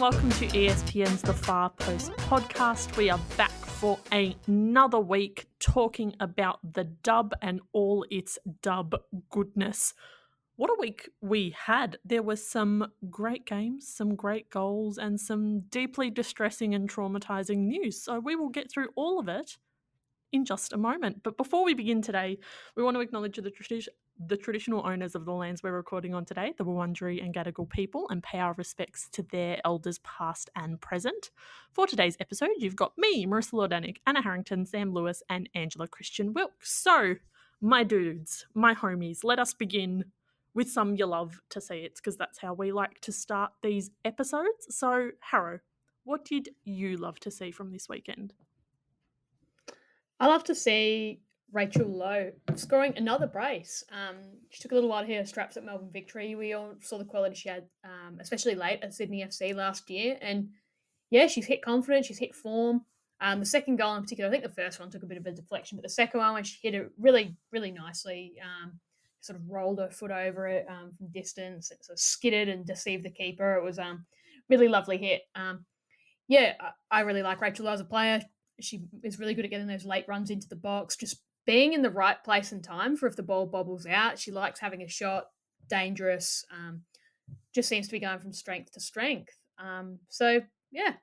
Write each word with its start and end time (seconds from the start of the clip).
welcome 0.00 0.30
to 0.30 0.46
ESPN's 0.46 1.20
The 1.20 1.34
Far 1.34 1.68
Post 1.68 2.12
podcast. 2.12 2.96
We 2.96 3.10
are 3.10 3.20
back 3.36 3.50
for 3.50 3.98
another 4.10 4.98
week 4.98 5.46
talking 5.58 6.16
about 6.20 6.58
the 6.72 6.84
dub 6.84 7.34
and 7.42 7.60
all 7.74 8.06
its 8.10 8.38
dub 8.62 8.94
goodness. 9.28 9.92
What 10.56 10.70
a 10.70 10.76
week 10.78 11.10
we 11.20 11.54
had. 11.66 11.98
There 12.02 12.22
were 12.22 12.36
some 12.36 12.90
great 13.10 13.44
games, 13.44 13.86
some 13.86 14.14
great 14.14 14.48
goals, 14.48 14.96
and 14.96 15.20
some 15.20 15.64
deeply 15.68 16.08
distressing 16.08 16.74
and 16.74 16.88
traumatizing 16.88 17.58
news. 17.58 18.02
So 18.02 18.20
we 18.20 18.36
will 18.36 18.48
get 18.48 18.72
through 18.72 18.88
all 18.96 19.20
of 19.20 19.28
it 19.28 19.58
in 20.32 20.46
just 20.46 20.72
a 20.72 20.78
moment. 20.78 21.22
But 21.22 21.36
before 21.36 21.62
we 21.62 21.74
begin 21.74 22.00
today, 22.00 22.38
we 22.74 22.82
want 22.82 22.94
to 22.94 23.02
acknowledge 23.02 23.36
the, 23.36 23.50
tradi- 23.50 23.88
the 24.26 24.36
traditional 24.36 24.86
owners 24.86 25.14
of 25.14 25.24
the 25.24 25.32
lands 25.32 25.62
we're 25.62 25.72
recording 25.72 26.14
on 26.14 26.26
today, 26.26 26.52
the 26.58 26.64
Wurundjeri 26.64 27.24
and 27.24 27.34
Gadigal 27.34 27.70
people, 27.70 28.06
and 28.10 28.22
pay 28.22 28.38
our 28.38 28.52
respects 28.54 29.08
to 29.12 29.22
their 29.22 29.58
elders 29.64 29.98
past 30.00 30.50
and 30.54 30.80
present. 30.80 31.30
For 31.72 31.86
today's 31.86 32.18
episode, 32.20 32.50
you've 32.58 32.76
got 32.76 32.92
me, 32.98 33.26
Marissa 33.26 33.54
Lordanic, 33.54 33.96
Anna 34.06 34.22
Harrington, 34.22 34.66
Sam 34.66 34.92
Lewis, 34.92 35.22
and 35.30 35.48
Angela 35.54 35.88
Christian 35.88 36.34
Wilkes. 36.34 36.74
So, 36.74 37.14
my 37.62 37.82
dudes, 37.82 38.46
my 38.54 38.74
homies, 38.74 39.20
let 39.24 39.38
us 39.38 39.54
begin 39.54 40.04
with 40.52 40.70
some 40.70 40.96
you 40.96 41.06
love 41.06 41.40
to 41.50 41.60
see 41.60 41.78
it 41.78 41.96
because 41.96 42.16
that's 42.16 42.38
how 42.38 42.52
we 42.52 42.72
like 42.72 43.00
to 43.00 43.12
start 43.12 43.52
these 43.62 43.90
episodes. 44.04 44.66
So, 44.68 45.12
Harrow, 45.20 45.60
what 46.04 46.26
did 46.26 46.50
you 46.64 46.98
love 46.98 47.20
to 47.20 47.30
see 47.30 47.50
from 47.50 47.72
this 47.72 47.88
weekend? 47.88 48.34
I 50.18 50.26
love 50.26 50.44
to 50.44 50.54
see 50.54 51.22
Rachel 51.52 51.88
Lowe 51.88 52.32
scoring 52.54 52.94
another 52.96 53.26
brace. 53.26 53.82
Um, 53.90 54.16
she 54.50 54.60
took 54.60 54.72
a 54.72 54.74
little 54.74 54.90
while 54.90 55.02
to 55.02 55.06
hit 55.06 55.18
her 55.18 55.26
straps 55.26 55.56
at 55.56 55.64
Melbourne 55.64 55.90
Victory. 55.92 56.34
We 56.34 56.52
all 56.52 56.74
saw 56.80 56.98
the 56.98 57.04
quality 57.04 57.34
she 57.34 57.48
had, 57.48 57.64
um, 57.84 58.18
especially 58.20 58.54
late 58.54 58.80
at 58.82 58.94
Sydney 58.94 59.24
FC 59.24 59.54
last 59.54 59.90
year. 59.90 60.16
And 60.20 60.50
yeah, 61.10 61.26
she's 61.26 61.46
hit 61.46 61.62
confidence, 61.62 62.06
she's 62.06 62.18
hit 62.18 62.34
form. 62.34 62.82
Um, 63.20 63.40
the 63.40 63.46
second 63.46 63.76
goal 63.76 63.96
in 63.96 64.02
particular, 64.02 64.28
I 64.28 64.32
think 64.32 64.44
the 64.44 64.62
first 64.62 64.80
one 64.80 64.90
took 64.90 65.02
a 65.02 65.06
bit 65.06 65.18
of 65.18 65.26
a 65.26 65.32
deflection, 65.32 65.76
but 65.76 65.82
the 65.82 65.90
second 65.90 66.20
one, 66.20 66.32
when 66.34 66.44
she 66.44 66.58
hit 66.62 66.74
it 66.74 66.90
really, 66.98 67.36
really 67.52 67.70
nicely, 67.70 68.34
um, 68.42 68.80
sort 69.20 69.38
of 69.38 69.48
rolled 69.48 69.78
her 69.78 69.90
foot 69.90 70.10
over 70.10 70.46
it 70.46 70.66
um, 70.70 70.92
from 70.96 71.08
distance, 71.08 71.70
it 71.70 71.84
sort 71.84 71.96
of 71.96 72.00
skidded 72.00 72.48
and 72.48 72.64
deceived 72.64 73.04
the 73.04 73.10
keeper. 73.10 73.56
It 73.56 73.64
was 73.64 73.78
um 73.78 74.06
really 74.48 74.68
lovely 74.68 74.96
hit. 74.96 75.22
Um, 75.34 75.66
yeah, 76.28 76.54
I, 76.90 76.98
I 76.98 77.00
really 77.00 77.22
like 77.22 77.40
Rachel 77.40 77.66
Lowe 77.66 77.72
as 77.72 77.80
a 77.80 77.84
player 77.84 78.22
she 78.62 78.82
is 79.02 79.18
really 79.18 79.34
good 79.34 79.44
at 79.44 79.50
getting 79.50 79.66
those 79.66 79.84
late 79.84 80.06
runs 80.08 80.30
into 80.30 80.48
the 80.48 80.56
box, 80.56 80.96
just 80.96 81.22
being 81.46 81.72
in 81.72 81.82
the 81.82 81.90
right 81.90 82.22
place 82.22 82.52
and 82.52 82.62
time 82.62 82.96
for 82.96 83.06
if 83.06 83.16
the 83.16 83.22
ball 83.22 83.46
bobbles 83.46 83.86
out. 83.86 84.18
She 84.18 84.30
likes 84.30 84.60
having 84.60 84.82
a 84.82 84.88
shot, 84.88 85.26
dangerous, 85.68 86.44
um, 86.52 86.82
just 87.54 87.68
seems 87.68 87.86
to 87.86 87.92
be 87.92 88.00
going 88.00 88.18
from 88.18 88.32
strength 88.32 88.72
to 88.72 88.80
strength. 88.80 89.36
Um, 89.58 89.98
so, 90.08 90.40
yeah, 90.70 90.94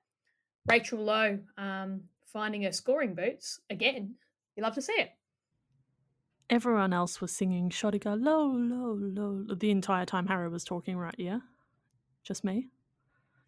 Rachel 0.67 1.03
Lowe 1.03 1.39
um, 1.57 2.03
finding 2.25 2.63
her 2.63 2.71
scoring 2.71 3.15
boots 3.15 3.59
again. 3.69 4.15
You 4.55 4.63
love 4.63 4.75
to 4.75 4.81
see 4.81 4.93
it. 4.93 5.09
Everyone 6.49 6.93
else 6.93 7.19
was 7.19 7.31
singing 7.31 7.69
Shotty 7.69 8.03
low, 8.05 8.47
low, 8.47 8.97
low 8.97 9.53
the 9.53 9.69
entire 9.69 10.05
time 10.05 10.27
Harry 10.27 10.47
was 10.47 10.63
talking, 10.63 10.97
right? 10.97 11.15
Yeah? 11.17 11.39
Just 12.23 12.45
me? 12.45 12.69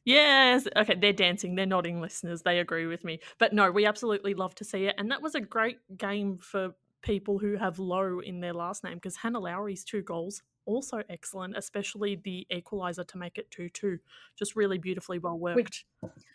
Yes. 0.06 0.68
Okay, 0.76 0.96
they're 0.96 1.14
dancing. 1.14 1.56
They're 1.56 1.66
nodding, 1.66 2.02
listeners. 2.02 2.42
They 2.42 2.60
agree 2.60 2.88
with 2.88 3.04
me. 3.04 3.20
But 3.38 3.54
no, 3.54 3.72
we 3.72 3.86
absolutely 3.86 4.34
love 4.34 4.56
to 4.56 4.64
see 4.64 4.86
it. 4.86 4.96
And 4.98 5.12
that 5.12 5.22
was 5.22 5.36
a 5.36 5.42
great 5.42 5.80
game 5.98 6.38
for 6.40 6.74
people 7.02 7.40
who 7.40 7.56
have 7.56 7.80
Lowe 7.80 8.20
in 8.20 8.40
their 8.40 8.54
last 8.54 8.84
name 8.84 8.96
because 8.96 9.18
Hannah 9.18 9.40
Lowry's 9.40 9.84
two 9.84 10.02
goals 10.02 10.42
also 10.70 11.02
excellent, 11.10 11.58
especially 11.58 12.16
the 12.24 12.46
equalizer 12.52 13.04
to 13.04 13.18
make 13.18 13.38
it 13.38 13.50
2 13.50 13.70
2. 13.70 13.98
Just 14.38 14.56
really 14.56 14.78
beautifully 14.78 15.18
well 15.18 15.38
worked. 15.38 15.84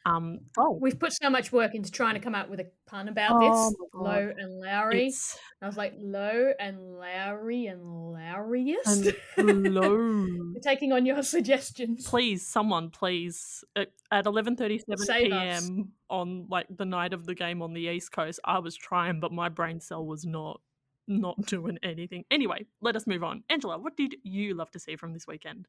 Um, 0.05 0.41
oh. 0.59 0.77
We've 0.81 0.99
put 0.99 1.13
so 1.13 1.31
much 1.31 1.53
work 1.53 1.75
into 1.75 1.91
trying 1.91 2.15
to 2.15 2.21
come 2.21 2.35
up 2.35 2.51
with 2.51 2.61
a 2.61 2.67
pun 2.87 3.09
about 3.09 3.31
oh 3.35 3.71
this 3.71 3.77
Low 3.95 4.33
and 4.37 4.61
Lowry. 4.61 5.07
It's... 5.07 5.39
I 5.63 5.67
was 5.67 5.77
like, 5.77 5.95
low 5.97 6.53
and 6.59 6.99
Lowry 6.99 7.67
and 7.67 7.81
Lowryist. 7.81 9.15
Low. 9.39 9.97
We're 10.55 10.61
taking 10.61 10.93
on 10.93 11.07
your 11.07 11.23
suggestions. 11.23 12.07
Please, 12.07 12.47
someone, 12.47 12.91
please. 12.91 13.65
At, 13.77 13.93
at 14.11 14.25
11.37 14.25 15.07
p.m. 15.09 15.93
on 16.11 16.47
like 16.51 16.67
the 16.69 16.85
night 16.85 17.13
of 17.13 17.25
the 17.25 17.35
game 17.35 17.63
on 17.63 17.73
the 17.73 17.83
East 17.83 18.13
Coast, 18.13 18.41
I 18.45 18.59
was 18.59 18.77
trying, 18.77 19.21
but 19.21 19.33
my 19.33 19.49
brain 19.49 19.81
cell 19.81 20.05
was 20.05 20.27
not 20.27 20.61
not 21.07 21.47
doing 21.47 21.79
anything. 21.83 22.25
Anyway, 22.31 22.67
let 22.81 22.97
us 22.97 23.07
move 23.07 23.25
on. 23.25 23.43
Angela, 23.51 23.79
what 23.79 23.97
did 23.97 24.17
you 24.23 24.55
love 24.55 24.71
to 24.73 24.79
see 24.79 24.97
from 24.97 25.13
this 25.13 25.27
weekend? 25.27 25.67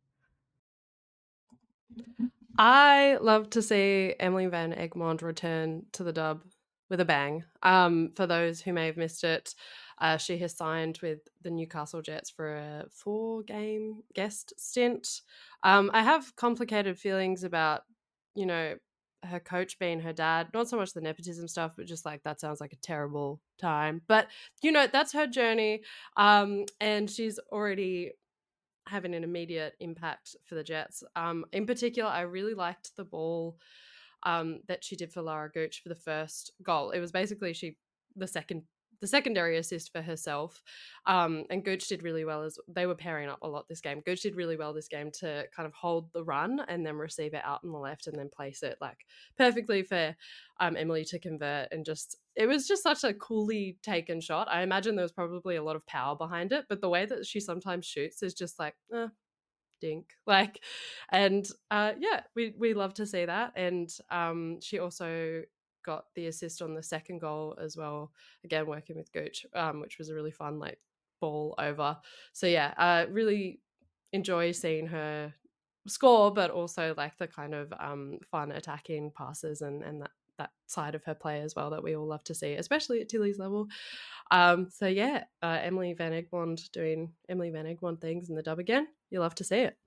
I 2.57 3.17
love 3.21 3.49
to 3.51 3.61
see 3.61 4.15
Emily 4.19 4.47
Van 4.47 4.73
Egmond 4.73 5.21
return 5.21 5.85
to 5.93 6.03
the 6.03 6.13
dub 6.13 6.43
with 6.89 7.01
a 7.01 7.05
bang. 7.05 7.43
Um, 7.63 8.11
for 8.15 8.27
those 8.27 8.61
who 8.61 8.71
may 8.71 8.85
have 8.85 8.97
missed 8.97 9.23
it, 9.23 9.53
uh, 9.99 10.17
she 10.17 10.37
has 10.37 10.55
signed 10.55 10.99
with 11.01 11.19
the 11.41 11.49
Newcastle 11.49 12.01
Jets 12.01 12.29
for 12.29 12.55
a 12.55 12.85
four 12.91 13.43
game 13.43 14.03
guest 14.13 14.53
stint. 14.57 15.21
Um, 15.63 15.89
I 15.93 16.03
have 16.03 16.35
complicated 16.35 16.99
feelings 16.99 17.43
about, 17.43 17.83
you 18.35 18.45
know, 18.45 18.75
her 19.25 19.39
coach 19.39 19.79
being 19.79 19.99
her 20.01 20.13
dad. 20.13 20.49
Not 20.53 20.69
so 20.69 20.77
much 20.77 20.93
the 20.93 21.01
nepotism 21.01 21.47
stuff, 21.47 21.73
but 21.75 21.85
just 21.85 22.05
like 22.05 22.23
that 22.23 22.39
sounds 22.39 22.61
like 22.61 22.73
a 22.73 22.77
terrible 22.77 23.41
time. 23.59 24.01
But 24.07 24.27
you 24.61 24.71
know, 24.71 24.87
that's 24.87 25.13
her 25.13 25.27
journey. 25.27 25.81
Um, 26.17 26.65
and 26.79 27.09
she's 27.09 27.39
already 27.51 28.11
having 28.87 29.15
an 29.15 29.23
immediate 29.23 29.73
impact 29.79 30.35
for 30.45 30.55
the 30.55 30.63
Jets. 30.63 31.03
Um, 31.15 31.45
in 31.51 31.65
particular, 31.65 32.09
I 32.09 32.21
really 32.21 32.53
liked 32.53 32.95
the 32.95 33.05
ball 33.05 33.57
um, 34.23 34.61
that 34.67 34.83
she 34.83 34.95
did 34.95 35.11
for 35.11 35.21
Lara 35.21 35.49
Gooch 35.51 35.81
for 35.81 35.89
the 35.89 35.95
first 35.95 36.51
goal. 36.63 36.91
It 36.91 36.99
was 36.99 37.11
basically 37.11 37.53
she 37.53 37.77
the 38.15 38.27
second 38.27 38.63
the 39.01 39.07
secondary 39.07 39.57
assist 39.57 39.91
for 39.91 40.01
herself. 40.01 40.63
Um, 41.05 41.45
and 41.49 41.63
Gooch 41.63 41.87
did 41.87 42.03
really 42.03 42.25
well 42.25 42.43
as 42.43 42.57
they 42.67 42.85
were 42.85 42.95
pairing 42.95 43.29
up 43.29 43.39
a 43.41 43.47
lot 43.47 43.67
this 43.67 43.81
game. 43.81 44.01
Gooch 44.05 44.21
did 44.21 44.35
really 44.35 44.57
well 44.57 44.73
this 44.73 44.87
game 44.87 45.11
to 45.19 45.45
kind 45.55 45.67
of 45.67 45.73
hold 45.73 46.11
the 46.13 46.23
run 46.23 46.61
and 46.67 46.85
then 46.85 46.95
receive 46.95 47.33
it 47.33 47.43
out 47.43 47.61
on 47.63 47.71
the 47.71 47.77
left 47.77 48.07
and 48.07 48.17
then 48.17 48.29
place 48.35 48.63
it 48.63 48.77
like 48.81 49.05
perfectly 49.37 49.83
for 49.83 50.15
um, 50.59 50.75
Emily 50.77 51.05
to 51.05 51.19
convert. 51.19 51.71
And 51.71 51.85
just 51.85 52.17
it 52.35 52.47
was 52.47 52.67
just 52.67 52.83
such 52.83 53.03
a 53.03 53.13
coolly 53.13 53.77
taken 53.83 54.21
shot. 54.21 54.47
I 54.49 54.61
imagine 54.61 54.95
there 54.95 55.03
was 55.03 55.11
probably 55.11 55.55
a 55.55 55.63
lot 55.63 55.75
of 55.75 55.85
power 55.87 56.15
behind 56.15 56.51
it, 56.51 56.65
but 56.69 56.81
the 56.81 56.89
way 56.89 57.05
that 57.05 57.25
she 57.25 57.39
sometimes 57.39 57.85
shoots 57.85 58.23
is 58.23 58.33
just 58.33 58.59
like, 58.59 58.75
eh, 58.93 59.07
dink 59.81 60.05
like 60.25 60.61
and 61.11 61.47
uh 61.71 61.91
yeah 61.99 62.21
we 62.35 62.53
we 62.57 62.73
love 62.73 62.93
to 62.93 63.05
see 63.05 63.25
that 63.25 63.51
and 63.55 63.89
um 64.09 64.59
she 64.61 64.79
also 64.79 65.41
got 65.85 66.05
the 66.15 66.27
assist 66.27 66.61
on 66.61 66.73
the 66.73 66.83
second 66.83 67.19
goal 67.19 67.57
as 67.61 67.77
well. 67.77 68.11
Again, 68.43 68.65
working 68.65 68.97
with 68.97 69.11
Gooch, 69.13 69.45
um, 69.53 69.79
which 69.79 69.97
was 69.97 70.09
a 70.09 70.15
really 70.15 70.31
fun 70.31 70.59
like 70.59 70.79
ball 71.21 71.55
over. 71.57 71.97
So 72.33 72.47
yeah, 72.47 72.73
uh, 72.77 73.05
really 73.09 73.59
enjoy 74.11 74.51
seeing 74.51 74.87
her 74.87 75.33
score, 75.87 76.33
but 76.33 76.51
also 76.51 76.93
like 76.97 77.17
the 77.17 77.27
kind 77.27 77.53
of 77.53 77.71
um, 77.79 78.19
fun 78.31 78.51
attacking 78.51 79.11
passes 79.15 79.61
and 79.61 79.83
and 79.83 80.01
that 80.01 80.11
that 80.37 80.51
side 80.67 80.95
of 80.95 81.03
her 81.05 81.15
play 81.15 81.41
as 81.41 81.55
well 81.55 81.69
that 81.69 81.83
we 81.83 81.95
all 81.95 82.07
love 82.07 82.23
to 82.25 82.35
see, 82.35 82.53
especially 82.53 83.01
at 83.01 83.09
Tilly's 83.09 83.39
level. 83.39 83.67
Um, 84.31 84.69
so 84.69 84.87
yeah, 84.87 85.23
uh, 85.41 85.59
Emily 85.61 85.93
Van 85.93 86.11
Egmond 86.11 86.71
doing 86.71 87.13
Emily 87.29 87.51
Van 87.51 87.65
Egmond 87.65 88.01
things 88.01 88.29
in 88.29 88.35
the 88.35 88.43
dub 88.43 88.59
again. 88.59 88.87
You 89.09 89.19
love 89.19 89.35
to 89.35 89.43
see 89.43 89.59
it. 89.59 89.77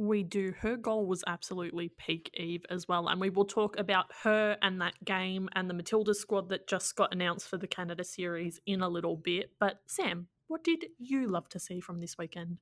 We 0.00 0.22
do. 0.22 0.54
Her 0.58 0.78
goal 0.78 1.04
was 1.04 1.22
absolutely 1.26 1.90
peak 1.90 2.30
Eve 2.32 2.64
as 2.70 2.88
well. 2.88 3.08
And 3.08 3.20
we 3.20 3.28
will 3.28 3.44
talk 3.44 3.78
about 3.78 4.06
her 4.22 4.56
and 4.62 4.80
that 4.80 4.94
game 5.04 5.50
and 5.52 5.68
the 5.68 5.74
Matilda 5.74 6.14
squad 6.14 6.48
that 6.48 6.66
just 6.66 6.96
got 6.96 7.12
announced 7.12 7.46
for 7.48 7.58
the 7.58 7.66
Canada 7.66 8.02
series 8.02 8.58
in 8.64 8.80
a 8.80 8.88
little 8.88 9.16
bit. 9.16 9.52
But 9.60 9.82
Sam, 9.84 10.28
what 10.48 10.64
did 10.64 10.86
you 10.98 11.28
love 11.28 11.50
to 11.50 11.60
see 11.60 11.80
from 11.80 12.00
this 12.00 12.16
weekend? 12.16 12.56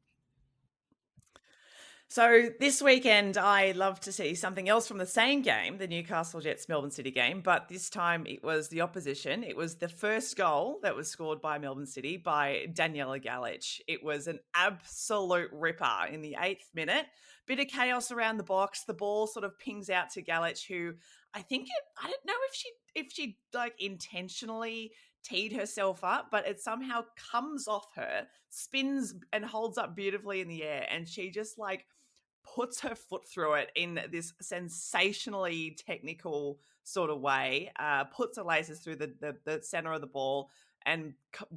So 2.10 2.48
this 2.58 2.80
weekend, 2.80 3.36
I 3.36 3.72
love 3.72 4.00
to 4.00 4.12
see 4.12 4.34
something 4.34 4.66
else 4.66 4.88
from 4.88 4.96
the 4.96 5.04
same 5.04 5.42
game, 5.42 5.76
the 5.76 5.86
Newcastle 5.86 6.40
Jets 6.40 6.66
Melbourne 6.66 6.90
City 6.90 7.10
game, 7.10 7.42
but 7.42 7.68
this 7.68 7.90
time 7.90 8.26
it 8.26 8.42
was 8.42 8.68
the 8.68 8.80
opposition. 8.80 9.44
It 9.44 9.54
was 9.54 9.74
the 9.74 9.90
first 9.90 10.34
goal 10.34 10.78
that 10.82 10.96
was 10.96 11.08
scored 11.08 11.42
by 11.42 11.58
Melbourne 11.58 11.84
City 11.84 12.16
by 12.16 12.68
Daniela 12.72 13.22
Galic. 13.22 13.80
It 13.86 14.02
was 14.02 14.26
an 14.26 14.38
absolute 14.54 15.50
ripper 15.52 16.06
in 16.10 16.22
the 16.22 16.34
eighth 16.40 16.70
minute 16.74 17.04
bit 17.46 17.60
of 17.60 17.66
chaos 17.66 18.10
around 18.10 18.38
the 18.38 18.42
box. 18.42 18.84
The 18.84 18.94
ball 18.94 19.26
sort 19.26 19.44
of 19.44 19.58
pings 19.58 19.90
out 19.90 20.08
to 20.10 20.22
Galic, 20.22 20.66
who 20.66 20.94
I 21.34 21.42
think 21.42 21.64
it, 21.64 21.84
I 22.02 22.06
don't 22.06 22.26
know 22.26 22.32
if 22.48 22.54
she 22.54 22.70
if 22.94 23.12
she 23.12 23.38
like 23.52 23.74
intentionally 23.78 24.92
teed 25.24 25.52
herself 25.52 26.02
up, 26.04 26.28
but 26.30 26.46
it 26.46 26.58
somehow 26.58 27.02
comes 27.32 27.68
off 27.68 27.86
her, 27.96 28.26
spins 28.48 29.14
and 29.32 29.44
holds 29.44 29.76
up 29.76 29.94
beautifully 29.94 30.40
in 30.40 30.48
the 30.48 30.62
air, 30.62 30.86
and 30.90 31.06
she 31.06 31.30
just 31.30 31.58
like 31.58 31.84
puts 32.42 32.80
her 32.80 32.94
foot 32.94 33.26
through 33.26 33.54
it 33.54 33.70
in 33.74 34.00
this 34.10 34.32
sensationally 34.40 35.76
technical 35.86 36.58
sort 36.84 37.10
of 37.10 37.20
way, 37.20 37.70
uh, 37.78 38.04
puts 38.04 38.38
her 38.38 38.44
laces 38.44 38.80
through 38.80 38.96
the, 38.96 39.12
the, 39.20 39.36
the 39.44 39.62
center 39.62 39.92
of 39.92 40.00
the 40.00 40.06
ball, 40.06 40.50
and 40.86 41.12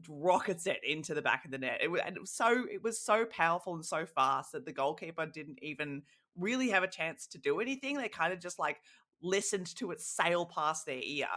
rockets 0.10 0.68
it 0.68 0.80
into 0.84 1.14
the 1.14 1.22
back 1.22 1.46
of 1.46 1.52
the 1.52 1.58
net. 1.58 1.80
It 1.82 1.90
was, 1.90 2.02
and 2.06 2.18
it 2.18 2.20
was 2.20 2.32
so 2.32 2.66
it 2.70 2.84
was 2.84 3.00
so 3.00 3.26
powerful 3.26 3.76
and 3.76 3.86
so 3.86 4.06
fast 4.06 4.52
that 4.52 4.66
the 4.66 4.74
goalkeeper 4.74 5.26
didn't 5.26 5.60
even 5.62 6.04
really 6.36 6.70
have 6.70 6.84
a 6.84 6.88
chance 6.88 7.28
to 7.28 7.38
do 7.38 7.60
anything. 7.60 7.98
They 7.98 8.10
kind 8.10 8.34
of 8.34 8.40
just 8.40 8.60
like 8.60 8.82
listened 9.22 9.74
to 9.78 9.92
it 9.92 10.02
sail 10.02 10.46
past 10.46 10.86
their 10.86 11.00
ear 11.02 11.28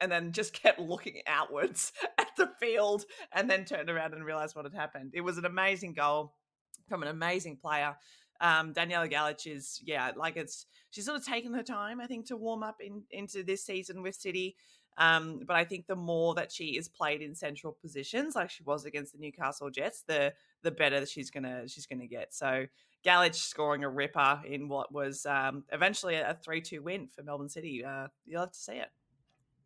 and 0.00 0.10
then 0.10 0.32
just 0.32 0.52
kept 0.62 0.78
looking 0.78 1.20
outwards 1.26 1.92
at 2.18 2.28
the 2.36 2.50
field 2.60 3.04
and 3.32 3.50
then 3.50 3.64
turned 3.64 3.90
around 3.90 4.14
and 4.14 4.24
realized 4.24 4.56
what 4.56 4.64
had 4.64 4.74
happened. 4.74 5.12
It 5.14 5.22
was 5.22 5.38
an 5.38 5.44
amazing 5.44 5.94
goal 5.94 6.34
from 6.88 7.02
an 7.02 7.08
amazing 7.08 7.56
player. 7.56 7.96
Um, 8.42 8.74
Daniela 8.74 9.10
Galic 9.10 9.46
is, 9.46 9.80
yeah, 9.84 10.10
like 10.16 10.36
it's 10.36 10.66
she's 10.90 11.06
sort 11.06 11.18
of 11.18 11.24
taken 11.24 11.54
her 11.54 11.62
time, 11.62 12.00
I 12.00 12.06
think, 12.06 12.26
to 12.26 12.36
warm 12.36 12.62
up 12.62 12.80
in, 12.80 13.04
into 13.10 13.42
this 13.42 13.64
season 13.64 14.02
with 14.02 14.16
City. 14.16 14.56
Um, 14.98 15.40
but 15.46 15.56
I 15.56 15.64
think 15.64 15.86
the 15.86 15.96
more 15.96 16.34
that 16.34 16.52
she 16.52 16.76
is 16.76 16.88
played 16.88 17.22
in 17.22 17.34
central 17.34 17.78
positions, 17.80 18.34
like 18.36 18.50
she 18.50 18.62
was 18.62 18.84
against 18.84 19.12
the 19.12 19.18
Newcastle 19.18 19.70
Jets, 19.70 20.02
the 20.06 20.34
the 20.62 20.70
better 20.70 21.06
she's 21.06 21.30
gonna 21.30 21.66
she's 21.68 21.86
gonna 21.86 22.06
get. 22.06 22.34
So 22.34 22.66
Galic 23.04 23.34
scoring 23.34 23.84
a 23.84 23.88
ripper 23.88 24.42
in 24.44 24.68
what 24.68 24.92
was 24.92 25.24
um, 25.24 25.64
eventually 25.72 26.16
a 26.16 26.36
three 26.44 26.60
two 26.60 26.82
win 26.82 27.08
for 27.08 27.22
Melbourne 27.22 27.48
City. 27.48 27.84
Uh, 27.84 28.08
you'll 28.26 28.40
have 28.40 28.52
to 28.52 28.58
see 28.58 28.74
it. 28.74 28.88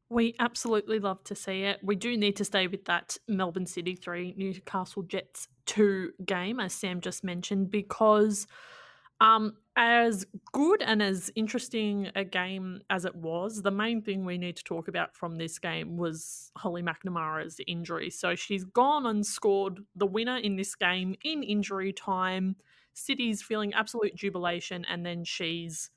We 0.09 0.35
absolutely 0.39 1.01
love 1.01 1.25
to 1.25 1.35
see 1.35 1.63
it. 1.63 1.81
We 1.83 1.97
do 1.97 2.17
need 2.17 2.37
to 2.37 2.45
stay 2.45 2.69
with 2.69 2.85
that 2.85 3.17
Melbourne 3.27 3.67
City 3.67 3.97
3, 3.97 4.35
Newcastle 4.37 5.03
Jets 5.03 5.49
2 5.67 6.13
game, 6.25 6.61
as 6.61 6.73
Sam 6.73 7.01
just 7.01 7.25
mentioned, 7.25 7.71
because 7.71 8.47
um, 9.21 9.57
as 9.77 10.25
good 10.53 10.81
and 10.83 11.03
as 11.03 11.31
interesting 11.35 12.11
a 12.15 12.23
game 12.23 12.83
as 12.89 13.05
it 13.05 13.17
was, 13.17 13.63
the 13.63 13.71
main 13.73 14.01
thing 14.01 14.25
we 14.25 14.39
need 14.39 14.57
to 14.57 14.65
talk 14.65 14.87
about 14.87 15.17
from 15.17 15.37
this 15.37 15.59
game 15.59 15.97
was 15.97 16.53
Holly 16.57 16.83
McNamara's 16.83 17.61
injury. 17.67 18.11
So 18.11 18.37
she's 18.37 18.65
gone 18.65 19.07
and 19.07 19.27
scored 19.27 19.81
the 19.97 20.07
winner 20.07 20.37
in 20.37 20.55
this 20.55 20.77
game 20.77 21.17
in 21.25 21.43
injury 21.43 21.93
time. 21.93 22.57
City's 22.95 23.43
feeling 23.43 23.75
absolute 23.75 24.15
jubilation, 24.15 24.85
and 24.89 25.05
then 25.05 25.25
she's 25.25 25.91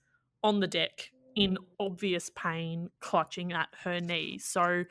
on 0.44 0.60
the 0.60 0.68
deck 0.68 1.12
in 1.40 1.58
obvious 1.80 2.30
pain, 2.36 2.90
clutching 3.00 3.54
at 3.54 3.70
her 3.84 4.02
knee. 4.02 4.38
So, 4.38 4.84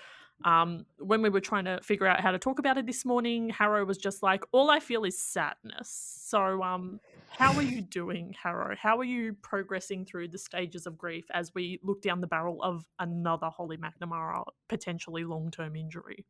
um, 0.45 0.87
when 0.99 1.21
we 1.21 1.29
were 1.29 1.41
trying 1.41 1.67
to 1.67 1.81
figure 1.83 2.06
out 2.06 2.21
how 2.21 2.31
to 2.31 2.39
talk 2.39 2.59
about 2.59 2.79
it 2.79 2.87
this 2.87 3.05
morning, 3.05 3.50
Harrow 3.50 3.85
was 3.85 3.99
just 3.99 4.23
like, 4.23 4.45
"All 4.53 4.71
I 4.71 4.81
feel 4.81 5.05
is 5.05 5.21
sadness." 5.21 5.91
So, 5.91 6.62
um, 6.62 7.00
how 7.29 7.53
are 7.55 7.62
you 7.62 7.83
doing, 7.83 8.35
Harrow? 8.41 8.75
How 8.77 8.99
are 8.99 9.05
you 9.05 9.35
progressing 9.43 10.06
through 10.06 10.29
the 10.29 10.39
stages 10.39 10.87
of 10.87 10.97
grief 10.97 11.27
as 11.33 11.55
we 11.55 11.81
look 11.83 12.00
down 12.00 12.21
the 12.21 12.27
barrel 12.27 12.62
of 12.62 12.85
another 12.99 13.51
Holly 13.51 13.77
McNamara 13.77 14.44
potentially 14.69 15.25
long-term 15.25 15.77
injury? 15.77 16.25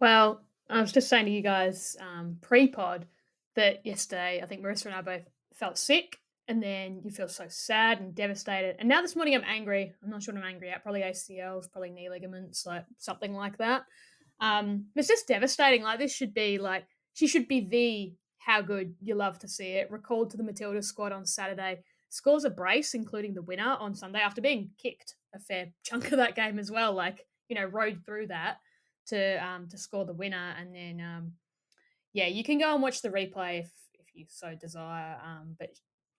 Well, 0.00 0.42
I 0.68 0.80
was 0.80 0.92
just 0.92 1.08
saying 1.08 1.26
to 1.26 1.30
you 1.30 1.42
guys 1.42 1.96
um, 2.00 2.38
pre-pod 2.40 3.06
that 3.54 3.84
yesterday, 3.86 4.40
I 4.42 4.46
think 4.46 4.62
Marissa 4.62 4.86
and 4.86 4.94
I 4.94 5.02
both 5.02 5.28
felt 5.54 5.78
sick 5.78 6.18
and 6.50 6.60
then 6.60 7.00
you 7.04 7.12
feel 7.12 7.28
so 7.28 7.44
sad 7.48 8.00
and 8.00 8.12
devastated. 8.12 8.74
And 8.80 8.88
now 8.88 9.00
this 9.00 9.14
morning 9.14 9.36
I'm 9.36 9.44
angry. 9.46 9.94
I'm 10.02 10.10
not 10.10 10.20
sure 10.20 10.34
what 10.34 10.42
I'm 10.42 10.50
angry 10.50 10.68
at. 10.68 10.82
Probably 10.82 11.02
ACLs, 11.02 11.70
probably 11.70 11.90
knee 11.90 12.10
ligaments, 12.10 12.66
like 12.66 12.84
something 12.98 13.32
like 13.32 13.56
that. 13.58 13.84
Um, 14.40 14.86
it's 14.96 15.06
just 15.06 15.28
devastating. 15.28 15.84
Like 15.84 16.00
this 16.00 16.12
should 16.12 16.34
be 16.34 16.58
like 16.58 16.86
she 17.12 17.28
should 17.28 17.46
be 17.46 17.60
the 17.60 18.14
how 18.38 18.62
good 18.62 18.96
you 19.00 19.14
love 19.14 19.38
to 19.38 19.48
see 19.48 19.74
it. 19.74 19.92
Recalled 19.92 20.30
to 20.30 20.36
the 20.36 20.42
Matilda 20.42 20.82
squad 20.82 21.12
on 21.12 21.24
Saturday, 21.24 21.84
scores 22.08 22.42
a 22.42 22.50
brace, 22.50 22.94
including 22.94 23.32
the 23.32 23.42
winner 23.42 23.76
on 23.78 23.94
Sunday 23.94 24.18
after 24.18 24.40
being 24.40 24.70
kicked 24.76 25.14
a 25.32 25.38
fair 25.38 25.68
chunk 25.84 26.10
of 26.10 26.18
that 26.18 26.34
game 26.34 26.58
as 26.58 26.68
well. 26.68 26.92
Like 26.92 27.24
you 27.48 27.54
know, 27.54 27.66
rode 27.66 28.00
through 28.04 28.26
that 28.26 28.56
to 29.06 29.36
um 29.46 29.68
to 29.68 29.78
score 29.78 30.04
the 30.04 30.14
winner, 30.14 30.56
and 30.58 30.74
then 30.74 31.00
um 31.00 31.32
yeah, 32.12 32.26
you 32.26 32.42
can 32.42 32.58
go 32.58 32.74
and 32.74 32.82
watch 32.82 33.02
the 33.02 33.08
replay 33.08 33.60
if 33.60 33.70
if 33.94 34.06
you 34.14 34.24
so 34.28 34.56
desire. 34.60 35.16
Um, 35.24 35.54
but 35.56 35.70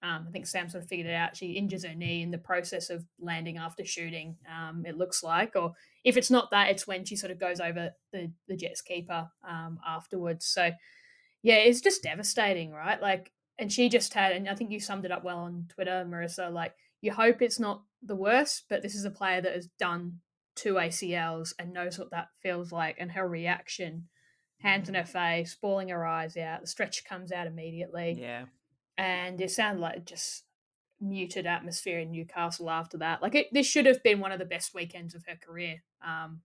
um, 0.04 0.26
I 0.28 0.32
think 0.32 0.48
Sam 0.48 0.68
sort 0.68 0.84
of 0.84 0.90
figured 0.90 1.08
it 1.08 1.14
out. 1.14 1.38
She 1.38 1.52
injures 1.52 1.86
her 1.86 1.94
knee 1.94 2.24
in 2.24 2.32
the 2.32 2.38
process 2.40 2.90
of 2.90 3.06
landing 3.20 3.58
after 3.58 3.86
shooting. 3.86 4.36
Um, 4.50 4.84
it 4.86 4.98
looks 4.98 5.22
like, 5.22 5.56
or 5.56 5.74
if 6.04 6.18
it's 6.18 6.32
not 6.32 6.50
that, 6.52 6.72
it's 6.72 6.88
when 6.88 7.06
she 7.06 7.16
sort 7.16 7.32
of 7.32 7.40
goes 7.40 7.60
over 7.60 7.92
the 8.12 8.32
the 8.48 8.56
Jets 8.56 8.82
keeper 8.82 9.30
um, 9.48 9.80
afterwards. 9.88 10.46
So, 10.46 10.72
yeah, 11.44 11.56
it's 11.56 11.82
just 11.82 12.02
devastating, 12.02 12.72
right? 12.72 13.00
Like, 13.00 13.32
and 13.60 13.72
she 13.72 13.90
just 13.90 14.14
had, 14.16 14.32
and 14.32 14.50
I 14.50 14.56
think 14.56 14.72
you 14.72 14.80
summed 14.80 15.06
it 15.06 15.12
up 15.12 15.24
well 15.24 15.38
on 15.38 15.68
Twitter, 15.70 16.04
Marissa. 16.08 16.52
Like, 16.52 16.74
you 17.02 17.12
hope 17.12 17.42
it's 17.42 17.60
not 17.60 17.84
the 18.02 18.16
worst, 18.16 18.64
but 18.70 18.82
this 18.82 18.96
is 18.96 19.06
a 19.06 19.12
player 19.12 19.42
that 19.42 19.54
has 19.54 19.68
done 19.78 20.20
two 20.56 20.74
ACLs 20.76 21.54
and 21.60 21.74
knows 21.74 22.00
what 22.00 22.10
that 22.10 22.30
feels 22.42 22.72
like, 22.72 22.96
and 23.00 23.12
her 23.12 23.28
reaction, 23.28 24.08
hands 24.62 24.90
in 24.90 24.96
her 24.96 25.06
face, 25.06 25.56
bawling 25.62 25.90
her 25.90 26.08
eyes 26.08 26.36
out. 26.38 26.62
The 26.62 26.68
stretch 26.68 27.06
comes 27.06 27.32
out 27.32 27.46
immediately. 27.46 28.18
Yeah 28.20 28.46
and 28.98 29.40
it 29.42 29.52
sounded 29.52 29.82
like 29.82 30.06
just 30.06 30.44
muted 31.00 31.46
atmosphere 31.46 32.00
in 32.00 32.12
Newcastle 32.12 32.70
after 32.70 32.98
that. 33.00 33.22
Like 33.22 33.36
it, 33.36 33.48
this 33.52 33.66
should 33.66 33.86
have 33.86 34.04
been 34.04 34.20
one 34.20 34.32
of 34.32 34.40
the 34.40 34.46
best 34.46 34.74
weekends 34.74 35.16
of 35.16 35.26
her 35.28 35.36
career. 35.36 35.84
Um, 36.06 36.42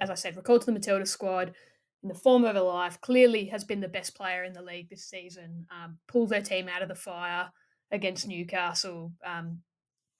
as 0.00 0.10
I 0.10 0.14
said, 0.14 0.36
recalled 0.36 0.62
to 0.62 0.66
the 0.66 0.72
Matilda 0.72 1.06
squad 1.06 1.54
in 2.02 2.08
the 2.08 2.14
form 2.14 2.44
of 2.44 2.54
her 2.54 2.60
life. 2.60 3.00
Clearly, 3.00 3.46
has 3.46 3.64
been 3.64 3.80
the 3.80 3.88
best 3.88 4.14
player 4.14 4.44
in 4.44 4.52
the 4.52 4.62
league 4.62 4.90
this 4.90 5.04
season. 5.04 5.66
Um, 5.70 5.98
pulled 6.08 6.30
their 6.30 6.42
team 6.42 6.68
out 6.68 6.82
of 6.82 6.88
the 6.88 6.94
fire 6.94 7.50
against 7.90 8.28
Newcastle 8.28 9.12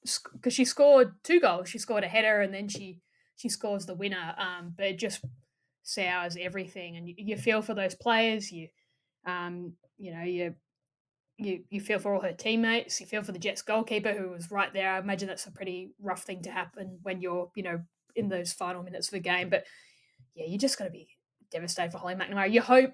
because 0.02 0.46
um, 0.46 0.50
she 0.50 0.64
scored 0.64 1.12
two 1.22 1.40
goals. 1.40 1.68
She 1.68 1.78
scored 1.78 2.04
a 2.04 2.08
header 2.08 2.40
and 2.40 2.54
then 2.54 2.68
she 2.68 3.00
she 3.36 3.48
scores 3.48 3.86
the 3.86 3.94
winner. 3.94 4.34
Um, 4.38 4.74
but 4.76 4.86
it 4.86 4.98
just 4.98 5.24
sours 5.82 6.36
everything, 6.40 6.96
and 6.96 7.08
you, 7.08 7.14
you 7.18 7.36
feel 7.36 7.62
for 7.62 7.74
those 7.74 7.94
players. 7.94 8.52
You 8.52 8.68
um, 9.26 9.74
you 9.98 10.14
know 10.14 10.22
you 10.22 10.54
you 11.40 11.64
you 11.70 11.80
feel 11.80 11.98
for 11.98 12.14
all 12.14 12.20
her 12.20 12.32
teammates. 12.32 13.00
You 13.00 13.06
feel 13.06 13.22
for 13.22 13.32
the 13.32 13.38
Jets 13.38 13.62
goalkeeper 13.62 14.12
who 14.12 14.30
was 14.30 14.50
right 14.50 14.72
there. 14.72 14.92
I 14.92 14.98
imagine 14.98 15.28
that's 15.28 15.46
a 15.46 15.52
pretty 15.52 15.92
rough 16.00 16.22
thing 16.22 16.42
to 16.42 16.50
happen 16.50 16.98
when 17.02 17.20
you're 17.20 17.50
you 17.54 17.62
know 17.62 17.80
in 18.14 18.28
those 18.28 18.52
final 18.52 18.82
minutes 18.82 19.08
of 19.08 19.12
the 19.12 19.20
game. 19.20 19.48
But 19.48 19.64
yeah, 20.34 20.46
you're 20.46 20.58
just 20.58 20.78
to 20.78 20.88
be 20.90 21.08
devastated 21.50 21.92
for 21.92 21.98
Holly 21.98 22.14
McNamara. 22.14 22.52
You 22.52 22.60
hope 22.60 22.92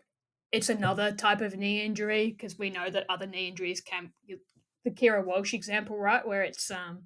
it's 0.53 0.69
another 0.69 1.13
type 1.13 1.41
of 1.41 1.57
knee 1.57 1.85
injury 1.85 2.31
because 2.31 2.59
we 2.59 2.71
know 2.71 2.89
that 2.89 3.07
other 3.09 3.27
knee 3.27 3.49
injuries 3.49 3.81
can. 3.81 4.13
You, 4.25 4.39
the 4.85 4.91
Keira 4.91 5.25
Walsh 5.25 5.53
example, 5.53 5.99
right, 5.99 6.27
where 6.27 6.43
it's 6.43 6.71
um 6.71 7.03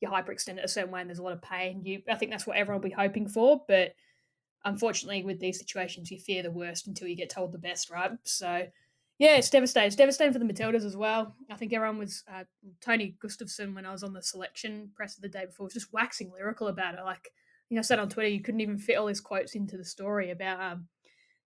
you 0.00 0.08
hyperextend 0.08 0.58
it 0.58 0.64
a 0.64 0.68
certain 0.68 0.90
way 0.90 1.00
and 1.00 1.08
there's 1.08 1.20
a 1.20 1.22
lot 1.22 1.32
of 1.32 1.42
pain. 1.42 1.82
You, 1.84 2.02
I 2.10 2.16
think 2.16 2.30
that's 2.30 2.46
what 2.46 2.56
everyone 2.56 2.82
will 2.82 2.88
be 2.88 2.94
hoping 2.94 3.28
for, 3.28 3.62
but 3.68 3.92
unfortunately, 4.64 5.22
with 5.22 5.40
these 5.40 5.58
situations, 5.58 6.10
you 6.10 6.18
fear 6.18 6.42
the 6.42 6.50
worst 6.50 6.86
until 6.88 7.08
you 7.08 7.16
get 7.16 7.30
told 7.30 7.52
the 7.52 7.58
best, 7.58 7.90
right? 7.90 8.10
So 8.24 8.66
yeah, 9.18 9.36
it's 9.36 9.50
devastating. 9.50 9.86
It's 9.88 9.96
devastating 9.96 10.32
for 10.32 10.38
the 10.38 10.44
Matildas 10.44 10.84
as 10.84 10.96
well. 10.96 11.34
I 11.50 11.56
think 11.56 11.72
everyone 11.72 11.98
was 11.98 12.24
uh, 12.32 12.44
Tony 12.80 13.14
Gustavsson 13.22 13.74
when 13.74 13.86
I 13.86 13.92
was 13.92 14.02
on 14.02 14.12
the 14.12 14.22
selection 14.22 14.90
press 14.96 15.16
of 15.16 15.22
the 15.22 15.28
day 15.28 15.46
before 15.46 15.64
was 15.64 15.74
just 15.74 15.92
waxing 15.92 16.32
lyrical 16.32 16.68
about 16.68 16.94
it. 16.94 17.04
Like 17.04 17.30
you 17.68 17.76
know, 17.76 17.80
I 17.80 17.82
said 17.82 17.98
on 17.98 18.08
Twitter, 18.08 18.28
you 18.28 18.42
couldn't 18.42 18.60
even 18.60 18.78
fit 18.78 18.96
all 18.96 19.06
his 19.06 19.20
quotes 19.20 19.54
into 19.54 19.76
the 19.76 19.84
story 19.84 20.30
about 20.30 20.60
um, 20.60 20.88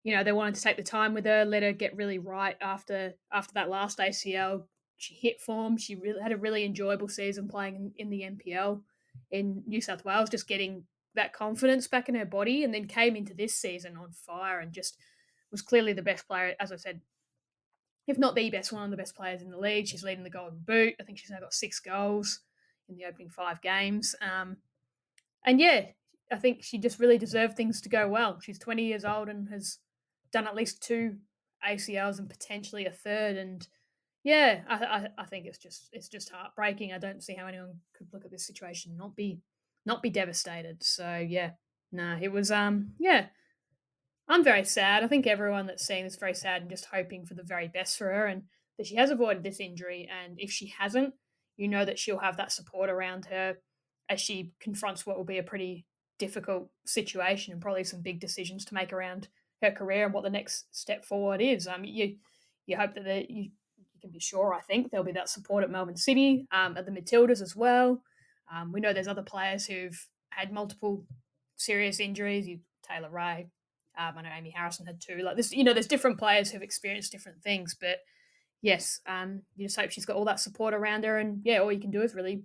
you 0.06 0.14
know, 0.14 0.22
they 0.22 0.32
wanted 0.32 0.54
to 0.54 0.62
take 0.62 0.76
the 0.76 0.84
time 0.84 1.14
with 1.14 1.24
her, 1.24 1.44
let 1.44 1.64
her 1.64 1.72
get 1.72 1.96
really 1.96 2.18
right 2.18 2.56
after 2.60 3.14
after 3.32 3.52
that 3.54 3.68
last 3.68 3.98
ACL. 3.98 4.62
She 4.96 5.14
hit 5.14 5.40
form. 5.40 5.76
She 5.76 5.96
really 5.96 6.22
had 6.22 6.32
a 6.32 6.36
really 6.36 6.64
enjoyable 6.64 7.08
season 7.08 7.48
playing 7.48 7.74
in, 7.74 7.92
in 7.96 8.10
the 8.10 8.22
NPL 8.22 8.82
in 9.32 9.64
New 9.66 9.80
South 9.80 10.04
Wales, 10.04 10.30
just 10.30 10.46
getting 10.46 10.84
that 11.16 11.32
confidence 11.32 11.88
back 11.88 12.08
in 12.08 12.14
her 12.14 12.24
body, 12.24 12.62
and 12.62 12.72
then 12.72 12.86
came 12.86 13.16
into 13.16 13.34
this 13.34 13.56
season 13.56 13.96
on 13.96 14.12
fire 14.12 14.60
and 14.60 14.72
just 14.72 14.96
was 15.50 15.60
clearly 15.60 15.92
the 15.92 16.02
best 16.02 16.28
player. 16.28 16.54
As 16.60 16.70
I 16.70 16.76
said, 16.76 17.00
if 18.06 18.18
not 18.18 18.34
the 18.34 18.50
best, 18.50 18.72
one 18.72 18.84
of 18.84 18.90
the 18.90 18.96
best 18.96 19.16
players 19.16 19.42
in 19.42 19.50
the 19.50 19.58
league. 19.58 19.86
She's 19.86 20.04
leading 20.04 20.24
the 20.24 20.30
Golden 20.30 20.60
Boot. 20.64 20.94
I 21.00 21.04
think 21.04 21.18
she's 21.18 21.30
now 21.30 21.40
got 21.40 21.54
six 21.54 21.80
goals 21.80 22.40
in 22.88 22.96
the 22.96 23.04
opening 23.04 23.30
five 23.30 23.60
games. 23.60 24.14
Um, 24.20 24.58
and 25.44 25.60
yeah, 25.60 25.86
I 26.30 26.36
think 26.36 26.62
she 26.62 26.78
just 26.78 26.98
really 26.98 27.18
deserved 27.18 27.56
things 27.56 27.80
to 27.82 27.88
go 27.88 28.08
well. 28.08 28.38
She's 28.40 28.58
20 28.58 28.84
years 28.84 29.04
old 29.04 29.28
and 29.28 29.48
has 29.48 29.78
done 30.32 30.46
at 30.46 30.56
least 30.56 30.82
two 30.82 31.16
ACLs 31.66 32.18
and 32.18 32.28
potentially 32.28 32.86
a 32.86 32.90
third. 32.90 33.36
And 33.36 33.66
yeah, 34.22 34.62
I, 34.68 34.74
I, 34.74 35.08
I 35.18 35.24
think 35.26 35.46
it's 35.46 35.58
just 35.58 35.88
it's 35.92 36.08
just 36.08 36.30
heartbreaking. 36.30 36.92
I 36.92 36.98
don't 36.98 37.22
see 37.22 37.34
how 37.34 37.46
anyone 37.46 37.80
could 37.96 38.08
look 38.12 38.24
at 38.24 38.30
this 38.30 38.46
situation 38.46 38.90
and 38.90 38.98
not 38.98 39.16
be 39.16 39.40
not 39.84 40.02
be 40.02 40.10
devastated. 40.10 40.82
So 40.82 41.16
yeah, 41.16 41.50
no, 41.92 42.14
nah, 42.14 42.18
it 42.20 42.32
was 42.32 42.50
um 42.50 42.92
yeah 42.98 43.26
I'm 44.28 44.42
very 44.42 44.64
sad. 44.64 45.04
I 45.04 45.08
think 45.08 45.26
everyone 45.26 45.66
that's 45.66 45.86
seeing 45.86 46.04
this 46.04 46.16
very 46.16 46.34
sad 46.34 46.62
and 46.62 46.70
just 46.70 46.88
hoping 46.92 47.24
for 47.24 47.34
the 47.34 47.44
very 47.44 47.68
best 47.68 47.96
for 47.96 48.06
her 48.06 48.26
and 48.26 48.42
that 48.76 48.86
she 48.86 48.96
has 48.96 49.10
avoided 49.10 49.42
this 49.42 49.60
injury. 49.60 50.08
And 50.10 50.38
if 50.38 50.50
she 50.50 50.74
hasn't, 50.78 51.14
you 51.56 51.68
know 51.68 51.84
that 51.84 51.98
she'll 51.98 52.18
have 52.18 52.36
that 52.36 52.52
support 52.52 52.90
around 52.90 53.26
her 53.26 53.56
as 54.08 54.20
she 54.20 54.52
confronts 54.60 55.06
what 55.06 55.16
will 55.16 55.24
be 55.24 55.38
a 55.38 55.42
pretty 55.42 55.86
difficult 56.18 56.70
situation 56.84 57.52
and 57.52 57.62
probably 57.62 57.84
some 57.84 58.02
big 58.02 58.20
decisions 58.20 58.64
to 58.64 58.74
make 58.74 58.92
around 58.92 59.28
her 59.62 59.70
career 59.70 60.04
and 60.04 60.14
what 60.14 60.24
the 60.24 60.30
next 60.30 60.66
step 60.70 61.04
forward 61.04 61.40
is. 61.40 61.66
Um, 61.66 61.84
you 61.84 62.16
you 62.66 62.76
hope 62.76 62.94
that 62.94 63.30
you 63.30 63.50
you 63.76 64.00
can 64.00 64.10
be 64.10 64.20
sure. 64.20 64.54
I 64.54 64.60
think 64.60 64.90
there'll 64.90 65.06
be 65.06 65.12
that 65.12 65.28
support 65.28 65.64
at 65.64 65.70
Melbourne 65.70 65.96
City, 65.96 66.46
um, 66.52 66.76
at 66.76 66.84
the 66.84 66.92
Matildas 66.92 67.40
as 67.40 67.56
well. 67.56 68.02
Um, 68.52 68.72
we 68.72 68.80
know 68.80 68.92
there's 68.92 69.08
other 69.08 69.22
players 69.22 69.66
who've 69.66 70.08
had 70.30 70.52
multiple 70.52 71.04
serious 71.56 72.00
injuries. 72.00 72.46
You 72.46 72.60
Taylor 72.82 73.10
Ray, 73.10 73.48
um, 73.96 74.14
I 74.18 74.22
know 74.22 74.28
Amy 74.36 74.50
Harrison 74.50 74.86
had 74.86 75.00
two. 75.00 75.22
Like 75.22 75.36
this, 75.36 75.52
you 75.52 75.64
know, 75.64 75.72
there's 75.72 75.86
different 75.86 76.18
players 76.18 76.50
who've 76.50 76.62
experienced 76.62 77.12
different 77.12 77.42
things, 77.42 77.74
but 77.78 77.98
yes, 78.62 79.00
um, 79.06 79.42
you 79.56 79.66
just 79.66 79.78
hope 79.78 79.90
she's 79.90 80.06
got 80.06 80.16
all 80.16 80.24
that 80.26 80.40
support 80.40 80.74
around 80.74 81.04
her, 81.04 81.18
and 81.18 81.40
yeah, 81.44 81.58
all 81.58 81.72
you 81.72 81.80
can 81.80 81.90
do 81.90 82.02
is 82.02 82.14
really 82.14 82.42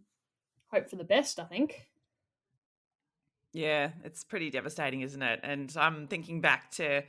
hope 0.71 0.89
for 0.89 0.95
the 0.95 1.03
best. 1.03 1.39
I 1.39 1.45
think. 1.45 1.87
Yeah, 3.53 3.89
it's 4.05 4.23
pretty 4.23 4.49
devastating, 4.49 5.01
isn't 5.01 5.21
it? 5.21 5.41
And 5.43 5.73
I'm 5.77 6.07
thinking 6.07 6.39
back 6.39 6.71
to 6.71 7.03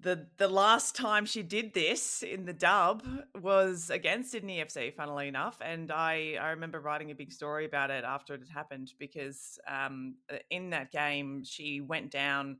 the 0.00 0.26
the 0.36 0.46
last 0.46 0.94
time 0.94 1.26
she 1.26 1.42
did 1.42 1.74
this 1.74 2.22
in 2.22 2.44
the 2.44 2.52
dub 2.52 3.02
was 3.40 3.90
against 3.90 4.30
Sydney 4.30 4.58
FC, 4.58 4.94
funnily 4.94 5.26
enough. 5.26 5.58
And 5.60 5.90
I, 5.90 6.36
I 6.40 6.50
remember 6.50 6.80
writing 6.80 7.10
a 7.10 7.14
big 7.14 7.32
story 7.32 7.64
about 7.64 7.90
it 7.90 8.04
after 8.04 8.34
it 8.34 8.40
had 8.40 8.48
happened 8.48 8.92
because 8.98 9.58
um, 9.66 10.14
in 10.50 10.70
that 10.70 10.92
game 10.92 11.42
she 11.44 11.80
went 11.80 12.12
down 12.12 12.58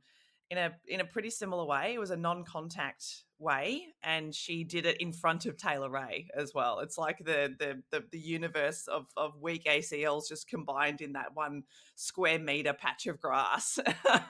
in 0.49 0.57
a 0.57 0.71
in 0.87 0.99
a 0.99 1.05
pretty 1.05 1.29
similar 1.29 1.65
way. 1.65 1.93
It 1.93 1.99
was 1.99 2.11
a 2.11 2.17
non-contact 2.17 3.23
way, 3.37 3.87
and 4.03 4.33
she 4.33 4.63
did 4.63 4.85
it 4.85 4.99
in 4.99 5.13
front 5.13 5.45
of 5.45 5.57
Taylor 5.57 5.89
Ray 5.89 6.27
as 6.35 6.53
well. 6.53 6.79
It's 6.79 6.97
like 6.97 7.19
the 7.19 7.55
the 7.57 7.81
the, 7.91 8.03
the 8.11 8.19
universe 8.19 8.87
of 8.87 9.07
of 9.15 9.39
weak 9.39 9.65
ACLs 9.65 10.27
just 10.27 10.49
combined 10.49 11.01
in 11.01 11.13
that 11.13 11.35
one 11.35 11.63
square 11.95 12.39
meter 12.39 12.73
patch 12.73 13.05
of 13.07 13.19
grass, 13.19 13.79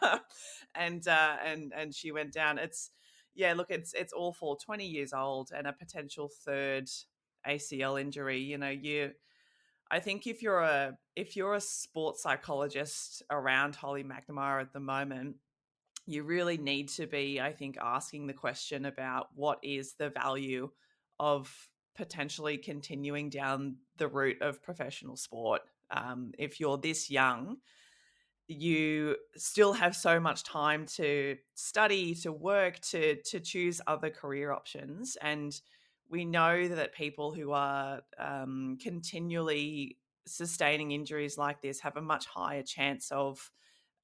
and 0.75 1.07
uh, 1.07 1.37
and 1.45 1.73
and 1.75 1.95
she 1.95 2.11
went 2.11 2.33
down. 2.33 2.57
It's 2.57 2.91
yeah, 3.33 3.53
look, 3.53 3.67
it's 3.69 3.93
it's 3.93 4.13
awful. 4.13 4.57
Twenty 4.57 4.87
years 4.87 5.13
old 5.13 5.51
and 5.55 5.67
a 5.67 5.73
potential 5.73 6.29
third 6.45 6.89
ACL 7.47 7.99
injury. 7.99 8.39
You 8.39 8.57
know, 8.57 8.69
you. 8.69 9.11
I 9.91 9.99
think 9.99 10.27
if 10.27 10.43
you're 10.43 10.59
a 10.59 10.97
if 11.15 11.35
you're 11.35 11.55
a 11.55 11.61
sports 11.61 12.21
psychologist 12.21 13.23
around 13.31 13.75
Holly 13.75 14.03
McNamara 14.03 14.61
at 14.61 14.73
the 14.73 14.79
moment, 14.79 15.37
you 16.09 16.23
really 16.23 16.57
need 16.57 16.89
to 16.89 17.05
be, 17.05 17.39
I 17.39 17.53
think, 17.53 17.77
asking 17.79 18.25
the 18.25 18.33
question 18.33 18.85
about 18.85 19.27
what 19.35 19.59
is 19.61 19.93
the 19.93 20.09
value 20.09 20.71
of 21.19 21.55
potentially 21.95 22.57
continuing 22.57 23.29
down 23.29 23.75
the 23.97 24.07
route 24.07 24.41
of 24.41 24.63
professional 24.63 25.15
sport. 25.15 25.61
Um, 25.91 26.31
if 26.39 26.59
you're 26.59 26.79
this 26.79 27.11
young, 27.11 27.57
you 28.47 29.17
still 29.35 29.71
have 29.73 29.95
so 29.95 30.19
much 30.19 30.43
time 30.43 30.87
to 30.87 31.37
study, 31.53 32.15
to 32.15 32.31
work, 32.31 32.79
to 32.79 33.21
to 33.21 33.39
choose 33.39 33.79
other 33.85 34.09
career 34.09 34.51
options, 34.51 35.15
and 35.21 35.61
we 36.09 36.25
know 36.25 36.67
that 36.67 36.95
people 36.95 37.31
who 37.31 37.51
are 37.51 38.01
um, 38.17 38.79
continually 38.81 39.99
sustaining 40.25 40.91
injuries 40.91 41.37
like 41.37 41.61
this 41.61 41.79
have 41.81 41.97
a 41.97 42.01
much 42.01 42.25
higher 42.25 42.63
chance 42.63 43.11
of 43.11 43.51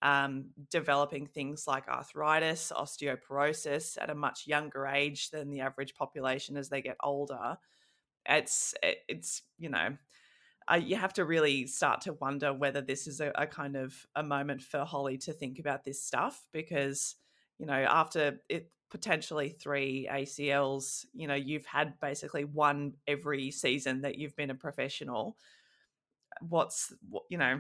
um, 0.02 0.48
developing 0.70 1.26
things 1.26 1.68
like 1.68 1.88
arthritis, 1.88 2.72
osteoporosis 2.76 3.98
at 4.00 4.10
a 4.10 4.16
much 4.16 4.46
younger 4.46 4.88
age 4.88 5.32
than 5.32 5.50
the 5.50 5.62
average 5.62 5.96
population 5.96 6.58
as 6.58 6.70
they 6.70 6.82
get 6.82 6.98
older. 7.04 7.58
It's 8.28 8.74
it's 8.82 9.44
you 9.58 9.70
know 9.70 9.98
uh, 10.72 10.76
you 10.76 10.96
have 10.96 11.14
to 11.14 11.26
really 11.26 11.68
start 11.68 12.02
to 12.02 12.14
wonder 12.14 12.54
whether 12.54 12.82
this 12.82 13.08
is 13.08 13.22
a, 13.22 13.32
a, 13.36 13.46
kind 13.46 13.76
of 13.76 13.94
a 14.16 14.24
moment 14.24 14.62
for 14.62 14.84
Holly 14.84 15.18
to 15.20 15.34
think 15.34 15.60
about 15.60 15.84
this 15.84 16.02
stuff 16.02 16.48
because 16.52 17.16
you 17.60 17.66
know 17.66 17.74
after 17.74 18.40
it 18.50 18.72
potentially 18.90 19.50
three 19.50 20.08
ACLs, 20.12 21.06
you 21.14 21.28
know 21.28 21.36
you've 21.36 21.66
had 21.66 22.00
basically 22.00 22.46
one 22.46 22.94
every 23.08 23.52
season 23.52 24.02
that 24.02 24.18
you've 24.18 24.36
been 24.36 24.50
a 24.50 24.56
professional. 24.56 25.38
What's 26.42 26.94
you 27.30 27.38
know 27.38 27.60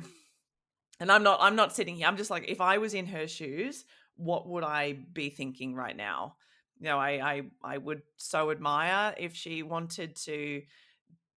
and 0.99 1.11
i'm 1.11 1.23
not 1.23 1.39
i'm 1.41 1.55
not 1.55 1.75
sitting 1.75 1.95
here 1.95 2.07
i'm 2.07 2.17
just 2.17 2.29
like 2.29 2.45
if 2.47 2.61
i 2.61 2.77
was 2.77 2.93
in 2.93 3.05
her 3.05 3.27
shoes 3.27 3.85
what 4.17 4.47
would 4.47 4.63
i 4.63 4.93
be 5.13 5.29
thinking 5.29 5.75
right 5.75 5.97
now? 5.97 6.35
You 6.79 6.85
know 6.85 6.99
i 6.99 7.09
i, 7.11 7.41
I 7.63 7.77
would 7.77 8.01
so 8.17 8.51
admire 8.51 9.13
if 9.17 9.35
she 9.35 9.63
wanted 9.63 10.15
to 10.17 10.61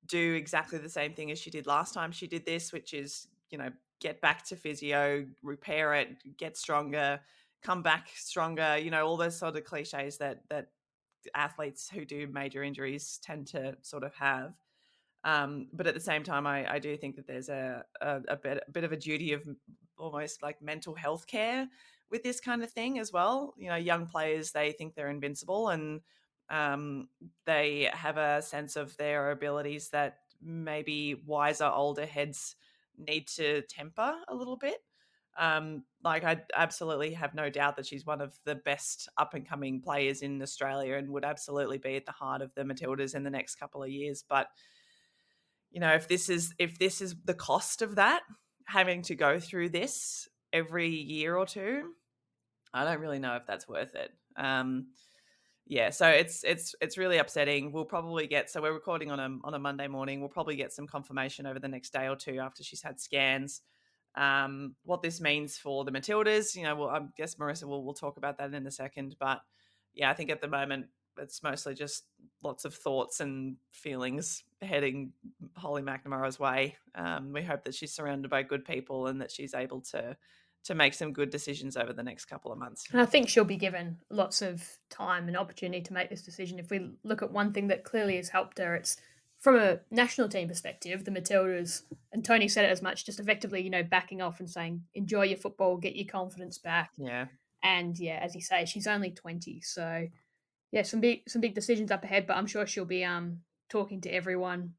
do 0.06 0.34
exactly 0.34 0.78
the 0.78 0.88
same 0.88 1.14
thing 1.14 1.30
as 1.30 1.38
she 1.38 1.50
did 1.50 1.66
last 1.66 1.94
time 1.94 2.12
she 2.12 2.26
did 2.26 2.44
this 2.44 2.72
which 2.72 2.94
is 2.94 3.28
you 3.50 3.58
know 3.58 3.70
get 4.00 4.20
back 4.20 4.44
to 4.46 4.56
physio 4.56 5.26
repair 5.42 5.94
it 5.94 6.36
get 6.36 6.56
stronger 6.56 7.20
come 7.62 7.82
back 7.82 8.08
stronger 8.14 8.78
you 8.78 8.90
know 8.90 9.06
all 9.06 9.16
those 9.16 9.36
sort 9.36 9.56
of 9.56 9.64
cliches 9.64 10.18
that 10.18 10.42
that 10.48 10.68
athletes 11.34 11.90
who 11.90 12.04
do 12.04 12.26
major 12.28 12.62
injuries 12.62 13.18
tend 13.22 13.46
to 13.48 13.76
sort 13.82 14.02
of 14.04 14.14
have 14.14 14.54
um, 15.28 15.66
but 15.75 15.87
at 15.87 15.92
the 15.92 16.00
same 16.00 16.23
time, 16.23 16.47
I, 16.47 16.75
I 16.75 16.78
do 16.78 16.97
think 16.97 17.16
that 17.16 17.26
there's 17.26 17.50
a, 17.50 17.85
a, 18.00 18.20
a, 18.28 18.37
bit, 18.37 18.64
a 18.66 18.70
bit 18.70 18.85
of 18.85 18.92
a 18.92 18.97
duty 18.97 19.35
of 19.35 19.47
almost 19.99 20.42
like 20.42 20.62
mental 20.62 20.94
health 20.94 21.26
care 21.26 21.68
with 22.11 22.23
this 22.23 22.40
kind 22.40 22.62
of 22.62 22.70
thing 22.70 22.99
as 22.99 23.12
well. 23.12 23.52
You 23.58 23.68
know, 23.68 23.76
young 23.76 24.06
players, 24.06 24.52
they 24.52 24.73
think 24.73 24.94
they're 24.94 25.11
invincible 25.11 25.68
and 25.68 26.00
um, 26.49 27.08
they 27.44 27.90
have 27.92 28.16
a 28.16 28.40
sense 28.40 28.75
of 28.75 28.97
their 28.97 29.30
abilities 29.30 29.90
that 29.90 30.16
maybe 30.40 31.16
wiser, 31.26 31.66
older 31.66 32.06
heads 32.06 32.56
need 32.97 33.28
to 33.28 33.61
temper 33.68 34.14
a 34.28 34.35
little 34.35 34.56
bit. 34.56 34.78
Um, 35.37 35.85
like 36.02 36.25
I 36.25 36.40
absolutely 36.56 37.12
have 37.12 37.35
no 37.35 37.50
doubt 37.50 37.76
that 37.76 37.87
she's 37.87 38.06
one 38.06 38.23
of 38.23 38.35
the 38.47 38.54
best 38.54 39.11
up 39.18 39.35
and 39.35 39.47
coming 39.47 39.82
players 39.82 40.23
in 40.23 40.40
Australia 40.40 40.94
and 40.94 41.11
would 41.11 41.25
absolutely 41.25 41.76
be 41.76 41.97
at 41.97 42.06
the 42.06 42.12
heart 42.12 42.40
of 42.40 42.54
the 42.54 42.62
Matildas 42.62 43.14
in 43.14 43.25
the 43.25 43.30
next 43.30 43.56
couple 43.56 43.82
of 43.82 43.90
years. 43.90 44.25
But 44.26 44.49
you 45.70 45.80
know 45.80 45.92
if 45.92 46.08
this 46.08 46.28
is 46.28 46.54
if 46.58 46.78
this 46.78 47.00
is 47.00 47.14
the 47.25 47.34
cost 47.34 47.82
of 47.82 47.96
that 47.96 48.22
having 48.66 49.02
to 49.02 49.14
go 49.14 49.38
through 49.38 49.68
this 49.68 50.28
every 50.52 50.88
year 50.88 51.37
or 51.37 51.46
two 51.46 51.90
i 52.72 52.84
don't 52.84 53.00
really 53.00 53.18
know 53.18 53.37
if 53.37 53.46
that's 53.46 53.68
worth 53.68 53.94
it. 53.94 54.10
Um 54.37 54.88
yeah 55.66 55.90
so 55.90 56.08
it's 56.08 56.44
it's 56.44 56.75
it's 56.80 56.96
really 56.96 57.18
upsetting. 57.18 57.72
We'll 57.72 57.84
probably 57.84 58.26
get 58.26 58.50
so 58.50 58.62
we're 58.62 58.72
recording 58.72 59.10
on 59.10 59.20
a 59.20 59.28
on 59.44 59.54
a 59.54 59.58
monday 59.58 59.88
morning. 59.88 60.20
We'll 60.20 60.28
probably 60.28 60.56
get 60.56 60.72
some 60.72 60.87
confirmation 60.87 61.46
over 61.46 61.58
the 61.58 61.68
next 61.68 61.92
day 61.92 62.08
or 62.08 62.16
two 62.16 62.38
after 62.38 62.62
she's 62.62 62.82
had 62.82 63.00
scans. 63.00 63.62
Um 64.16 64.75
what 64.84 65.02
this 65.02 65.20
means 65.20 65.58
for 65.58 65.84
the 65.84 65.92
matildas 65.92 66.56
you 66.56 66.62
know 66.62 66.75
well 66.75 66.88
i 66.88 67.00
guess 67.16 67.34
marissa 67.37 67.64
will 67.64 67.84
we'll 67.84 67.94
talk 67.94 68.16
about 68.16 68.38
that 68.38 68.54
in 68.54 68.66
a 68.66 68.70
second 68.70 69.14
but 69.20 69.40
yeah 69.94 70.10
i 70.10 70.14
think 70.14 70.30
at 70.30 70.40
the 70.40 70.48
moment 70.48 70.87
it's 71.18 71.42
mostly 71.42 71.75
just 71.75 72.04
lots 72.42 72.64
of 72.64 72.75
thoughts 72.75 73.20
and 73.20 73.56
feelings 73.72 74.44
heading 74.62 75.12
Holly 75.56 75.82
McNamara's 75.82 76.38
way. 76.38 76.76
Um, 76.94 77.32
we 77.32 77.42
hope 77.42 77.64
that 77.64 77.75
she's 77.75 77.92
surrounded 77.92 78.30
by 78.30 78.42
good 78.42 78.64
people 78.64 79.06
and 79.06 79.20
that 79.20 79.30
she's 79.30 79.54
able 79.54 79.80
to 79.92 80.16
to 80.64 80.75
make 80.75 80.92
some 80.92 81.12
good 81.12 81.30
decisions 81.30 81.76
over 81.76 81.92
the 81.92 82.02
next 82.02 82.26
couple 82.26 82.52
of 82.52 82.58
months. 82.58 82.84
And 82.92 83.00
I 83.00 83.06
think 83.06 83.28
she'll 83.28 83.44
be 83.44 83.56
given 83.56 83.96
lots 84.10 84.42
of 84.42 84.68
time 84.90 85.28
and 85.28 85.37
opportunity 85.37 85.80
to 85.82 85.92
make 85.92 86.10
this 86.10 86.22
decision. 86.22 86.58
If 86.58 86.70
we 86.70 86.90
look 87.04 87.22
at 87.22 87.32
one 87.32 87.52
thing 87.52 87.68
that 87.68 87.84
clearly 87.84 88.16
has 88.16 88.28
helped 88.28 88.58
her, 88.58 88.75
it's 88.75 88.96
from 89.38 89.56
a 89.56 89.78
national 89.90 90.28
team 90.28 90.48
perspective, 90.48 91.04
the 91.04 91.10
Matildas, 91.12 91.82
and 92.12 92.25
Tony 92.25 92.48
said 92.48 92.64
it 92.64 92.72
as 92.72 92.82
much, 92.82 93.06
just 93.06 93.20
effectively, 93.20 93.62
you 93.62 93.70
know, 93.70 93.84
backing 93.84 94.20
off 94.20 94.40
and 94.40 94.50
saying, 94.50 94.82
enjoy 94.94 95.26
your 95.26 95.38
football, 95.38 95.76
get 95.76 95.94
your 95.94 96.06
confidence 96.06 96.58
back. 96.58 96.90
Yeah. 96.98 97.26
And 97.62 97.96
yeah, 97.98 98.18
as 98.20 98.34
you 98.34 98.40
say, 98.40 98.64
she's 98.64 98.87
only 98.87 99.10
20. 99.10 99.60
So 99.60 100.06
yeah, 100.72 100.82
some 100.82 101.00
big 101.00 101.28
some 101.28 101.40
big 101.40 101.54
decisions 101.54 101.90
up 101.90 102.04
ahead, 102.04 102.26
but 102.26 102.37
I'm 102.37 102.46
sure 102.46 102.66
she'll 102.66 102.84
be 102.84 103.04
um 103.04 103.40
talking 103.68 104.00
to 104.02 104.10
everyone 104.10 104.75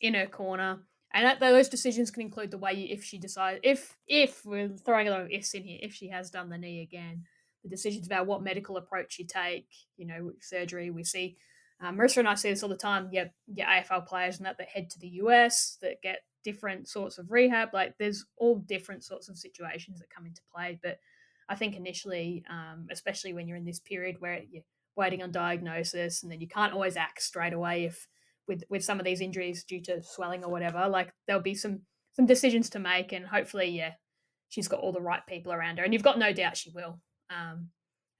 in 0.00 0.14
her 0.14 0.26
corner. 0.26 0.80
And 1.12 1.26
that, 1.26 1.38
those 1.38 1.68
decisions 1.68 2.10
can 2.10 2.22
include 2.22 2.50
the 2.50 2.58
way 2.58 2.72
you, 2.72 2.88
if 2.90 3.04
she 3.04 3.18
decides 3.18 3.60
if 3.62 3.96
if 4.06 4.44
we're 4.44 4.68
throwing 4.68 5.08
a 5.08 5.10
lot 5.10 5.20
of 5.20 5.30
ifs 5.30 5.54
in 5.54 5.62
here, 5.62 5.78
if 5.80 5.94
she 5.94 6.08
has 6.08 6.30
done 6.30 6.50
the 6.50 6.58
knee 6.58 6.82
again, 6.82 7.24
the 7.62 7.68
decisions 7.68 8.06
about 8.06 8.26
what 8.26 8.42
medical 8.42 8.76
approach 8.76 9.18
you 9.18 9.26
take, 9.26 9.68
you 9.96 10.06
know, 10.06 10.32
surgery. 10.40 10.90
We 10.90 11.04
see 11.04 11.36
um, 11.80 11.96
Marissa 11.96 12.18
and 12.18 12.28
I 12.28 12.34
see 12.34 12.50
this 12.50 12.62
all 12.62 12.68
the 12.68 12.76
time. 12.76 13.08
Yeah, 13.12 13.26
yeah, 13.46 13.82
AFL 13.82 14.06
players 14.06 14.38
and 14.38 14.46
that 14.46 14.58
that 14.58 14.68
head 14.68 14.90
to 14.90 14.98
the 14.98 15.08
US 15.08 15.78
that 15.82 16.02
get 16.02 16.20
different 16.42 16.88
sorts 16.88 17.18
of 17.18 17.30
rehab. 17.30 17.70
Like 17.72 17.94
there's 17.98 18.26
all 18.36 18.58
different 18.58 19.04
sorts 19.04 19.28
of 19.28 19.38
situations 19.38 20.00
that 20.00 20.10
come 20.10 20.26
into 20.26 20.42
play. 20.54 20.78
But 20.82 20.98
I 21.48 21.54
think 21.54 21.76
initially, 21.76 22.44
um, 22.50 22.88
especially 22.90 23.32
when 23.32 23.48
you're 23.48 23.56
in 23.56 23.64
this 23.64 23.80
period 23.80 24.16
where 24.20 24.40
you 24.50 24.62
waiting 24.96 25.22
on 25.22 25.32
diagnosis, 25.32 26.22
and 26.22 26.30
then 26.30 26.40
you 26.40 26.48
can't 26.48 26.72
always 26.72 26.96
act 26.96 27.22
straight 27.22 27.52
away 27.52 27.84
if 27.84 28.06
with 28.46 28.64
with 28.68 28.84
some 28.84 28.98
of 28.98 29.04
these 29.04 29.20
injuries 29.20 29.64
due 29.64 29.80
to 29.82 30.02
swelling 30.02 30.44
or 30.44 30.50
whatever. 30.50 30.88
Like 30.88 31.12
there'll 31.26 31.42
be 31.42 31.54
some 31.54 31.80
some 32.12 32.26
decisions 32.26 32.70
to 32.70 32.78
make, 32.78 33.12
and 33.12 33.26
hopefully, 33.26 33.66
yeah, 33.66 33.92
she's 34.48 34.68
got 34.68 34.80
all 34.80 34.92
the 34.92 35.00
right 35.00 35.26
people 35.26 35.52
around 35.52 35.78
her, 35.78 35.84
and 35.84 35.92
you've 35.92 36.02
got 36.02 36.18
no 36.18 36.32
doubt 36.32 36.56
she 36.56 36.70
will. 36.70 37.00
Um, 37.30 37.70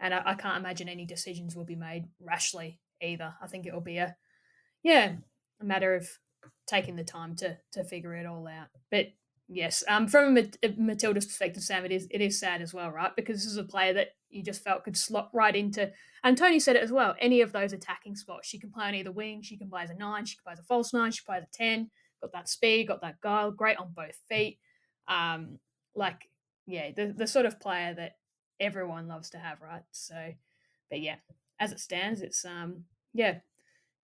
and 0.01 0.13
I, 0.13 0.23
I 0.27 0.35
can't 0.35 0.59
imagine 0.59 0.89
any 0.89 1.07
decisions 1.07 1.55
will 1.55 1.65
be 1.65 1.77
made 1.77 2.07
rashly 2.21 2.81
either. 3.01 3.35
I 3.43 3.47
think 3.47 3.67
it 3.67 3.73
will 3.73 3.81
be 3.81 3.99
a 3.99 4.17
yeah 4.83 5.13
a 5.61 5.65
matter 5.65 5.95
of 5.95 6.09
taking 6.67 6.97
the 6.97 7.05
time 7.05 7.37
to 7.37 7.57
to 7.73 7.85
figure 7.85 8.15
it 8.15 8.27
all 8.27 8.49
out. 8.49 8.69
But 8.91 9.07
yes, 9.49 9.85
um, 9.89 10.09
from 10.09 10.37
Matilda's 10.77 11.27
perspective, 11.27 11.63
Sam, 11.63 11.85
it 11.85 11.93
is 11.93 12.09
it 12.11 12.21
is 12.21 12.41
sad 12.41 12.63
as 12.63 12.75
well, 12.75 12.91
right? 12.91 13.15
Because 13.15 13.37
this 13.37 13.53
is 13.53 13.57
a 13.57 13.65
player 13.65 13.93
that 13.95 14.09
you 14.35 14.43
just 14.43 14.63
felt 14.63 14.85
could 14.85 14.97
slot 14.97 15.31
right 15.33 15.55
into. 15.55 15.91
And 16.23 16.37
Tony 16.37 16.59
said 16.59 16.77
it 16.77 16.83
as 16.83 16.93
well. 16.93 17.15
Any 17.21 17.41
of 17.41 17.53
those 17.53 17.73
attacking 17.73 18.17
spots, 18.17 18.49
she 18.49 18.59
can 18.59 18.71
play 18.71 18.87
on 18.87 18.95
either 18.95 19.13
wing. 19.13 19.43
She 19.43 19.57
can 19.57 19.69
play 19.69 19.83
as 19.83 19.91
a 19.91 19.95
nine. 19.95 20.25
She 20.25 20.37
can 20.37 20.43
play 20.45 20.53
as 20.55 20.59
a 20.61 20.65
false 20.65 20.93
nine. 20.93 21.13
She 21.13 21.25
plays 21.25 21.43
a 21.43 21.57
ten. 21.57 21.91
Got 22.21 22.33
that 22.33 22.49
speed. 22.49 22.89
Got 22.89 23.03
that 23.03 23.21
guile. 23.21 23.51
Great 23.51 23.77
on 23.77 23.93
both 23.95 24.17
feet. 24.29 24.59
Um, 25.09 25.59
like 25.95 26.29
yeah, 26.67 26.91
the 26.95 27.15
the 27.17 27.27
sort 27.27 27.47
of 27.47 27.61
player 27.61 27.95
that 27.95 28.17
everyone 28.61 29.09
loves 29.09 29.31
to 29.31 29.39
have, 29.39 29.61
right? 29.61 29.83
So, 29.93 30.33
but 30.91 31.01
yeah, 31.01 31.17
as 31.61 31.73
it 31.73 31.81
stands, 31.81 32.23
it's 32.23 32.45
um 32.45 32.85
yeah, 33.13 33.39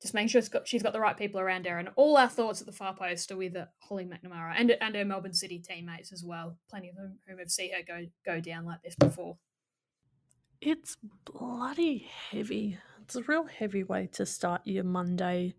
just 0.01 0.15
making 0.15 0.29
sure 0.29 0.43
got, 0.43 0.69
she's 0.69 0.83
got 0.83 0.93
the 0.93 1.01
right 1.01 1.17
people 1.17 1.41
around 1.41 1.67
her. 1.67 1.79
And 1.79 1.91
all 1.97 2.17
our 2.17 2.29
thoughts 2.29 2.61
at 2.61 2.67
the 2.67 2.73
far 2.73 2.95
post 2.95 3.31
are 3.31 3.37
with 3.37 3.57
uh, 3.57 3.67
Holly 3.81 4.07
McNamara 4.07 4.55
and 4.57 4.71
and 4.81 4.95
her 4.95 5.05
Melbourne 5.05 5.35
City 5.35 5.59
teammates 5.59 6.13
as 6.13 6.25
well. 6.25 6.59
Plenty 6.69 6.91
of 6.91 6.97
them 6.97 7.19
whom 7.27 7.39
have 7.39 7.51
seen 7.51 7.73
her 7.73 7.83
go 7.87 8.07
go 8.25 8.41
down 8.41 8.65
like 8.65 8.83
this 8.83 8.95
before. 8.95 9.37
It's 10.61 10.99
bloody 11.25 12.11
heavy. 12.31 12.77
It's 13.01 13.17
a 13.17 13.23
real 13.23 13.45
heavy 13.45 13.83
way 13.83 14.11
to 14.13 14.27
start 14.27 14.61
your 14.67 14.85
Monday 14.85 15.55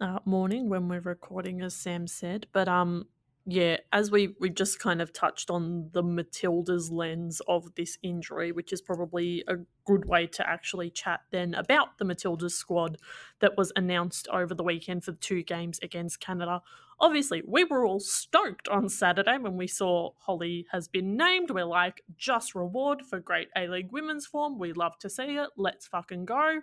uh, 0.00 0.20
morning 0.24 0.70
when 0.70 0.88
we're 0.88 1.00
recording, 1.00 1.60
as 1.60 1.74
Sam 1.74 2.06
said. 2.06 2.46
But 2.54 2.66
um, 2.66 3.08
yeah, 3.44 3.76
as 3.92 4.10
we 4.10 4.36
we 4.40 4.48
just 4.48 4.78
kind 4.78 5.02
of 5.02 5.12
touched 5.12 5.50
on 5.50 5.90
the 5.92 6.02
Matildas 6.02 6.90
lens 6.90 7.42
of 7.46 7.74
this 7.74 7.98
injury, 8.02 8.50
which 8.50 8.72
is 8.72 8.80
probably 8.80 9.44
a 9.48 9.56
good 9.84 10.06
way 10.06 10.26
to 10.28 10.48
actually 10.48 10.88
chat 10.88 11.20
then 11.30 11.52
about 11.52 11.98
the 11.98 12.06
Matildas 12.06 12.52
squad 12.52 12.96
that 13.40 13.58
was 13.58 13.70
announced 13.76 14.28
over 14.28 14.54
the 14.54 14.64
weekend 14.64 15.04
for 15.04 15.12
the 15.12 15.18
two 15.18 15.42
games 15.42 15.78
against 15.82 16.20
Canada. 16.20 16.62
Obviously, 17.00 17.42
we 17.46 17.64
were 17.64 17.86
all 17.86 18.00
stoked 18.00 18.68
on 18.68 18.88
Saturday 18.88 19.38
when 19.38 19.56
we 19.56 19.66
saw 19.66 20.10
Holly 20.18 20.66
has 20.72 20.88
been 20.88 21.16
named. 21.16 21.50
We're 21.50 21.64
like, 21.64 22.02
just 22.16 22.54
reward 22.54 23.02
for 23.02 23.20
great 23.20 23.48
A 23.56 23.68
League 23.68 23.92
women's 23.92 24.26
form. 24.26 24.58
We 24.58 24.72
love 24.72 24.98
to 25.00 25.10
see 25.10 25.36
it. 25.36 25.50
Let's 25.56 25.86
fucking 25.86 26.24
go. 26.24 26.62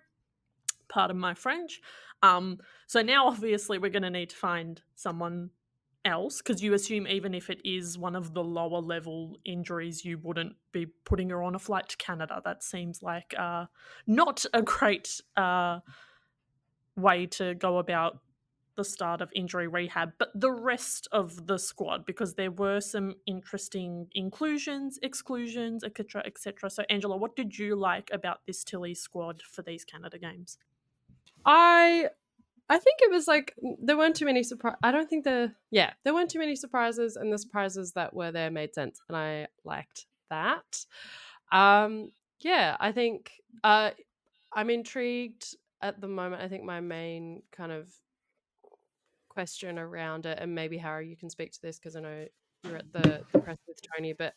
Pardon 0.89 1.18
my 1.18 1.34
French. 1.34 1.80
Um, 2.22 2.60
so 2.88 3.01
now 3.01 3.27
obviously 3.27 3.77
we're 3.77 3.89
going 3.89 4.04
to 4.04 4.10
need 4.10 4.32
to 4.32 4.36
find 4.36 4.82
someone 4.96 5.51
else 6.06 6.38
because 6.38 6.62
you 6.62 6.74
assume 6.74 7.08
even 7.08 7.34
if 7.34 7.50
it 7.50 7.60
is 7.65 7.98
one 7.98 8.15
of 8.15 8.34
the 8.34 8.44
lower 8.44 8.80
level 8.80 9.38
injuries 9.44 10.06
you 10.06 10.20
wouldn't 10.20 10.56
be 10.72 10.86
putting 11.04 11.32
her 11.32 11.42
on 11.42 11.56
a 11.56 11.60
flight 11.60 11.89
to 11.89 11.98
canada 11.98 12.39
that 12.46 12.63
seems 12.63 13.01
like 13.01 13.34
uh, 13.38 13.65
not 14.06 14.46
a 14.54 14.62
great 14.62 15.20
uh, 15.36 15.80
way 16.96 17.25
to 17.25 17.56
go 17.56 17.80
about 17.80 18.20
the 18.75 18.84
start 18.84 19.22
of 19.22 19.29
injury 19.34 19.67
rehab 19.67 20.13
but 20.17 20.29
the 20.36 20.51
rest 20.51 21.08
of 21.12 21.48
the 21.48 21.58
squad 21.58 22.05
because 22.05 22.36
there 22.36 22.51
were 22.51 22.79
some 22.79 23.15
interesting 23.25 24.08
inclusions 24.13 25.00
exclusions 25.01 25.84
etc 25.84 26.22
etc 26.25 26.70
so 26.70 26.84
angela 26.89 27.15
what 27.15 27.36
did 27.36 27.58
you 27.58 27.75
like 27.75 28.10
about 28.12 28.39
this 28.46 28.63
tilly 28.63 28.94
squad 28.94 29.41
for 29.41 29.62
these 29.62 29.84
canada 29.84 30.17
games 30.17 30.58
I 31.46 32.10
I 32.67 32.79
think 32.79 33.00
it 33.01 33.12
was 33.12 33.27
like 33.27 33.53
there 33.79 33.98
weren't 33.98 34.15
too 34.15 34.25
many 34.25 34.41
surprise. 34.41 34.75
I 34.82 34.91
don't 34.91 35.08
think 35.10 35.24
the 35.24 35.53
yeah 35.72 35.94
there 36.03 36.13
weren't 36.13 36.32
too 36.32 36.39
many 36.39 36.55
surprises, 36.55 37.15
and 37.15 37.32
the 37.32 37.38
surprises 37.38 37.94
that 37.94 38.13
were 38.13 38.32
there 38.32 38.50
made 38.50 38.74
sense, 38.74 39.00
and 39.08 39.15
I 39.15 39.48
liked 39.63 40.08
that. 40.29 40.86
Um, 41.51 42.12
yeah, 42.39 42.75
I 42.79 42.91
think 42.91 43.32
uh, 43.63 43.91
I'm 44.51 44.70
intrigued 44.72 45.55
at 45.82 46.01
the 46.01 46.08
moment. 46.08 46.41
I 46.41 46.48
think 46.48 46.63
my 46.63 46.82
main 46.82 47.44
kind 47.51 47.72
of 47.72 47.94
question 49.36 49.77
around 49.77 50.25
it, 50.25 50.39
and 50.42 50.56
maybe 50.56 50.77
Harry, 50.77 51.08
you 51.08 51.18
can 51.18 51.30
speak 51.30 51.51
to 51.51 51.62
this 51.62 51.77
because 51.77 51.96
I 51.96 52.00
know 52.00 52.25
you're 52.63 52.77
at 52.77 52.92
the, 52.92 53.22
the 53.32 53.39
press 53.39 53.58
with 53.68 53.80
Tony, 53.96 54.13
but 54.13 54.34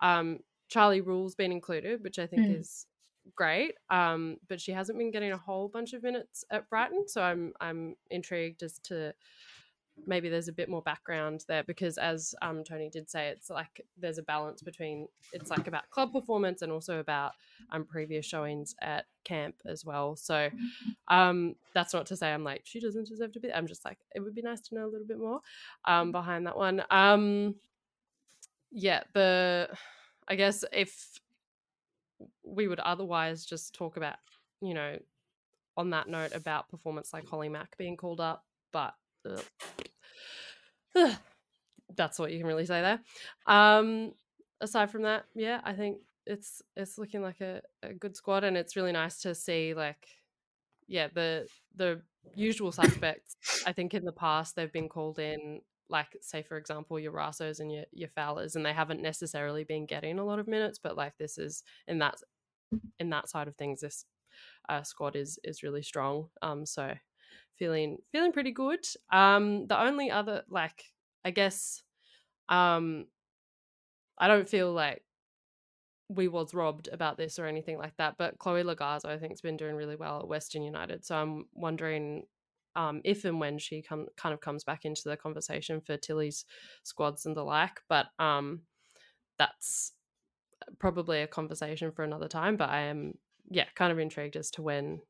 um, 0.00 0.38
Charlie 0.68 1.02
Rule's 1.02 1.34
been 1.34 1.52
included, 1.52 2.02
which 2.02 2.18
I 2.18 2.26
think 2.26 2.46
mm. 2.46 2.60
is 2.60 2.86
great. 3.34 3.74
Um, 3.90 4.36
but 4.48 4.60
she 4.60 4.72
hasn't 4.72 4.98
been 4.98 5.10
getting 5.10 5.32
a 5.32 5.36
whole 5.36 5.68
bunch 5.68 5.92
of 5.92 6.02
minutes 6.02 6.44
at 6.50 6.70
Brighton, 6.70 7.08
so 7.08 7.22
I'm 7.22 7.52
I'm 7.60 7.96
intrigued 8.10 8.62
as 8.62 8.78
to 8.84 9.12
maybe 10.06 10.28
there's 10.28 10.48
a 10.48 10.52
bit 10.52 10.68
more 10.68 10.82
background 10.82 11.44
there 11.48 11.64
because 11.64 11.98
as 11.98 12.34
um, 12.42 12.62
Tony 12.64 12.90
did 12.90 13.08
say, 13.08 13.28
it's 13.28 13.50
like 13.50 13.80
there's 13.98 14.18
a 14.18 14.22
balance 14.22 14.62
between 14.62 15.08
it's 15.32 15.50
like 15.50 15.66
about 15.66 15.88
club 15.90 16.12
performance 16.12 16.62
and 16.62 16.70
also 16.72 16.98
about 17.00 17.32
um, 17.70 17.84
previous 17.84 18.26
showings 18.26 18.74
at 18.82 19.06
camp 19.24 19.56
as 19.64 19.84
well. 19.84 20.16
So 20.16 20.50
um, 21.08 21.54
that's 21.74 21.94
not 21.94 22.06
to 22.06 22.16
say 22.16 22.32
I'm 22.32 22.44
like 22.44 22.62
she 22.64 22.80
doesn't 22.80 23.08
deserve 23.08 23.32
to 23.32 23.40
be. 23.40 23.52
I'm 23.52 23.66
just 23.66 23.84
like 23.84 23.98
it 24.14 24.20
would 24.20 24.34
be 24.34 24.42
nice 24.42 24.60
to 24.62 24.74
know 24.74 24.84
a 24.84 24.90
little 24.90 25.06
bit 25.06 25.18
more 25.18 25.40
um, 25.84 26.12
behind 26.12 26.46
that 26.46 26.56
one. 26.56 26.82
Um, 26.90 27.54
yeah, 28.70 29.02
the 29.14 29.68
I 30.28 30.34
guess 30.34 30.64
if 30.72 31.20
we 32.42 32.68
would 32.68 32.80
otherwise 32.80 33.44
just 33.44 33.74
talk 33.74 33.96
about, 33.96 34.16
you 34.60 34.74
know, 34.74 34.98
on 35.76 35.90
that 35.90 36.08
note 36.08 36.34
about 36.34 36.68
performance 36.68 37.12
like 37.12 37.28
Holly 37.28 37.48
Mack 37.48 37.76
being 37.76 37.96
called 37.96 38.20
up, 38.20 38.44
but 38.72 38.94
that's 41.96 42.18
what 42.18 42.32
you 42.32 42.38
can 42.38 42.46
really 42.46 42.66
say 42.66 42.80
there. 42.80 43.00
Um, 43.46 44.12
aside 44.60 44.90
from 44.90 45.02
that, 45.02 45.24
yeah, 45.34 45.60
I 45.64 45.72
think 45.72 45.98
it's 46.26 46.62
it's 46.76 46.98
looking 46.98 47.22
like 47.22 47.40
a, 47.40 47.62
a 47.82 47.92
good 47.94 48.16
squad, 48.16 48.44
and 48.44 48.56
it's 48.56 48.76
really 48.76 48.92
nice 48.92 49.20
to 49.22 49.34
see 49.34 49.74
like, 49.74 50.06
yeah, 50.88 51.08
the 51.12 51.46
the 51.74 52.02
usual 52.34 52.72
suspects. 52.72 53.36
I 53.66 53.72
think 53.72 53.94
in 53.94 54.04
the 54.04 54.12
past 54.12 54.56
they've 54.56 54.72
been 54.72 54.88
called 54.88 55.18
in 55.18 55.60
like 55.88 56.16
say 56.20 56.42
for 56.42 56.56
example 56.56 56.98
your 56.98 57.12
Rassos 57.12 57.60
and 57.60 57.72
your 57.72 57.84
your 57.92 58.08
Fowlers 58.08 58.56
and 58.56 58.66
they 58.66 58.72
haven't 58.72 59.02
necessarily 59.02 59.64
been 59.64 59.86
getting 59.86 60.18
a 60.18 60.24
lot 60.24 60.40
of 60.40 60.48
minutes 60.48 60.80
but 60.82 60.96
like 60.96 61.16
this 61.16 61.38
is 61.38 61.62
in 61.86 61.98
that 62.00 62.16
in 62.98 63.10
that 63.10 63.28
side 63.28 63.46
of 63.46 63.54
things 63.56 63.80
this 63.80 64.04
uh, 64.68 64.82
squad 64.82 65.14
is 65.14 65.38
is 65.44 65.62
really 65.62 65.82
strong 65.82 66.28
um 66.42 66.66
so 66.66 66.92
feeling 67.58 67.98
feeling 68.12 68.32
pretty 68.32 68.52
good 68.52 68.86
um 69.12 69.66
the 69.66 69.80
only 69.80 70.10
other 70.10 70.42
like 70.48 70.84
I 71.24 71.30
guess 71.30 71.82
um 72.48 73.06
I 74.18 74.28
don't 74.28 74.48
feel 74.48 74.72
like 74.72 75.02
we 76.08 76.28
was 76.28 76.54
robbed 76.54 76.88
about 76.92 77.18
this 77.18 77.38
or 77.38 77.46
anything 77.46 77.78
like 77.78 77.96
that 77.96 78.16
but 78.16 78.38
Chloe 78.38 78.62
Logarzo 78.62 79.06
I 79.06 79.18
think 79.18 79.32
has 79.32 79.40
been 79.40 79.56
doing 79.56 79.74
really 79.74 79.96
well 79.96 80.20
at 80.20 80.28
Western 80.28 80.62
United 80.62 81.04
so 81.04 81.16
I'm 81.16 81.46
wondering 81.54 82.24
um, 82.76 83.00
if 83.04 83.24
and 83.24 83.40
when 83.40 83.58
she 83.58 83.82
come 83.82 84.06
kind 84.16 84.34
of 84.34 84.40
comes 84.40 84.62
back 84.62 84.84
into 84.84 85.02
the 85.06 85.16
conversation 85.16 85.80
for 85.80 85.96
Tilly's 85.96 86.44
squads 86.84 87.26
and 87.26 87.34
the 87.34 87.42
like. 87.42 87.80
But 87.88 88.06
um, 88.18 88.60
that's 89.38 89.92
probably 90.78 91.22
a 91.22 91.26
conversation 91.26 91.90
for 91.90 92.04
another 92.04 92.28
time. 92.28 92.56
But 92.56 92.68
I 92.68 92.82
am 92.82 93.14
yeah 93.50 93.64
kind 93.74 93.90
of 93.90 93.98
intrigued 93.98 94.36
as 94.36 94.50
to 94.52 94.62
when 94.62 95.00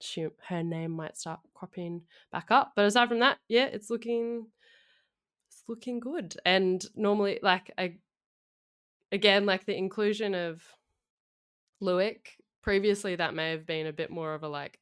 she 0.00 0.26
her 0.48 0.62
name 0.62 0.92
might 0.92 1.16
start 1.16 1.40
cropping 1.54 2.02
back 2.32 2.50
up. 2.50 2.72
But 2.76 2.86
aside 2.86 3.08
from 3.08 3.20
that, 3.20 3.38
yeah, 3.48 3.66
it's 3.66 3.90
looking 3.90 4.46
it's 5.48 5.62
looking 5.68 6.00
good. 6.00 6.36
And 6.44 6.84
normally, 6.94 7.38
like 7.42 7.72
I 7.78 7.96
again, 9.12 9.46
like 9.46 9.64
the 9.64 9.76
inclusion 9.76 10.34
of 10.34 10.62
Luik 11.82 12.26
previously, 12.62 13.16
that 13.16 13.34
may 13.34 13.50
have 13.50 13.66
been 13.66 13.86
a 13.86 13.92
bit 13.92 14.10
more 14.10 14.34
of 14.34 14.42
a 14.42 14.48
like 14.48 14.78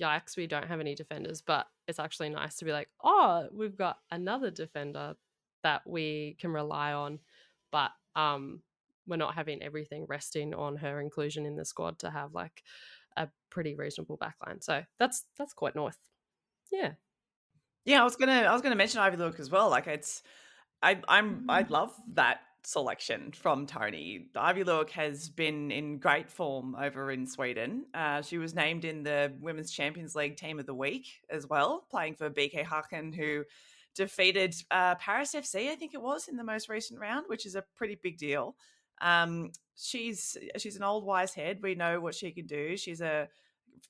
yikes, 0.00 0.36
we 0.36 0.46
don't 0.46 0.68
have 0.68 0.80
any 0.80 0.94
defenders. 0.94 1.42
But 1.42 1.66
it's 1.88 1.98
actually 1.98 2.30
nice 2.30 2.56
to 2.56 2.64
be 2.64 2.72
like, 2.72 2.88
oh, 3.02 3.48
we've 3.52 3.76
got 3.76 3.98
another 4.10 4.50
defender 4.50 5.14
that 5.62 5.82
we 5.86 6.36
can 6.40 6.52
rely 6.52 6.92
on. 6.92 7.18
But 7.70 7.90
um, 8.16 8.60
we're 9.06 9.16
not 9.16 9.34
having 9.34 9.62
everything 9.62 10.06
resting 10.08 10.54
on 10.54 10.76
her 10.76 11.00
inclusion 11.00 11.46
in 11.46 11.56
the 11.56 11.64
squad 11.64 11.98
to 12.00 12.10
have 12.10 12.34
like 12.34 12.62
a 13.16 13.28
pretty 13.50 13.74
reasonable 13.74 14.18
backline. 14.18 14.62
So 14.62 14.82
that's 14.98 15.24
that's 15.38 15.54
quite 15.54 15.74
north. 15.74 15.98
Yeah. 16.70 16.92
Yeah, 17.84 18.00
I 18.00 18.04
was 18.04 18.16
gonna 18.16 18.32
I 18.32 18.52
was 18.52 18.62
gonna 18.62 18.76
mention 18.76 19.00
Aivi 19.00 19.16
Luik 19.16 19.40
as 19.40 19.50
well. 19.50 19.70
Like 19.70 19.86
it's 19.86 20.22
I 20.82 21.00
I'm 21.08 21.46
I 21.48 21.62
love 21.62 21.94
that 22.14 22.40
selection 22.64 23.32
from 23.32 23.66
Tony. 23.66 24.28
Aivi 24.34 24.64
Luik 24.64 24.90
has 24.90 25.28
been 25.28 25.70
in 25.70 25.98
great 25.98 26.30
form 26.30 26.76
over 26.76 27.10
in 27.10 27.26
Sweden. 27.26 27.86
Uh, 27.92 28.22
she 28.22 28.38
was 28.38 28.54
named 28.54 28.84
in 28.84 29.02
the 29.02 29.32
Women's 29.40 29.72
Champions 29.72 30.14
League 30.14 30.36
Team 30.36 30.58
of 30.58 30.66
the 30.66 30.74
Week 30.74 31.06
as 31.30 31.46
well, 31.48 31.84
playing 31.90 32.14
for 32.14 32.30
BK 32.30 32.64
Häcken, 32.64 33.14
who 33.14 33.44
defeated 33.94 34.54
uh, 34.70 34.94
Paris 34.96 35.34
FC, 35.34 35.70
I 35.70 35.74
think 35.74 35.94
it 35.94 36.00
was, 36.00 36.28
in 36.28 36.36
the 36.36 36.44
most 36.44 36.68
recent 36.68 37.00
round, 37.00 37.26
which 37.28 37.46
is 37.46 37.54
a 37.54 37.64
pretty 37.76 37.98
big 38.00 38.16
deal. 38.16 38.56
Um, 39.00 39.50
she's 39.76 40.36
she's 40.58 40.76
an 40.76 40.82
old 40.82 41.04
wise 41.04 41.34
head. 41.34 41.60
We 41.62 41.74
know 41.74 42.00
what 42.00 42.14
she 42.14 42.30
can 42.30 42.46
do. 42.46 42.76
She's 42.76 43.00
a 43.00 43.28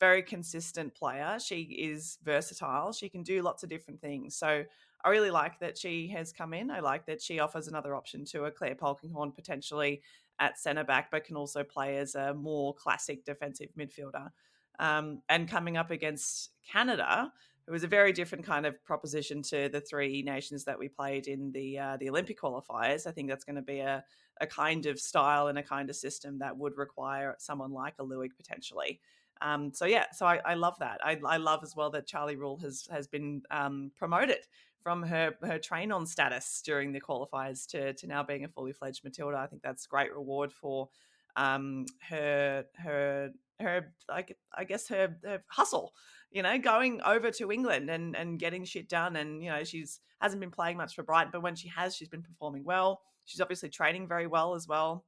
very 0.00 0.22
consistent 0.22 0.94
player. 0.94 1.38
She 1.38 1.62
is 1.62 2.18
versatile. 2.24 2.92
She 2.92 3.08
can 3.08 3.22
do 3.22 3.42
lots 3.42 3.62
of 3.62 3.68
different 3.68 4.00
things. 4.00 4.36
So 4.36 4.64
I 5.04 5.08
really 5.08 5.30
like 5.30 5.58
that 5.60 5.76
she 5.76 6.08
has 6.08 6.32
come 6.32 6.54
in. 6.54 6.70
I 6.70 6.80
like 6.80 7.06
that 7.06 7.20
she 7.20 7.40
offers 7.40 7.68
another 7.68 7.94
option 7.94 8.24
to 8.26 8.44
a 8.44 8.50
Clare 8.50 8.74
Polkinghorne 8.74 9.34
potentially 9.34 10.02
at 10.38 10.58
centre 10.58 10.84
back, 10.84 11.10
but 11.10 11.24
can 11.24 11.36
also 11.36 11.62
play 11.62 11.98
as 11.98 12.14
a 12.14 12.34
more 12.34 12.74
classic 12.74 13.24
defensive 13.24 13.68
midfielder. 13.78 14.30
Um, 14.78 15.22
and 15.28 15.48
coming 15.48 15.76
up 15.76 15.90
against 15.90 16.50
Canada, 16.70 17.32
it 17.66 17.70
was 17.70 17.84
a 17.84 17.88
very 17.88 18.12
different 18.12 18.44
kind 18.44 18.66
of 18.66 18.82
proposition 18.84 19.42
to 19.42 19.68
the 19.68 19.80
three 19.80 20.22
nations 20.22 20.64
that 20.64 20.78
we 20.78 20.88
played 20.88 21.28
in 21.28 21.52
the 21.52 21.78
uh, 21.78 21.96
the 21.98 22.08
Olympic 22.08 22.40
qualifiers. 22.40 23.06
I 23.06 23.12
think 23.12 23.28
that's 23.28 23.44
going 23.44 23.56
to 23.56 23.62
be 23.62 23.80
a, 23.80 24.04
a 24.40 24.46
kind 24.46 24.86
of 24.86 24.98
style 24.98 25.48
and 25.48 25.58
a 25.58 25.62
kind 25.62 25.88
of 25.88 25.96
system 25.96 26.38
that 26.40 26.56
would 26.56 26.76
require 26.76 27.36
someone 27.38 27.72
like 27.72 27.94
a 27.98 28.04
Luik 28.04 28.36
potentially. 28.36 29.00
Um, 29.40 29.72
so 29.72 29.86
yeah, 29.86 30.06
so 30.12 30.26
I, 30.26 30.40
I 30.44 30.54
love 30.54 30.78
that. 30.80 31.00
I, 31.04 31.18
I, 31.26 31.36
love 31.36 31.60
as 31.64 31.74
well 31.74 31.90
that 31.90 32.06
Charlie 32.06 32.36
Rule 32.36 32.58
has 32.58 32.86
has 32.90 33.08
been 33.08 33.42
um, 33.50 33.90
promoted 33.96 34.46
from 34.80 35.02
her 35.04 35.34
her 35.42 35.58
train 35.58 35.90
on 35.92 36.06
status 36.06 36.62
during 36.64 36.92
the 36.92 37.00
qualifiers 37.00 37.66
to 37.68 37.92
to 37.94 38.06
now 38.06 38.22
being 38.22 38.44
a 38.44 38.48
fully 38.48 38.72
fledged 38.72 39.04
Matilda. 39.04 39.36
I 39.36 39.46
think 39.46 39.62
that's 39.62 39.86
great 39.86 40.12
reward 40.14 40.52
for 40.52 40.90
um, 41.36 41.86
her 42.08 42.64
her 42.76 43.30
her 43.60 43.94
like 44.08 44.36
I 44.56 44.64
guess 44.64 44.88
her, 44.88 45.16
her 45.24 45.42
hustle, 45.48 45.92
you 46.32 46.42
know, 46.42 46.58
going 46.58 47.00
over 47.04 47.30
to 47.30 47.52
England 47.52 47.90
and 47.90 48.16
and 48.16 48.38
getting 48.38 48.64
shit 48.64 48.88
done. 48.88 49.16
And 49.16 49.42
you 49.42 49.50
know, 49.50 49.64
she's 49.64 50.00
hasn't 50.20 50.40
been 50.40 50.50
playing 50.50 50.76
much 50.76 50.94
for 50.94 51.02
Brighton, 51.02 51.30
but 51.32 51.42
when 51.42 51.54
she 51.54 51.68
has, 51.68 51.96
she's 51.96 52.08
been 52.08 52.22
performing 52.22 52.64
well. 52.64 53.02
She's 53.24 53.40
obviously 53.40 53.68
training 53.68 54.08
very 54.08 54.26
well 54.26 54.54
as 54.54 54.66
well. 54.66 55.04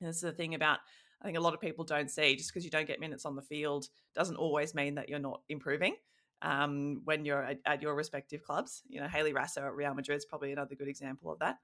And 0.00 0.08
this 0.08 0.16
is 0.16 0.22
the 0.22 0.32
thing 0.32 0.54
about 0.54 0.80
I 1.22 1.26
think 1.26 1.38
a 1.38 1.40
lot 1.40 1.54
of 1.54 1.60
people 1.60 1.84
don't 1.84 2.10
see 2.10 2.36
just 2.36 2.52
because 2.52 2.64
you 2.64 2.70
don't 2.70 2.86
get 2.86 3.00
minutes 3.00 3.24
on 3.24 3.34
the 3.34 3.42
field 3.42 3.88
doesn't 4.14 4.36
always 4.36 4.74
mean 4.74 4.96
that 4.96 5.08
you're 5.08 5.18
not 5.18 5.40
improving. 5.48 5.96
Um, 6.42 7.00
when 7.04 7.24
you're 7.24 7.42
at, 7.42 7.58
at, 7.64 7.80
your 7.80 7.94
respective 7.94 8.42
clubs, 8.42 8.82
you 8.86 9.00
know, 9.00 9.08
Hayley 9.08 9.32
Raso 9.32 9.64
at 9.64 9.74
Real 9.74 9.94
Madrid 9.94 10.18
is 10.18 10.26
probably 10.26 10.52
another 10.52 10.74
good 10.74 10.88
example 10.88 11.32
of 11.32 11.38
that. 11.38 11.56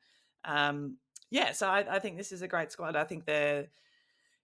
Um, 0.47 0.97
yeah, 1.31 1.53
so 1.53 1.69
I, 1.69 1.85
I, 1.97 1.99
think 1.99 2.17
this 2.17 2.33
is 2.33 2.41
a 2.41 2.49
great 2.49 2.73
squad. 2.73 2.97
I 2.97 3.05
think 3.05 3.27
they're 3.27 3.67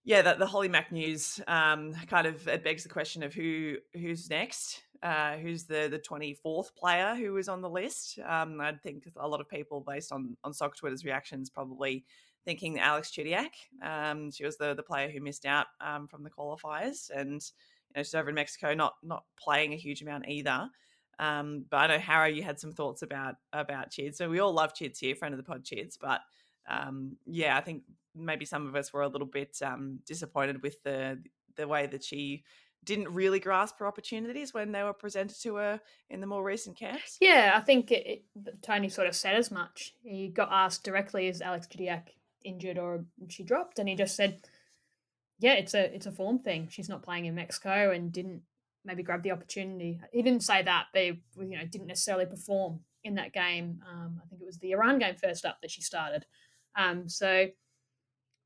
yeah, 0.07 0.23
the, 0.23 0.35
the 0.35 0.47
Holly 0.47 0.69
Mac 0.69 0.93
news 0.93 1.41
um, 1.49 1.93
kind 2.07 2.29
of 2.29 2.47
it 2.47 2.63
begs 2.63 2.85
the 2.85 2.89
question 2.89 3.25
of 3.25 3.35
who 3.35 3.75
who's 3.93 4.31
next, 4.31 4.85
uh, 5.03 5.37
who's 5.37 5.65
the 5.65 5.89
the 5.91 5.99
twenty 5.99 6.33
fourth 6.33 6.77
player 6.77 7.17
who 7.17 7.33
was 7.33 7.49
on 7.49 7.61
the 7.61 7.69
list. 7.69 8.21
Um, 8.25 8.61
I 8.61 8.73
think 8.85 9.09
a 9.17 9.27
lot 9.27 9.41
of 9.41 9.49
people, 9.49 9.81
based 9.81 10.13
on 10.13 10.37
on 10.45 10.55
soccer 10.55 10.77
Twitter's 10.77 11.05
reactions, 11.05 11.51
probably 11.51 12.05
thinking 12.45 12.79
Alex 12.79 13.11
Chidiac. 13.11 13.51
Um, 13.83 14.31
she 14.31 14.45
was 14.45 14.57
the 14.57 14.75
the 14.75 14.83
player 14.85 15.11
who 15.11 15.21
missed 15.21 15.45
out 15.45 15.67
um, 15.81 16.07
from 16.07 16.23
the 16.23 16.31
qualifiers, 16.31 17.11
and 17.11 17.43
you 17.91 17.97
know 17.97 18.03
she's 18.05 18.15
over 18.15 18.29
in 18.29 18.37
Mexico, 18.37 18.75
not 18.75 18.95
not 19.03 19.25
playing 19.37 19.73
a 19.73 19.77
huge 19.77 20.03
amount 20.03 20.29
either. 20.29 20.71
Um, 21.19 21.65
but 21.69 21.79
I 21.79 21.87
know 21.89 21.99
Harrow, 21.99 22.29
you 22.29 22.45
had 22.45 22.61
some 22.61 22.73
thoughts 22.73 23.03
about 23.03 23.35
about 23.53 23.91
Chids. 23.91 24.19
So 24.19 24.31
we 24.31 24.39
all 24.39 24.53
love 24.53 24.73
Chids 24.73 25.01
here, 25.01 25.17
friend 25.17 25.35
of 25.35 25.39
the 25.39 25.43
pod 25.43 25.65
Chids, 25.65 25.99
but 26.01 26.21
um, 26.69 27.17
yeah, 27.27 27.57
I 27.57 27.61
think 27.61 27.83
maybe 28.17 28.45
some 28.45 28.67
of 28.67 28.75
us 28.75 28.93
were 28.93 29.03
a 29.03 29.09
little 29.09 29.27
bit 29.27 29.59
um, 29.63 30.01
disappointed 30.07 30.63
with 30.63 30.83
the 30.83 31.23
the 31.57 31.69
way 31.69 31.87
that 31.87 32.05
she 32.05 32.45
didn't 32.85 33.13
really 33.13 33.41
grasp 33.41 33.79
her 33.81 33.87
opportunities 33.87 34.55
when 34.55 34.73
they 34.73 34.83
were 34.83 34.93
presented 34.93 35.41
to 35.43 35.57
her 35.57 35.81
in 36.09 36.21
the 36.21 36.27
more 36.27 36.43
recent 36.43 36.79
camps. 36.79 37.17
Yeah, 37.21 37.53
I 37.55 37.61
think 37.61 37.91
it, 37.91 38.07
it, 38.07 38.63
Tony 38.63 38.89
sort 38.89 39.09
of 39.09 39.17
said 39.17 39.35
as 39.35 39.51
much. 39.51 39.95
He 40.03 40.29
got 40.29 40.49
asked 40.51 40.85
directly, 40.85 41.27
"Is 41.27 41.43
Alex 41.43 41.67
Chidiac 41.67 42.09
injured 42.45 42.79
or 42.79 43.05
she 43.29 43.43
dropped?" 43.43 43.79
And 43.79 43.89
he 43.89 43.97
just 43.97 44.17
said, 44.17 44.41
"Yeah, 45.39 45.55
it's 45.55 45.75
a 45.75 45.95
it's 45.95 46.07
a 46.07 46.13
form 46.13 46.39
thing. 46.39 46.69
She's 46.71 46.89
not 46.89 47.03
playing 47.03 47.27
in 47.27 47.35
Mexico 47.35 47.91
and 47.91 48.13
didn't 48.13 48.43
maybe 48.85 49.03
grab 49.03 49.23
the 49.23 49.33
opportunity." 49.33 50.01
He 50.13 50.23
didn't 50.23 50.45
say 50.45 50.63
that, 50.63 50.87
but 50.93 51.03
he, 51.03 51.21
you 51.39 51.59
know 51.59 51.67
didn't 51.71 51.89
necessarily 51.89 52.27
perform 52.27 52.81
in 53.03 53.17
that 53.17 53.33
game. 53.33 53.83
Um, 53.91 54.21
I 54.23 54.29
think 54.29 54.43
it 54.43 54.47
was 54.47 54.59
the 54.59 54.73
Iran 54.73 54.99
game 54.99 55.17
first 55.17 55.45
up 55.45 55.59
that 55.63 55.71
she 55.71 55.83
started. 55.83 56.25
Um, 56.77 57.09
so 57.09 57.49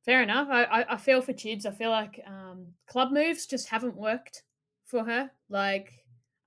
fair 0.04 0.22
enough. 0.22 0.48
I, 0.50 0.84
I, 0.88 0.96
feel 0.96 1.22
for 1.22 1.32
Chids. 1.32 1.66
I 1.66 1.70
feel 1.70 1.90
like 1.90 2.20
um, 2.26 2.68
club 2.88 3.12
moves 3.12 3.46
just 3.46 3.68
haven't 3.68 3.96
worked 3.96 4.42
for 4.86 5.04
her. 5.04 5.30
Like 5.48 5.92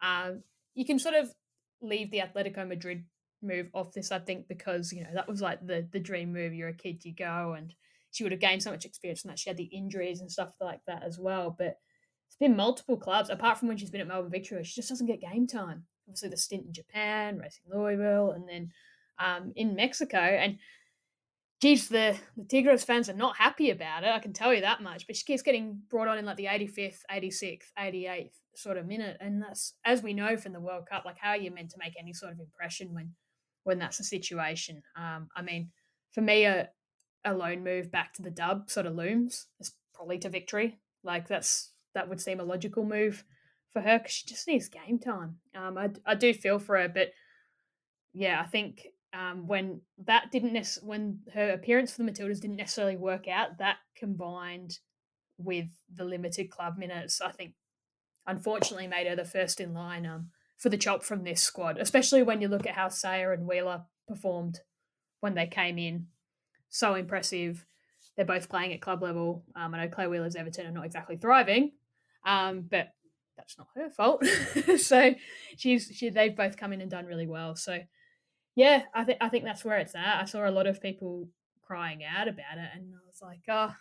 uh, 0.02 0.32
you 0.76 0.86
can 0.86 1.00
sort 1.00 1.16
of 1.16 1.34
leave 1.82 2.12
the 2.12 2.20
Atletico 2.20 2.68
Madrid 2.68 3.06
move 3.42 3.68
off 3.74 3.94
this, 3.94 4.12
I 4.12 4.20
think, 4.20 4.48
because 4.48 4.92
you 4.92 5.04
know 5.04 5.14
that 5.14 5.28
was 5.28 5.42
like 5.42 5.66
the 5.66 5.88
the 5.92 6.00
dream 6.00 6.34
move. 6.34 6.54
You're 6.54 6.70
a 6.70 6.74
kid, 6.74 7.06
you 7.06 7.14
go, 7.14 7.56
and 7.58 7.74
she 8.12 8.24
would 8.24 8.32
have 8.32 8.42
gained 8.42 8.64
so 8.64 8.72
much 8.72 8.86
experience 8.86 9.22
from 9.22 9.30
that. 9.30 9.40
She 9.40 9.50
had 9.50 9.58
the 9.58 9.64
injuries 9.64 10.22
and 10.22 10.32
stuff 10.32 10.56
like 10.62 10.82
that 10.88 11.04
as 11.04 11.20
well. 11.20 11.56
But 11.58 11.78
it's 12.28 12.38
been 12.40 12.56
multiple 12.56 12.98
clubs, 12.98 13.30
apart 13.30 13.58
from 13.58 13.68
when 13.68 13.78
she's 13.78 13.92
been 13.92 14.02
at 14.02 14.08
Melbourne 14.08 14.32
Victory, 14.32 14.64
she 14.64 14.76
just 14.76 14.90
doesn't 14.90 15.08
get 15.08 15.22
game 15.22 15.46
time. 15.46 15.84
Obviously, 16.08 16.30
the 16.30 16.38
stint 16.38 16.66
in 16.66 16.74
Japan, 16.74 17.38
Racing 17.38 17.66
Louisville, 17.72 18.32
and 18.32 18.48
then 18.48 18.72
um, 19.20 19.54
in 19.56 19.76
Mexico, 19.76 20.18
and 20.18 20.58
geez, 21.64 21.88
the, 21.88 22.18
the 22.36 22.44
Tigres 22.44 22.84
fans 22.84 23.10
are 23.10 23.14
not 23.14 23.38
happy 23.38 23.70
about 23.70 24.04
it. 24.04 24.10
I 24.10 24.20
can 24.20 24.34
tell 24.34 24.54
you 24.54 24.60
that 24.62 24.84
much. 24.84 25.08
But 25.08 25.16
she 25.16 25.24
keeps 25.24 25.42
getting 25.42 25.82
brought 25.90 26.10
on 26.10 26.18
in 26.18 26.26
like 26.26 26.36
the 26.36 26.48
85th, 26.48 27.00
86th, 27.10 27.72
88th 27.80 28.32
sort 28.54 28.76
of 28.76 28.86
minute. 28.86 29.16
And 29.22 29.42
that's, 29.42 29.74
as 29.86 30.04
we 30.04 30.14
know 30.14 30.36
from 30.36 30.52
the 30.52 30.60
World 30.60 30.88
Cup, 30.92 31.06
like 31.06 31.18
how 31.18 31.30
are 31.30 31.38
you 31.38 31.52
meant 31.52 31.70
to 31.70 31.78
make 31.80 31.94
any 31.98 32.12
sort 32.12 32.34
of 32.34 32.40
impression 32.40 32.94
when 32.94 33.14
when 33.64 33.80
that's 33.80 33.98
the 33.98 34.04
situation? 34.04 34.84
Um, 34.98 35.30
I 35.38 35.42
mean, 35.42 35.70
for 36.12 36.20
me, 36.20 36.44
a, 36.44 36.68
a 37.24 37.34
loan 37.34 37.64
move 37.64 37.90
back 37.90 38.12
to 38.16 38.22
the 38.22 38.30
dub 38.30 38.70
sort 38.70 38.86
of 38.86 38.96
looms. 38.96 39.48
It's 39.62 39.72
probably 39.96 40.18
to 40.20 40.30
victory. 40.30 40.80
Like 41.02 41.30
that's 41.30 41.72
that 41.94 42.10
would 42.10 42.20
seem 42.20 42.42
a 42.42 42.44
logical 42.44 42.84
move 42.84 43.24
for 43.72 43.82
her 43.82 44.00
because 44.00 44.12
she 44.12 44.28
just 44.28 44.50
needs 44.50 44.68
game 44.68 45.00
time. 45.00 45.38
Um, 45.56 45.78
I, 45.78 45.92
I 46.06 46.16
do 46.16 46.34
feel 46.34 46.60
for 46.60 46.78
her, 46.78 46.90
but 46.90 47.12
yeah, 48.12 48.42
I 48.42 48.48
think 48.48 48.82
um, 49.14 49.48
when 49.48 49.82
that 50.06 50.32
didn't 50.32 50.54
nec- 50.54 50.82
when 50.82 51.20
her 51.34 51.52
appearance 51.52 51.92
for 51.92 52.04
the 52.04 52.12
Matildas 52.12 52.42
didn't 52.42 52.58
necessarily 52.58 52.98
work 52.98 53.28
out, 53.28 53.60
that 53.60 53.78
combined 53.96 54.80
with 55.38 55.68
the 55.94 56.04
limited 56.04 56.50
club 56.50 56.78
minutes, 56.78 57.22
I 57.22 57.32
think, 57.32 57.54
unfortunately 58.26 58.88
made 58.88 59.08
her 59.08 59.16
the 59.16 59.26
first 59.26 59.60
in 59.60 59.74
line 59.74 60.06
um, 60.06 60.30
for 60.58 60.70
the 60.70 60.78
chop 60.78 61.04
from 61.04 61.24
this 61.24 61.42
squad. 61.42 61.78
Especially 61.78 62.24
when 62.24 62.42
you 62.42 62.48
look 62.48 62.66
at 62.66 62.76
how 62.76 62.90
Sayer 62.90 63.34
and 63.34 63.48
Wheeler 63.48 63.84
performed 64.08 64.60
when 65.20 65.36
they 65.36 65.48
came 65.48 65.78
in, 65.78 66.08
so 66.70 66.96
impressive. 66.96 67.66
They're 68.16 68.26
both 68.26 68.50
playing 68.50 68.74
at 68.74 68.82
club 68.82 69.02
level. 69.02 69.44
Um, 69.56 69.74
I 69.74 69.84
know 69.84 69.90
Clare 69.90 70.10
Wheeler's 70.10 70.36
Everton 70.36 70.68
are 70.68 70.72
not 70.72 70.86
exactly 70.86 71.18
thriving, 71.18 71.72
um, 72.26 72.68
but 72.70 72.90
that's 73.38 73.58
not 73.58 73.68
her 73.76 73.90
fault. 73.90 74.26
so 74.78 75.14
she's 75.58 75.92
she 75.94 76.10
they've 76.10 76.36
both 76.36 76.58
come 76.58 76.74
in 76.74 76.82
and 76.82 76.92
done 76.92 77.06
really 77.06 77.28
well. 77.28 77.56
So 77.56 77.80
yeah, 78.56 78.84
I 78.94 79.04
think 79.04 79.18
I 79.22 79.30
think 79.30 79.44
that's 79.44 79.66
where 79.66 79.78
it's 79.78 79.96
at. 79.96 80.22
I 80.22 80.26
saw 80.26 80.48
a 80.48 80.52
lot 80.52 80.68
of 80.68 80.82
people 80.82 81.28
crying 81.62 82.02
out 82.04 82.28
about 82.28 82.58
it, 82.58 82.70
and 82.74 82.94
I 82.94 83.06
was 83.08 83.22
like, 83.22 83.42
oh, 83.50 83.74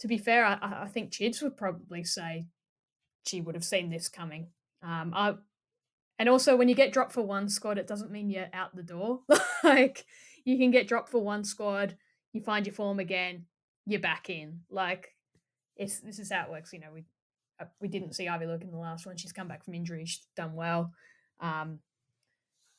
to 0.00 0.08
be 0.08 0.18
fair, 0.18 0.44
I, 0.44 0.84
I 0.84 0.88
think 0.88 1.10
Chids 1.10 1.42
would 1.42 1.56
probably 1.56 2.04
say 2.04 2.46
she 3.26 3.40
would 3.40 3.54
have 3.54 3.64
seen 3.64 3.90
this 3.90 4.08
coming. 4.08 4.48
Um, 4.82 5.12
I, 5.14 5.34
and 6.18 6.28
also 6.28 6.56
when 6.56 6.68
you 6.68 6.74
get 6.74 6.92
dropped 6.92 7.12
for 7.12 7.22
one 7.22 7.48
squad, 7.48 7.78
it 7.78 7.86
doesn't 7.86 8.10
mean 8.10 8.30
you're 8.30 8.48
out 8.52 8.74
the 8.74 8.82
door. 8.82 9.20
like 9.64 10.06
you 10.44 10.56
can 10.56 10.70
get 10.70 10.88
dropped 10.88 11.10
for 11.10 11.22
one 11.22 11.44
squad, 11.44 11.96
you 12.32 12.40
find 12.40 12.66
your 12.66 12.74
form 12.74 12.98
again, 12.98 13.44
you're 13.86 14.00
back 14.00 14.30
in. 14.30 14.60
Like 14.70 15.14
it's 15.76 16.00
this 16.00 16.18
is 16.18 16.32
how 16.32 16.44
it 16.44 16.50
works. 16.50 16.72
You 16.72 16.80
know, 16.80 16.92
we 16.94 17.04
uh, 17.60 17.66
we 17.80 17.88
didn't 17.88 18.14
see 18.14 18.26
Aivi 18.26 18.44
Luik 18.44 18.62
in 18.62 18.70
the 18.70 18.78
last 18.78 19.06
one. 19.06 19.16
She's 19.16 19.32
come 19.32 19.48
back 19.48 19.64
from 19.64 19.74
injury. 19.74 20.04
She's 20.06 20.26
done 20.36 20.54
well. 20.54 20.92
Um, 21.40 21.80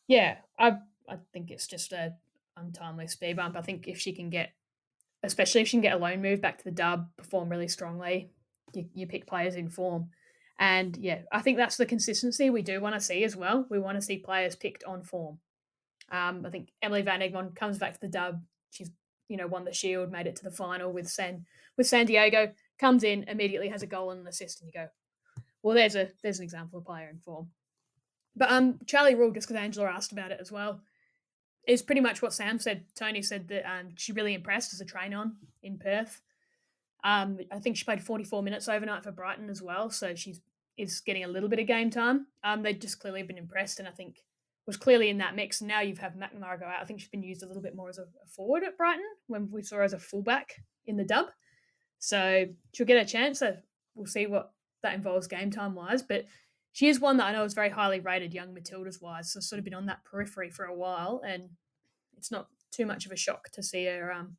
yeah, 0.08 0.38
I 0.58 0.78
I 1.12 1.18
think 1.34 1.52
it's 1.52 1.68
just 1.68 1.92
a 1.92 2.14
untimely 2.58 3.08
speed 3.08 3.36
bump. 3.36 3.56
I 3.56 3.62
think 3.62 3.88
if 3.88 4.00
she 4.00 4.14
can 4.14 4.30
get, 4.30 4.52
especially 5.24 5.62
if 5.62 5.68
she 5.68 5.78
can 5.78 5.82
get 5.82 5.96
a 5.96 5.98
loan 5.98 6.22
move 6.22 6.42
back 6.42 6.58
to 6.58 6.64
the 6.64 6.72
dub, 6.72 7.08
perform 7.18 7.50
really 7.50 7.68
strongly, 7.68 8.32
you, 8.74 8.86
you 8.94 9.08
pick 9.08 9.28
players 9.28 9.56
in 9.56 9.70
form. 9.70 10.10
And 10.58 10.96
yeah, 10.98 11.20
I 11.32 11.42
think 11.42 11.58
that's 11.58 11.78
the 11.78 11.86
consistency 11.86 12.50
we 12.50 12.62
do 12.62 12.80
want 12.80 12.96
to 12.96 13.02
see 13.02 13.24
as 13.24 13.36
well. 13.36 13.66
We 13.70 13.80
want 13.80 13.98
to 13.98 14.02
see 14.02 14.18
players 14.18 14.56
picked 14.56 14.84
on 14.84 15.04
form. 15.04 15.40
Um, 16.12 16.46
I 16.46 16.50
think 16.50 16.70
Emily 16.82 17.02
Van 17.02 17.22
Egmond 17.22 17.56
comes 17.56 17.78
back 17.78 17.94
to 17.94 18.00
the 18.00 18.08
dub. 18.08 18.42
She's 18.70 18.92
you 19.28 19.38
know 19.38 19.48
won 19.48 19.66
the 19.66 19.74
Shield, 19.74 20.12
made 20.12 20.28
it 20.28 20.36
to 20.38 20.44
the 20.44 20.52
final 20.52 20.92
with 20.92 21.10
San 21.10 21.46
with 21.78 21.88
San 21.88 22.06
Diego. 22.06 22.52
Comes 22.80 23.04
in 23.04 23.24
immediately, 23.24 23.70
has 23.70 23.82
a 23.82 23.88
goal 23.88 24.12
and 24.12 24.22
an 24.22 24.28
assist, 24.28 24.62
and 24.62 24.68
you 24.68 24.80
go, 24.80 24.88
well, 25.64 25.76
there's 25.76 25.96
a 25.96 26.10
there's 26.22 26.40
an 26.40 26.44
example 26.44 26.80
of 26.80 26.86
player 26.86 27.10
in 27.10 27.18
form. 27.18 27.50
But 28.36 28.52
um, 28.52 28.80
Charlie 28.86 29.16
Rule, 29.16 29.32
just 29.32 29.48
because 29.48 29.62
Angela 29.62 29.90
asked 29.90 30.12
about 30.12 30.32
it 30.32 30.40
as 30.40 30.52
well, 30.52 30.82
is 31.68 31.82
pretty 31.82 32.02
much 32.02 32.22
what 32.22 32.34
Sam 32.34 32.60
said. 32.60 32.86
Tony 32.96 33.22
said 33.22 33.48
that 33.50 33.70
um, 33.70 33.90
she 33.96 34.12
really 34.12 34.34
impressed 34.34 34.74
as 34.74 34.82
a 34.82 34.86
train 34.86 35.14
on 35.14 35.38
in 35.62 35.78
Perth. 35.78 36.22
Um, 37.04 37.40
I 37.52 37.60
think 37.60 37.78
she 37.78 37.86
played 37.86 38.04
44 38.04 38.44
minutes 38.44 38.68
overnight 38.68 39.04
for 39.04 39.12
Brighton 39.12 39.50
as 39.50 39.62
well, 39.62 39.90
so 39.90 40.16
she's 40.16 40.42
is 40.78 41.02
getting 41.02 41.24
a 41.24 41.28
little 41.28 41.50
bit 41.50 41.60
of 41.60 41.68
game 41.68 41.90
time. 41.90 42.28
Um, 42.44 42.64
they've 42.64 42.80
just 42.80 43.00
clearly 43.00 43.24
been 43.24 43.38
impressed, 43.38 43.80
and 43.80 43.88
I 43.88 43.92
think 43.92 44.18
was 44.66 44.78
clearly 44.78 45.10
in 45.10 45.18
that 45.18 45.36
mix. 45.36 45.62
Now 45.62 45.82
you've 45.82 45.98
had 45.98 46.16
McNamara 46.16 46.60
go 46.60 46.66
out. 46.66 46.82
I 46.82 46.86
think 46.86 47.00
she's 47.00 47.10
been 47.10 47.24
used 47.24 47.44
a 47.44 47.48
little 47.48 47.62
bit 47.62 47.76
more 47.76 47.90
as 47.90 47.98
a, 47.98 48.04
a 48.04 48.28
forward 48.36 48.64
at 48.64 48.78
Brighton 48.78 49.04
when 49.28 49.50
we 49.52 49.64
saw 49.64 49.78
her 49.78 49.84
as 49.84 49.94
a 49.94 50.00
fullback 50.00 50.56
in 50.86 50.98
the 50.98 51.04
dub. 51.04 51.28
So 52.00 52.46
she'll 52.74 52.86
get 52.86 53.04
a 53.04 53.10
chance. 53.10 53.40
So 53.40 53.58
we'll 53.96 54.06
see 54.06 54.28
what 54.28 54.52
that 54.84 54.94
involves 54.94 55.28
game 55.28 55.52
time 55.52 55.76
wise, 55.76 56.02
but 56.02 56.26
she 56.74 56.88
is 56.88 57.00
one 57.00 57.18
that 57.18 57.26
I 57.26 57.34
know 57.34 57.44
is 57.44 57.54
very 57.54 57.70
highly 57.70 58.00
rated 58.00 58.34
young 58.34 58.56
Matildas 58.56 59.02
wise. 59.02 59.32
So 59.32 59.40
sort 59.40 59.60
of 59.60 59.66
been 59.66 59.74
on 59.74 59.88
that 59.88 60.04
periphery 60.06 60.50
for 60.50 60.66
a 60.66 60.76
while, 60.76 61.22
and 61.26 61.50
it's 62.18 62.32
not 62.32 62.48
too 62.72 62.86
much 62.86 63.06
of 63.06 63.12
a 63.12 63.18
shock 63.18 63.50
to 63.54 63.64
see 63.64 63.86
her 63.86 64.12
um, 64.12 64.38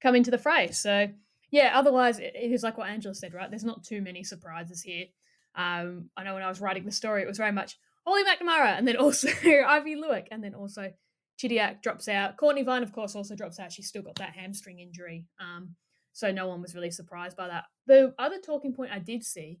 come 0.00 0.14
into 0.14 0.30
the 0.30 0.38
fray. 0.38 0.70
So 0.70 1.08
yeah, 1.50 1.72
otherwise 1.74 2.18
it 2.18 2.34
is 2.36 2.62
like 2.62 2.78
what 2.78 2.88
Angela 2.88 3.14
said, 3.14 3.34
right? 3.34 3.50
There's 3.50 3.64
not 3.64 3.84
too 3.84 4.00
many 4.00 4.24
surprises 4.24 4.82
here. 4.82 5.06
Um, 5.54 6.10
I 6.16 6.24
know 6.24 6.34
when 6.34 6.42
I 6.42 6.48
was 6.48 6.60
writing 6.60 6.84
the 6.84 6.90
story, 6.90 7.22
it 7.22 7.28
was 7.28 7.38
very 7.38 7.52
much 7.52 7.78
Holly 8.06 8.22
McNamara, 8.24 8.76
and 8.78 8.88
then 8.88 8.96
also 8.98 9.28
Aivi 9.28 9.96
Luik, 9.96 10.26
and 10.30 10.42
then 10.42 10.54
also 10.54 10.90
Chidiac 11.38 11.82
drops 11.82 12.08
out. 12.08 12.36
Cortnee 12.36 12.64
Vine, 12.64 12.82
of 12.82 12.92
course, 12.92 13.14
also 13.14 13.34
drops 13.34 13.58
out. 13.58 13.72
She's 13.72 13.88
still 13.88 14.02
got 14.02 14.16
that 14.16 14.34
hamstring 14.34 14.78
injury. 14.78 15.26
Um, 15.40 15.74
so 16.12 16.30
no 16.30 16.46
one 16.46 16.62
was 16.62 16.74
really 16.74 16.92
surprised 16.92 17.36
by 17.36 17.48
that. 17.48 17.64
The 17.86 18.14
other 18.18 18.38
talking 18.38 18.72
point 18.72 18.92
I 18.92 19.00
did 19.00 19.24
see 19.24 19.58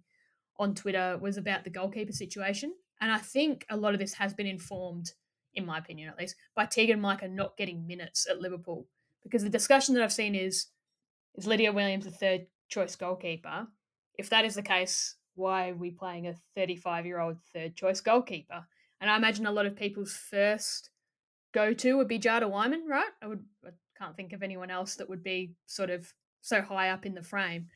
on 0.58 0.74
Twitter 0.74 1.18
was 1.20 1.36
about 1.36 1.64
the 1.64 1.70
goalkeeper 1.70 2.12
situation. 2.12 2.74
And 3.00 3.10
I 3.10 3.18
think 3.18 3.66
a 3.70 3.76
lot 3.76 3.94
of 3.94 4.00
this 4.00 4.14
has 4.14 4.34
been 4.34 4.46
informed, 4.46 5.12
in 5.54 5.66
my 5.66 5.78
opinion 5.78 6.08
at 6.08 6.18
least, 6.18 6.36
by 6.54 6.66
Teagan 6.66 7.00
Micah 7.00 7.28
not 7.28 7.56
getting 7.56 7.86
minutes 7.86 8.26
at 8.28 8.40
Liverpool. 8.40 8.86
Because 9.22 9.42
the 9.42 9.50
discussion 9.50 9.94
that 9.94 10.02
I've 10.02 10.12
seen 10.12 10.34
is 10.34 10.66
is 11.34 11.46
Lydia 11.46 11.72
Williams 11.72 12.04
the 12.04 12.10
third 12.10 12.46
choice 12.68 12.94
goalkeeper? 12.94 13.66
if 14.18 14.30
that 14.30 14.44
is 14.44 14.54
the 14.54 14.62
case, 14.62 15.16
why 15.34 15.70
are 15.70 15.74
we 15.74 15.90
playing 15.90 16.26
a 16.26 16.34
35 16.54 17.06
year 17.06 17.20
old 17.20 17.36
third 17.52 17.74
choice 17.76 18.00
goalkeeper? 18.00 18.64
And 19.00 19.10
I 19.10 19.16
imagine 19.16 19.46
a 19.46 19.52
lot 19.52 19.66
of 19.66 19.76
people's 19.76 20.12
first 20.12 20.90
go 21.52 21.72
to 21.74 21.96
would 21.96 22.08
be 22.08 22.18
Jada 22.18 22.48
Whyman, 22.48 22.86
right? 22.88 23.10
I 23.22 23.26
would 23.26 23.44
I 23.66 23.70
can't 23.98 24.16
think 24.16 24.32
of 24.32 24.42
anyone 24.42 24.70
else 24.70 24.96
that 24.96 25.08
would 25.08 25.22
be 25.22 25.54
sort 25.66 25.90
of 25.90 26.12
so 26.40 26.62
high 26.62 26.90
up 26.90 27.06
in 27.06 27.14
the 27.14 27.22
frame. 27.22 27.66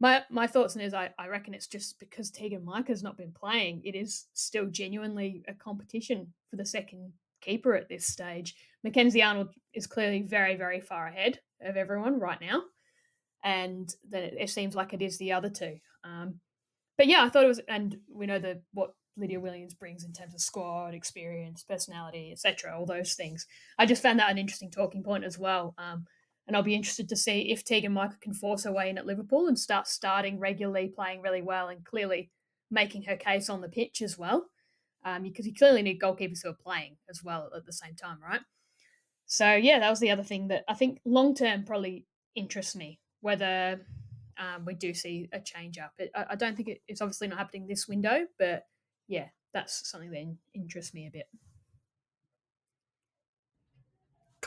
My 0.00 0.22
my 0.30 0.46
thoughts 0.46 0.76
on 0.76 0.82
is 0.82 0.94
I, 0.94 1.10
I 1.18 1.28
reckon 1.28 1.54
it's 1.54 1.66
just 1.66 2.00
because 2.00 2.30
Teagan 2.30 2.64
Micah's 2.64 3.02
not 3.02 3.18
been 3.18 3.32
playing, 3.32 3.82
it 3.84 3.94
is 3.94 4.26
still 4.32 4.66
genuinely 4.66 5.42
a 5.46 5.52
competition 5.52 6.32
for 6.48 6.56
the 6.56 6.64
second 6.64 7.12
keeper 7.40 7.74
at 7.74 7.88
this 7.88 8.06
stage. 8.06 8.54
Mackenzie 8.82 9.22
Arnold 9.22 9.50
is 9.74 9.86
clearly 9.86 10.22
very, 10.22 10.56
very 10.56 10.80
far 10.80 11.06
ahead 11.06 11.40
of 11.60 11.76
everyone 11.76 12.18
right 12.18 12.40
now. 12.40 12.62
And 13.44 13.92
then 14.08 14.22
it, 14.22 14.34
it 14.38 14.50
seems 14.50 14.74
like 14.74 14.92
it 14.92 15.02
is 15.02 15.18
the 15.18 15.32
other 15.32 15.50
two. 15.50 15.78
Um, 16.04 16.40
but 16.96 17.06
yeah, 17.06 17.22
I 17.22 17.28
thought 17.28 17.44
it 17.44 17.48
was, 17.48 17.60
and 17.68 17.96
we 18.12 18.26
know 18.26 18.38
the 18.38 18.62
what 18.72 18.94
Lydia 19.16 19.40
Williams 19.40 19.74
brings 19.74 20.04
in 20.04 20.12
terms 20.12 20.34
of 20.34 20.40
squad 20.40 20.94
experience, 20.94 21.62
personality, 21.62 22.30
etc. 22.32 22.76
All 22.76 22.86
those 22.86 23.14
things. 23.14 23.46
I 23.78 23.86
just 23.86 24.02
found 24.02 24.18
that 24.18 24.30
an 24.30 24.38
interesting 24.38 24.70
talking 24.70 25.02
point 25.02 25.24
as 25.24 25.38
well. 25.38 25.74
Um, 25.78 26.06
and 26.50 26.56
I'll 26.56 26.64
be 26.64 26.74
interested 26.74 27.08
to 27.10 27.16
see 27.16 27.52
if 27.52 27.64
Teagan 27.64 27.92
Micah 27.92 28.18
can 28.20 28.34
force 28.34 28.64
her 28.64 28.72
way 28.72 28.90
in 28.90 28.98
at 28.98 29.06
Liverpool 29.06 29.46
and 29.46 29.56
start 29.56 29.86
starting 29.86 30.40
regularly, 30.40 30.88
playing 30.88 31.22
really 31.22 31.42
well, 31.42 31.68
and 31.68 31.84
clearly 31.84 32.28
making 32.72 33.04
her 33.04 33.14
case 33.14 33.48
on 33.48 33.60
the 33.60 33.68
pitch 33.68 34.02
as 34.02 34.18
well. 34.18 34.46
Um, 35.04 35.22
because 35.22 35.46
you 35.46 35.54
clearly 35.54 35.80
need 35.80 36.00
goalkeepers 36.00 36.42
who 36.42 36.50
are 36.50 36.56
playing 36.60 36.96
as 37.08 37.22
well 37.22 37.50
at 37.56 37.66
the 37.66 37.72
same 37.72 37.94
time, 37.94 38.18
right? 38.20 38.40
So 39.26 39.54
yeah, 39.54 39.78
that 39.78 39.90
was 39.90 40.00
the 40.00 40.10
other 40.10 40.24
thing 40.24 40.48
that 40.48 40.64
I 40.66 40.74
think 40.74 40.98
long 41.04 41.36
term 41.36 41.62
probably 41.62 42.04
interests 42.34 42.74
me. 42.74 42.98
Whether 43.20 43.82
um, 44.36 44.64
we 44.64 44.74
do 44.74 44.92
see 44.92 45.28
a 45.32 45.38
change 45.38 45.78
up, 45.78 45.92
it, 45.98 46.10
I, 46.16 46.26
I, 46.30 46.34
don't 46.34 46.56
think 46.56 46.68
it, 46.68 46.82
it's 46.88 47.00
obviously 47.00 47.28
not 47.28 47.38
happening 47.38 47.68
this 47.68 47.86
window, 47.86 48.26
but 48.40 48.64
yeah, 49.06 49.28
that's 49.54 49.88
something 49.88 50.10
that 50.10 50.36
interests 50.52 50.94
me 50.94 51.06
a 51.06 51.12
bit 51.12 51.28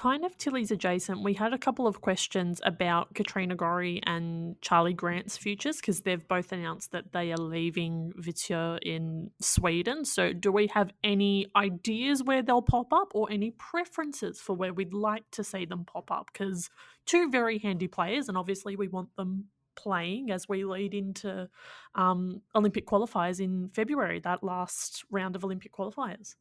kind 0.04 0.26
of 0.26 0.38
Tilly's 0.38 0.70
adjacent, 0.70 1.24
we 1.24 1.34
had 1.34 1.54
a 1.54 1.58
couple 1.58 1.88
of 1.88 2.02
questions 2.02 2.60
about 2.66 3.14
Katrina 3.14 3.56
Gorry 3.56 4.02
and 4.04 4.60
Charli 4.60 4.94
Grant's 4.94 5.38
futures 5.38 5.78
because 5.78 6.02
they've 6.02 6.28
both 6.28 6.52
announced 6.52 6.92
that 6.92 7.14
they 7.14 7.32
are 7.32 7.38
leaving 7.38 8.12
Vittsjö 8.20 8.80
in 8.82 9.32
Sweden. 9.40 10.04
So, 10.04 10.34
do 10.34 10.52
we 10.52 10.68
have 10.68 10.92
any 11.06 11.48
ideas 11.56 12.22
where 12.22 12.42
they'll 12.42 12.62
pop 12.62 12.92
up 12.92 13.14
or 13.16 13.32
any 13.32 13.52
preferences 13.52 14.42
for 14.42 14.54
where 14.58 14.74
we'd 14.74 14.94
like 14.94 15.24
to 15.32 15.42
see 15.42 15.64
them 15.64 15.86
pop 15.86 16.12
up? 16.12 16.28
Because 16.34 16.70
two 17.06 17.30
very 17.32 17.58
handy 17.60 17.88
players, 17.88 18.28
and 18.28 18.38
obviously 18.38 18.76
we 18.76 18.90
want 18.90 19.16
them 19.16 19.46
playing 19.78 20.32
as 20.32 20.50
we 20.50 20.66
lead 20.66 20.94
into 20.94 21.48
um, 21.96 22.42
Olympic 22.54 22.86
qualifiers 22.86 23.40
in 23.40 23.70
February, 23.70 24.20
that 24.20 24.44
last 24.44 25.06
round 25.10 25.38
of 25.38 25.46
Olympic 25.46 25.72
qualifiers. 25.72 26.36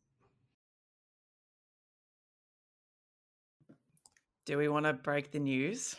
Do 4.46 4.58
we 4.58 4.68
want 4.68 4.86
to 4.86 4.92
break 4.92 5.30
the 5.30 5.38
news? 5.38 5.96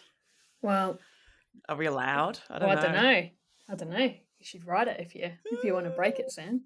Well, 0.61 0.99
are 1.69 1.75
we 1.75 1.85
allowed? 1.85 2.39
I 2.49 2.59
don't 2.59 2.69
well, 2.69 2.75
know. 2.75 2.81
I 2.81 2.85
don't 2.85 2.95
know. 2.95 3.29
I 3.69 3.75
don't 3.75 3.89
know. 3.89 3.97
You 3.97 4.45
should 4.45 4.67
write 4.67 4.87
it 4.87 4.99
if 4.99 5.15
you 5.15 5.31
if 5.45 5.63
you 5.63 5.73
want 5.73 5.85
to 5.85 5.91
break 5.91 6.19
it, 6.19 6.31
Sam. 6.31 6.61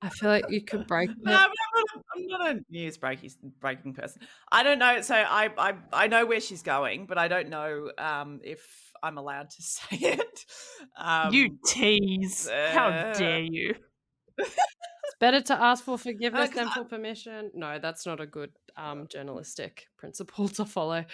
I 0.00 0.08
feel 0.08 0.30
like 0.30 0.46
you 0.48 0.62
could 0.62 0.86
break 0.86 1.10
it. 1.10 1.16
No, 1.22 1.32
I'm 1.32 1.50
not, 1.50 2.04
I'm 2.16 2.26
not 2.26 2.56
a 2.56 2.60
news 2.70 2.96
breaking 2.96 3.30
breaking 3.60 3.94
person. 3.94 4.22
I 4.50 4.62
don't 4.62 4.78
know. 4.78 5.00
So 5.02 5.14
I, 5.14 5.50
I 5.56 5.74
I 5.92 6.06
know 6.08 6.26
where 6.26 6.40
she's 6.40 6.62
going, 6.62 7.06
but 7.06 7.18
I 7.18 7.28
don't 7.28 7.48
know 7.48 7.90
um, 7.98 8.40
if 8.42 8.66
I'm 9.02 9.18
allowed 9.18 9.50
to 9.50 9.62
say 9.62 9.96
it. 9.96 10.44
Um, 10.96 11.32
you 11.32 11.58
tease! 11.66 12.48
Uh, 12.48 12.70
How 12.72 13.12
dare 13.12 13.40
you? 13.40 13.74
It's 14.42 15.16
better 15.20 15.40
to 15.40 15.62
ask 15.62 15.84
for 15.84 15.98
forgiveness 16.10 16.50
uh, 16.50 16.54
than 16.54 16.70
for 16.70 16.84
permission. 16.84 17.50
No, 17.54 17.78
that's 17.78 18.06
not 18.06 18.20
a 18.20 18.26
good 18.26 18.50
um, 18.76 19.06
journalistic 19.08 19.86
principle 19.96 20.48
to 20.48 20.64
follow. 20.64 21.04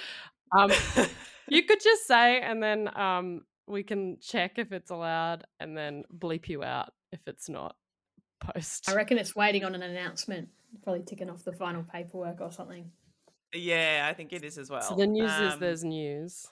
Um, 0.56 0.70
you 1.48 1.62
could 1.64 1.80
just 1.82 2.06
say, 2.06 2.40
and 2.40 2.62
then 2.62 2.96
um, 2.98 3.42
we 3.66 3.82
can 3.82 4.18
check 4.20 4.52
if 4.58 4.72
it's 4.72 4.90
allowed, 4.90 5.44
and 5.60 5.76
then 5.76 6.04
bleep 6.16 6.48
you 6.48 6.62
out 6.62 6.92
if 7.12 7.20
it's 7.26 7.48
not. 7.48 7.76
Post. 8.40 8.88
I 8.88 8.94
reckon 8.94 9.18
it's 9.18 9.34
waiting 9.34 9.64
on 9.64 9.74
an 9.74 9.82
announcement. 9.82 10.48
Probably 10.84 11.02
ticking 11.02 11.28
off 11.28 11.42
the 11.42 11.52
final 11.52 11.82
paperwork 11.82 12.40
or 12.40 12.52
something. 12.52 12.90
Yeah, 13.52 14.06
I 14.08 14.14
think 14.14 14.32
it 14.32 14.44
is 14.44 14.58
as 14.58 14.70
well. 14.70 14.82
So 14.82 14.94
the 14.94 15.06
news 15.06 15.32
is 15.32 15.54
um 15.54 15.60
there's 15.60 15.82
news. 15.82 16.46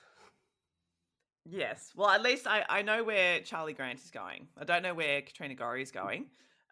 Yes. 1.48 1.92
Well, 1.94 2.10
at 2.10 2.22
least 2.22 2.46
I, 2.46 2.64
I 2.68 2.82
know 2.82 3.04
where 3.04 3.40
Charli 3.40 3.76
Grant 3.76 4.00
is 4.00 4.10
going. 4.10 4.48
I 4.58 4.64
don't 4.64 4.82
know 4.82 4.94
where 4.94 5.22
Katrina 5.22 5.54
Gorry 5.54 5.82
is 5.82 5.92
going. 5.92 6.26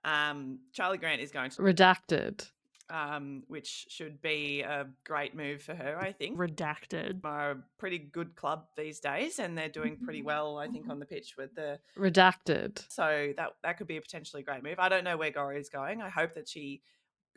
Um, 0.05 0.59
Charli 0.77 1.01
Grant 1.01 1.21
is 1.21 1.31
going 1.31 1.51
to 1.51 1.63
redacted, 1.63 2.51
um, 2.91 3.43
which 3.49 3.87
should 3.89 4.21
be 4.21 4.61
a 4.61 4.87
great 5.05 5.35
move 5.35 5.63
for 5.63 5.75
her. 5.75 5.99
I 5.99 6.13
think 6.13 6.39
redacted 6.39 7.25
are 7.25 7.51
a 7.53 7.57
pretty 7.79 7.99
good 7.99 8.37
club 8.37 8.67
these 8.77 9.01
days, 9.01 9.39
and 9.39 9.57
they're 9.57 9.69
doing 9.69 9.97
pretty 9.97 10.23
well. 10.23 10.59
I 10.59 10.69
think 10.69 10.89
on 10.89 10.99
the 10.99 11.07
pitch 11.07 11.37
with 11.39 11.55
the 11.55 11.79
redacted. 11.99 12.85
So 12.91 13.33
that 13.37 13.55
that 13.63 13.79
could 13.79 13.87
be 13.87 13.97
a 13.97 14.01
potentially 14.01 14.43
great 14.43 14.63
move. 14.63 14.79
I 14.79 14.89
don't 14.89 15.05
know 15.05 15.17
where 15.17 15.31
Gorry 15.31 15.59
is 15.59 15.69
going. 15.69 16.03
I 16.03 16.11
hope 16.11 16.35
that 16.35 16.49
she 16.49 16.83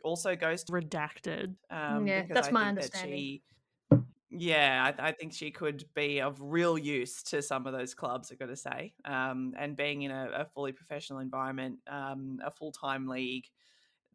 also 0.04 0.36
goes 0.36 0.64
to 0.64 0.72
redacted. 0.72 1.54
Um, 1.70 2.06
yeah, 2.06 2.24
that's 2.28 2.48
I 2.48 2.50
my 2.50 2.68
understanding. 2.68 3.10
That 3.10 3.16
she, 3.16 3.42
yeah, 4.40 4.92
I, 4.98 5.08
I, 5.08 5.12
think 5.12 5.32
she 5.32 5.50
could 5.50 5.84
be 5.94 6.20
of 6.20 6.38
real 6.40 6.78
use 6.78 7.22
to 7.24 7.42
some 7.42 7.66
of 7.66 7.72
those 7.72 7.94
clubs. 7.94 8.30
I've 8.30 8.38
got 8.38 8.46
to 8.46 8.56
say, 8.56 8.94
um, 9.04 9.54
and 9.58 9.76
being 9.76 10.02
in 10.02 10.10
a, 10.10 10.30
a 10.34 10.44
fully 10.44 10.72
professional 10.72 11.18
environment, 11.18 11.78
um, 11.86 12.40
a 12.44 12.50
full 12.50 12.72
time 12.72 13.06
league, 13.06 13.46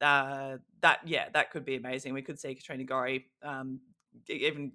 uh, 0.02 0.58
that 0.82 1.00
yeah, 1.06 1.30
that 1.34 1.52
could 1.52 1.66
be 1.66 1.76
amazing. 1.76 2.14
We 2.14 2.22
could 2.22 2.40
see 2.40 2.56
Katrina 2.56 2.84
Gorry 2.84 3.26
um, 3.44 3.80
even 4.28 4.72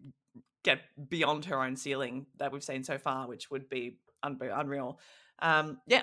get 0.65 0.81
beyond 1.09 1.45
her 1.47 1.63
own 1.63 1.77
ceiling 1.77 2.27
that 2.39 2.53
we've 2.53 2.65
seen 2.65 2.85
so 2.85 2.99
far, 2.99 3.29
which 3.29 3.51
would 3.51 3.69
be 3.69 3.99
un- 4.23 4.39
unreal. 4.41 4.99
Um, 5.41 5.79
yeah, 5.87 6.03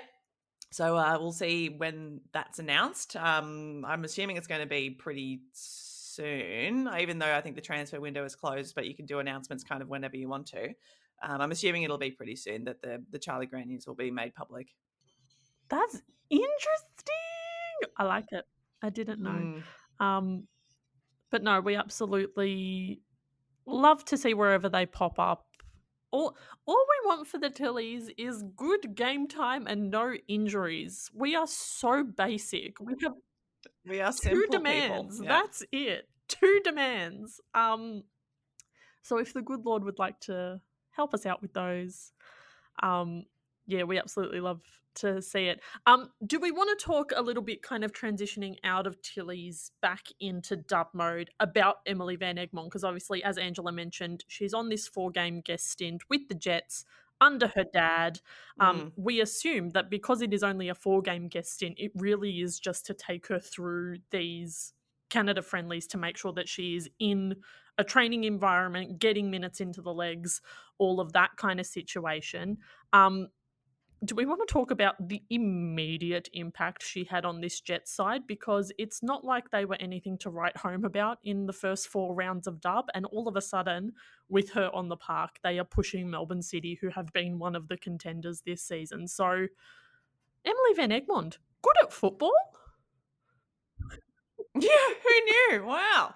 so 0.71 0.97
uh, 0.97 1.17
we'll 1.19 1.31
see 1.31 1.69
when 1.69 2.21
that's 2.34 2.60
announced. 2.60 3.15
Um, 3.15 3.86
I'm 3.86 4.03
assuming 4.03 4.38
it's 4.38 4.47
going 4.47 4.62
to 4.62 4.67
be 4.67 4.89
pretty 4.89 5.41
soon, 6.15 6.89
even 6.99 7.19
though 7.19 7.34
I 7.34 7.41
think 7.41 7.56
the 7.56 7.62
transfer 7.62 7.99
window 7.99 8.23
is 8.25 8.36
closed, 8.36 8.75
but 8.75 8.88
you 8.88 8.95
can 8.95 9.06
do 9.06 9.19
announcements 9.19 9.63
kind 9.63 9.82
of 9.82 9.89
whenever 9.89 10.17
you 10.17 10.30
want 10.30 10.47
to. 10.47 10.69
Um, 11.23 11.41
I'm 11.41 11.51
assuming 11.51 11.84
it'll 11.84 11.97
be 11.97 12.12
pretty 12.12 12.36
soon 12.36 12.65
that 12.65 12.82
the, 12.82 13.04
the 13.12 13.19
Charli 13.19 13.49
Grant 13.49 13.67
news 13.67 13.88
will 13.88 13.95
be 13.95 14.12
made 14.12 14.36
public. 14.36 14.67
That's 15.69 16.01
interesting. 16.30 16.45
I 17.97 18.04
like 18.04 18.25
it. 18.32 18.45
I 18.82 18.89
didn't 18.89 19.21
know. 19.21 19.62
Mm. 19.99 20.06
Um, 20.06 20.47
but 21.32 21.43
no, 21.43 21.62
we 21.62 21.75
absolutely 21.75 23.01
love 23.65 24.06
to 24.06 24.17
see 24.17 24.34
wherever 24.34 24.69
they 24.69 24.86
pop 24.86 25.19
up. 25.19 25.45
All, 26.12 26.38
all 26.65 26.86
we 26.89 27.10
want 27.10 27.28
for 27.28 27.39
the 27.39 27.49
Tillies 27.49 28.10
is 28.17 28.43
good 28.56 28.95
game 28.95 29.28
time 29.28 29.67
and 29.67 29.89
no 29.89 30.13
injuries. 30.28 31.10
We 31.13 31.36
are 31.36 31.47
so 31.47 32.04
basic. 32.04 32.80
We 32.80 32.95
have 33.04 33.13
we 33.87 34.01
are 34.01 34.11
two 34.13 34.47
demands. 34.49 35.21
Yeah. 35.21 35.29
That's 35.29 35.63
it. 35.71 36.07
Two 36.27 36.61
demands. 36.63 37.39
Um, 37.53 38.03
so 39.03 39.17
if 39.17 39.33
the 39.33 39.41
good 39.41 39.65
Lord 39.65 39.83
would 39.83 39.99
like 39.99 40.19
to 40.21 40.59
help 40.91 41.13
us 41.13 41.25
out 41.25 41.41
with 41.41 41.53
those, 41.53 42.11
um, 42.81 43.25
yeah, 43.67 43.83
we 43.83 43.99
absolutely 43.99 44.39
love 44.39 44.61
to 44.95 45.21
see 45.21 45.47
it. 45.47 45.61
Um, 45.85 46.09
do 46.25 46.39
we 46.39 46.51
want 46.51 46.77
to 46.77 46.85
talk 46.85 47.11
a 47.15 47.21
little 47.21 47.43
bit, 47.43 47.61
kind 47.61 47.83
of 47.83 47.91
transitioning 47.91 48.55
out 48.63 48.87
of 48.87 49.01
Tilly's 49.01 49.71
back 49.81 50.07
into 50.19 50.55
dub 50.55 50.87
mode 50.93 51.29
about 51.39 51.77
Emily 51.85 52.15
Van 52.15 52.37
Egmond? 52.37 52.65
Because 52.65 52.83
obviously, 52.83 53.23
as 53.23 53.37
Angela 53.37 53.71
mentioned, 53.71 54.23
she's 54.27 54.53
on 54.53 54.69
this 54.69 54.87
four 54.87 55.11
game 55.11 55.41
guest 55.41 55.69
stint 55.69 56.03
with 56.09 56.27
the 56.29 56.35
Jets 56.35 56.85
under 57.21 57.47
her 57.47 57.65
dad. 57.71 58.19
Um, 58.60 58.80
mm. 58.80 58.91
We 58.95 59.21
assume 59.21 59.71
that 59.71 59.89
because 59.89 60.21
it 60.21 60.34
is 60.34 60.43
only 60.43 60.69
a 60.69 60.75
four 60.75 61.01
game 61.01 61.28
guest 61.28 61.54
stint, 61.54 61.75
it 61.78 61.91
really 61.95 62.41
is 62.41 62.60
just 62.60 62.86
to 62.88 62.93
take 62.93 63.28
her 63.28 63.39
through 63.39 63.97
these 64.12 64.73
Canada 65.10 65.41
friendlies 65.41 65.88
to 65.88 65.97
make 65.97 66.17
sure 66.17 66.34
that 66.34 66.49
she 66.49 66.75
is 66.75 66.89
in 66.99 67.36
a 67.78 67.84
training 67.84 68.23
environment, 68.23 68.99
getting 68.99 69.30
minutes 69.30 69.60
into 69.60 69.82
the 69.82 69.93
legs, 69.93 70.41
all 70.78 70.99
of 70.99 71.13
that 71.13 71.32
kind 71.38 71.60
of 71.60 71.65
situation. 71.65 72.58
Um, 72.93 73.28
do 74.05 74.15
we 74.15 74.25
want 74.25 74.41
to 74.45 74.51
talk 74.51 74.71
about 74.71 74.95
the 75.07 75.21
immediate 75.29 76.29
impact 76.33 76.83
she 76.83 77.03
had 77.03 77.25
on 77.25 77.41
this 77.41 77.61
Jets 77.61 77.91
side? 77.91 78.27
Because 78.27 78.71
it's 78.77 79.01
not 79.03 79.23
like 79.23 79.49
they 79.49 79.65
were 79.65 79.77
anything 79.79 80.17
to 80.19 80.29
write 80.29 80.57
home 80.57 80.85
about 80.85 81.19
in 81.23 81.45
the 81.45 81.53
first 81.53 81.87
four 81.87 82.15
rounds 82.15 82.47
of 82.47 82.61
dub, 82.61 82.85
and 82.93 83.05
all 83.05 83.27
of 83.27 83.35
a 83.35 83.41
sudden, 83.41 83.93
with 84.29 84.51
her 84.51 84.69
on 84.73 84.89
the 84.89 84.97
park, 84.97 85.39
they 85.43 85.59
are 85.59 85.65
pushing 85.65 86.09
Melbourne 86.09 86.41
City, 86.41 86.77
who 86.81 86.89
have 86.89 87.11
been 87.13 87.39
one 87.39 87.55
of 87.55 87.67
the 87.67 87.77
contenders 87.77 88.41
this 88.41 88.63
season. 88.63 89.07
So, 89.07 89.47
Emily 90.45 90.73
Van 90.75 90.91
Egmond, 90.91 91.37
good 91.61 91.75
at 91.83 91.93
football. 91.93 92.33
Yeah, 94.57 94.69
who 95.03 95.57
knew? 95.57 95.65
Wow. 95.65 96.15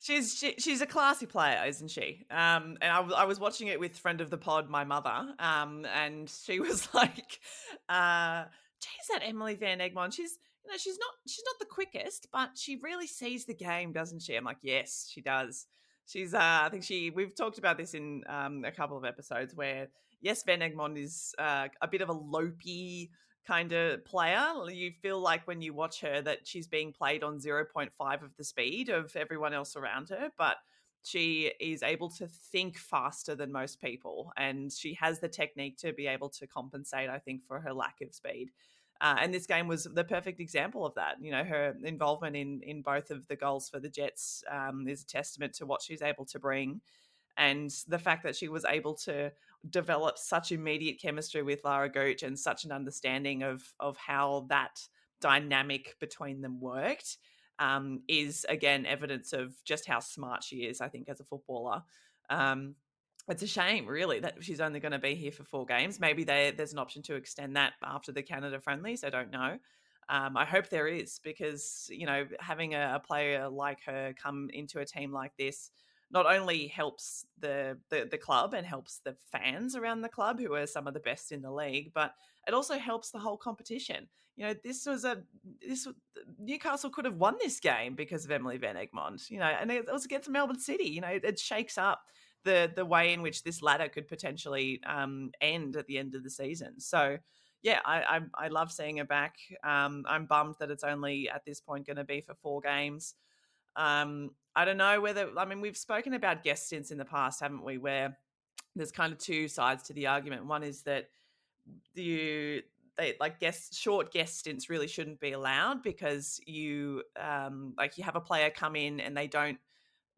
She's 0.00 0.34
she, 0.34 0.54
she's 0.58 0.80
a 0.80 0.86
classy 0.86 1.26
player, 1.26 1.64
isn't 1.66 1.90
she? 1.90 2.24
Um, 2.30 2.76
and 2.80 2.92
I, 2.92 3.00
I 3.00 3.24
was 3.24 3.40
watching 3.40 3.66
it 3.66 3.80
with 3.80 3.96
friend 3.98 4.20
of 4.20 4.30
the 4.30 4.38
pod, 4.38 4.70
my 4.70 4.84
mother, 4.84 5.34
um, 5.38 5.84
and 5.86 6.30
she 6.30 6.60
was 6.68 6.88
like, 6.94 7.40
uh, 7.88 8.44
"Geez, 8.80 9.08
that 9.10 9.22
Emily 9.24 9.56
Van 9.56 9.80
Egmond, 9.80 10.12
she's 10.12 10.38
you 10.64 10.70
know 10.70 10.78
she's 10.78 10.98
not 10.98 11.10
she's 11.26 11.44
not 11.44 11.58
the 11.58 11.66
quickest, 11.66 12.28
but 12.32 12.50
she 12.54 12.78
really 12.82 13.08
sees 13.08 13.44
the 13.44 13.54
game, 13.54 13.92
doesn't 13.92 14.22
she?" 14.22 14.36
I'm 14.36 14.44
like, 14.44 14.58
"Yes, 14.62 15.10
she 15.12 15.20
does." 15.20 15.66
She's 16.06 16.32
uh, 16.32 16.38
I 16.40 16.68
think 16.70 16.84
she 16.84 17.10
we've 17.10 17.34
talked 17.34 17.58
about 17.58 17.76
this 17.76 17.94
in 17.94 18.22
um, 18.28 18.64
a 18.64 18.72
couple 18.72 18.96
of 18.96 19.04
episodes 19.04 19.54
where 19.54 19.88
yes, 20.20 20.42
Van 20.44 20.60
Egmond 20.60 20.96
is 20.96 21.34
uh, 21.38 21.68
a 21.82 21.88
bit 21.88 22.02
of 22.02 22.08
a 22.08 22.14
lopey 22.14 23.10
kind 23.48 23.72
of 23.72 24.04
player. 24.04 24.46
You 24.70 24.92
feel 25.00 25.20
like 25.20 25.46
when 25.46 25.62
you 25.62 25.72
watch 25.72 26.02
her 26.02 26.20
that 26.20 26.46
she's 26.46 26.68
being 26.68 26.92
played 26.92 27.24
on 27.24 27.38
0.5 27.38 28.22
of 28.22 28.36
the 28.36 28.44
speed 28.44 28.90
of 28.90 29.16
everyone 29.16 29.54
else 29.54 29.74
around 29.74 30.10
her, 30.10 30.28
but 30.36 30.58
she 31.02 31.52
is 31.58 31.82
able 31.82 32.10
to 32.10 32.26
think 32.26 32.76
faster 32.76 33.34
than 33.34 33.50
most 33.52 33.80
people 33.80 34.32
and 34.36 34.72
she 34.72 34.94
has 34.94 35.20
the 35.20 35.28
technique 35.28 35.78
to 35.78 35.92
be 35.92 36.06
able 36.06 36.28
to 36.28 36.46
compensate 36.46 37.08
i 37.08 37.18
think 37.18 37.40
for 37.46 37.60
her 37.60 37.72
lack 37.72 38.00
of 38.02 38.12
speed 38.12 38.50
uh, 39.00 39.14
and 39.20 39.32
this 39.32 39.46
game 39.46 39.68
was 39.68 39.84
the 39.84 40.02
perfect 40.02 40.40
example 40.40 40.84
of 40.84 40.94
that 40.94 41.14
you 41.20 41.30
know 41.30 41.44
her 41.44 41.76
involvement 41.84 42.34
in 42.36 42.60
in 42.62 42.82
both 42.82 43.10
of 43.10 43.26
the 43.28 43.36
goals 43.36 43.68
for 43.68 43.78
the 43.78 43.88
jets 43.88 44.42
um, 44.50 44.88
is 44.88 45.02
a 45.02 45.06
testament 45.06 45.54
to 45.54 45.66
what 45.66 45.80
she's 45.82 46.02
able 46.02 46.24
to 46.24 46.38
bring 46.38 46.80
and 47.36 47.70
the 47.86 47.98
fact 47.98 48.24
that 48.24 48.36
she 48.36 48.48
was 48.48 48.64
able 48.64 48.94
to 48.94 49.30
develop 49.68 50.18
such 50.18 50.52
immediate 50.52 51.00
chemistry 51.00 51.42
with 51.42 51.64
Lara 51.64 51.88
Gooch 51.88 52.22
and 52.22 52.38
such 52.38 52.64
an 52.64 52.72
understanding 52.72 53.42
of 53.42 53.62
of 53.80 53.96
how 53.96 54.46
that 54.48 54.80
dynamic 55.20 55.96
between 56.00 56.40
them 56.40 56.60
worked 56.60 57.18
um, 57.58 58.02
is 58.08 58.46
again 58.48 58.86
evidence 58.86 59.32
of 59.32 59.54
just 59.64 59.86
how 59.86 60.00
smart 60.00 60.44
she 60.44 60.58
is. 60.58 60.80
I 60.80 60.88
think 60.88 61.08
as 61.08 61.20
a 61.20 61.24
footballer. 61.24 61.82
Um, 62.30 62.74
it's 63.28 63.42
a 63.42 63.46
shame, 63.46 63.86
really, 63.86 64.20
that 64.20 64.42
she's 64.42 64.60
only 64.60 64.80
going 64.80 64.92
to 64.92 64.98
be 64.98 65.14
here 65.14 65.32
for 65.32 65.44
four 65.44 65.66
games. 65.66 66.00
Maybe 66.00 66.24
they, 66.24 66.50
there's 66.56 66.72
an 66.72 66.78
option 66.78 67.02
to 67.02 67.14
extend 67.14 67.56
that 67.56 67.74
after 67.82 68.10
the 68.10 68.22
Canada 68.22 68.58
friendlies. 68.58 69.04
I 69.04 69.10
don't 69.10 69.30
know. 69.30 69.58
Um, 70.08 70.36
I 70.38 70.46
hope 70.46 70.70
there 70.70 70.88
is 70.88 71.20
because 71.22 71.86
you 71.90 72.06
know 72.06 72.26
having 72.40 72.74
a, 72.74 72.94
a, 72.94 73.00
player 73.06 73.46
like 73.48 73.84
her 73.84 74.14
come 74.20 74.48
into 74.54 74.78
a 74.78 74.86
team 74.86 75.12
like 75.12 75.32
this 75.36 75.70
not 76.10 76.26
only 76.26 76.66
helps 76.68 77.26
the, 77.38 77.78
the, 77.90 78.08
the 78.10 78.18
club 78.18 78.54
and 78.54 78.66
helps 78.66 79.00
the 79.04 79.14
fans 79.30 79.76
around 79.76 80.00
the 80.00 80.08
club 80.08 80.40
who 80.40 80.54
are 80.54 80.66
some 80.66 80.86
of 80.86 80.94
the 80.94 81.00
best 81.00 81.32
in 81.32 81.42
the 81.42 81.50
league, 81.50 81.92
but 81.92 82.14
it 82.46 82.54
also 82.54 82.78
helps 82.78 83.10
the 83.10 83.18
whole 83.18 83.36
competition. 83.36 84.08
You 84.36 84.46
know, 84.46 84.54
this 84.64 84.86
was 84.86 85.04
a 85.04 85.22
this 85.60 85.86
Newcastle 86.38 86.90
could 86.90 87.04
have 87.04 87.16
won 87.16 87.36
this 87.40 87.60
game 87.60 87.94
because 87.94 88.24
of 88.24 88.30
Emily 88.30 88.56
Van 88.56 88.76
Egmond. 88.76 89.28
You 89.28 89.38
know, 89.38 89.46
and 89.46 89.70
it 89.70 89.90
was 89.92 90.04
against 90.04 90.30
Melbourne 90.30 90.58
City. 90.60 90.88
You 90.88 91.00
know, 91.02 91.18
it 91.22 91.38
shakes 91.38 91.76
up 91.76 92.00
the 92.44 92.72
the 92.74 92.86
way 92.86 93.12
in 93.12 93.20
which 93.20 93.42
this 93.42 93.60
ladder 93.60 93.88
could 93.88 94.08
potentially 94.08 94.80
um, 94.86 95.30
end 95.40 95.76
at 95.76 95.86
the 95.86 95.98
end 95.98 96.14
of 96.14 96.24
the 96.24 96.30
season. 96.30 96.80
So. 96.80 97.18
Yeah, 97.60 97.80
I, 97.84 98.20
I, 98.36 98.44
I 98.44 98.48
love 98.48 98.70
seeing 98.70 98.98
her 98.98 99.04
back. 99.04 99.34
Um, 99.64 100.04
I'm 100.08 100.26
bummed 100.26 100.54
that 100.60 100.70
it's 100.70 100.84
only 100.84 101.28
at 101.28 101.44
this 101.44 101.60
point 101.60 101.88
going 101.88 101.96
to 101.96 102.04
be 102.04 102.20
for 102.20 102.36
four 102.36 102.60
games. 102.60 103.16
Um, 103.76 104.30
I 104.56 104.64
don't 104.64 104.76
know 104.76 105.00
whether, 105.00 105.28
I 105.36 105.44
mean, 105.44 105.60
we've 105.60 105.76
spoken 105.76 106.14
about 106.14 106.42
guest 106.42 106.66
stints 106.66 106.90
in 106.90 106.98
the 106.98 107.04
past, 107.04 107.40
haven't 107.40 107.64
we? 107.64 107.78
Where 107.78 108.18
there's 108.74 108.92
kind 108.92 109.12
of 109.12 109.18
two 109.18 109.48
sides 109.48 109.84
to 109.84 109.92
the 109.92 110.06
argument. 110.06 110.46
One 110.46 110.62
is 110.62 110.82
that 110.82 111.10
you, 111.94 112.62
they 112.96 113.14
like 113.20 113.38
guest 113.38 113.78
short 113.78 114.12
guest 114.12 114.38
stints 114.38 114.68
really 114.68 114.88
shouldn't 114.88 115.20
be 115.20 115.32
allowed 115.32 115.82
because 115.82 116.40
you, 116.46 117.02
um, 117.20 117.74
like 117.76 117.98
you 117.98 118.04
have 118.04 118.16
a 118.16 118.20
player 118.20 118.50
come 118.50 118.74
in 118.74 119.00
and 119.00 119.16
they 119.16 119.28
don't, 119.28 119.58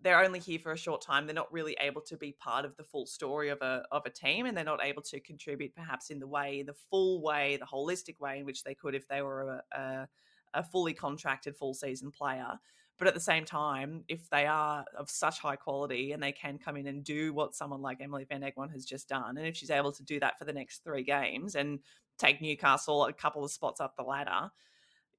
they're 0.02 0.24
only 0.24 0.38
here 0.38 0.58
for 0.58 0.72
a 0.72 0.78
short 0.78 1.02
time. 1.02 1.26
They're 1.26 1.34
not 1.34 1.52
really 1.52 1.76
able 1.78 2.00
to 2.02 2.16
be 2.16 2.32
part 2.32 2.64
of 2.64 2.76
the 2.76 2.84
full 2.84 3.04
story 3.04 3.50
of 3.50 3.60
a 3.60 3.84
of 3.92 4.06
a 4.06 4.10
team, 4.10 4.46
and 4.46 4.56
they're 4.56 4.64
not 4.64 4.82
able 4.82 5.02
to 5.02 5.20
contribute 5.20 5.74
perhaps 5.74 6.08
in 6.08 6.18
the 6.18 6.26
way, 6.26 6.62
the 6.62 6.72
full 6.72 7.20
way, 7.20 7.58
the 7.58 7.66
holistic 7.66 8.18
way 8.18 8.38
in 8.38 8.46
which 8.46 8.64
they 8.64 8.74
could 8.74 8.94
if 8.94 9.06
they 9.08 9.20
were 9.20 9.62
a, 9.72 9.78
a, 9.78 10.08
a 10.54 10.62
fully 10.62 10.94
contracted 10.94 11.54
full 11.54 11.74
season 11.74 12.10
player. 12.10 12.58
But 13.00 13.08
at 13.08 13.14
the 13.14 13.20
same 13.20 13.46
time, 13.46 14.04
if 14.08 14.28
they 14.28 14.44
are 14.46 14.84
of 14.94 15.08
such 15.08 15.38
high 15.38 15.56
quality 15.56 16.12
and 16.12 16.22
they 16.22 16.32
can 16.32 16.58
come 16.58 16.76
in 16.76 16.86
and 16.86 17.02
do 17.02 17.32
what 17.32 17.54
someone 17.54 17.80
like 17.80 18.02
Emily 18.02 18.26
Van 18.28 18.42
Egmond 18.42 18.72
has 18.72 18.84
just 18.84 19.08
done, 19.08 19.38
and 19.38 19.46
if 19.46 19.56
she's 19.56 19.70
able 19.70 19.90
to 19.92 20.02
do 20.02 20.20
that 20.20 20.38
for 20.38 20.44
the 20.44 20.52
next 20.52 20.84
three 20.84 21.02
games 21.02 21.54
and 21.54 21.78
take 22.18 22.42
Newcastle 22.42 23.06
a 23.06 23.12
couple 23.14 23.42
of 23.42 23.50
spots 23.50 23.80
up 23.80 23.96
the 23.96 24.02
ladder, 24.02 24.50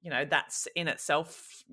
you 0.00 0.10
know, 0.10 0.24
that's 0.24 0.68
in 0.76 0.86
itself, 0.86 1.64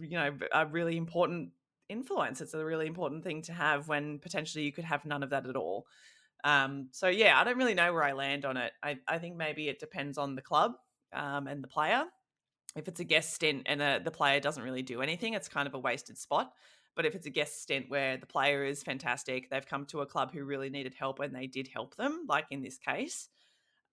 you 0.00 0.18
know, 0.18 0.36
a 0.52 0.66
really 0.66 0.96
important 0.96 1.50
influence. 1.88 2.40
It's 2.40 2.54
a 2.54 2.64
really 2.64 2.88
important 2.88 3.22
thing 3.22 3.42
to 3.42 3.52
have 3.52 3.86
when 3.86 4.18
potentially 4.18 4.64
you 4.64 4.72
could 4.72 4.84
have 4.84 5.04
none 5.04 5.22
of 5.22 5.30
that 5.30 5.46
at 5.46 5.54
all. 5.54 5.86
Um, 6.42 6.88
so 6.90 7.06
yeah, 7.06 7.40
I 7.40 7.44
don't 7.44 7.56
really 7.56 7.74
know 7.74 7.92
where 7.92 8.02
I 8.02 8.14
land 8.14 8.44
on 8.44 8.56
it. 8.56 8.72
I, 8.82 8.98
I 9.06 9.18
think 9.18 9.36
maybe 9.36 9.68
it 9.68 9.78
depends 9.78 10.18
on 10.18 10.34
the 10.34 10.42
club 10.42 10.72
um, 11.12 11.46
and 11.46 11.62
the 11.62 11.68
player 11.68 12.02
if 12.76 12.88
it's 12.88 13.00
a 13.00 13.04
guest 13.04 13.34
stint 13.34 13.62
and 13.66 14.04
the 14.04 14.10
player 14.10 14.40
doesn't 14.40 14.62
really 14.62 14.82
do 14.82 15.02
anything, 15.02 15.34
it's 15.34 15.48
kind 15.48 15.66
of 15.66 15.74
a 15.74 15.78
wasted 15.78 16.18
spot. 16.18 16.52
But 16.94 17.06
if 17.06 17.14
it's 17.14 17.26
a 17.26 17.30
guest 17.30 17.62
stint 17.62 17.86
where 17.88 18.18
the 18.18 18.26
player 18.26 18.64
is 18.64 18.82
fantastic, 18.82 19.48
they've 19.48 19.66
come 19.66 19.86
to 19.86 20.00
a 20.00 20.06
club 20.06 20.32
who 20.32 20.44
really 20.44 20.68
needed 20.68 20.94
help 20.94 21.20
and 21.20 21.34
they 21.34 21.46
did 21.46 21.68
help 21.68 21.96
them, 21.96 22.26
like 22.28 22.46
in 22.50 22.62
this 22.62 22.78
case, 22.78 23.28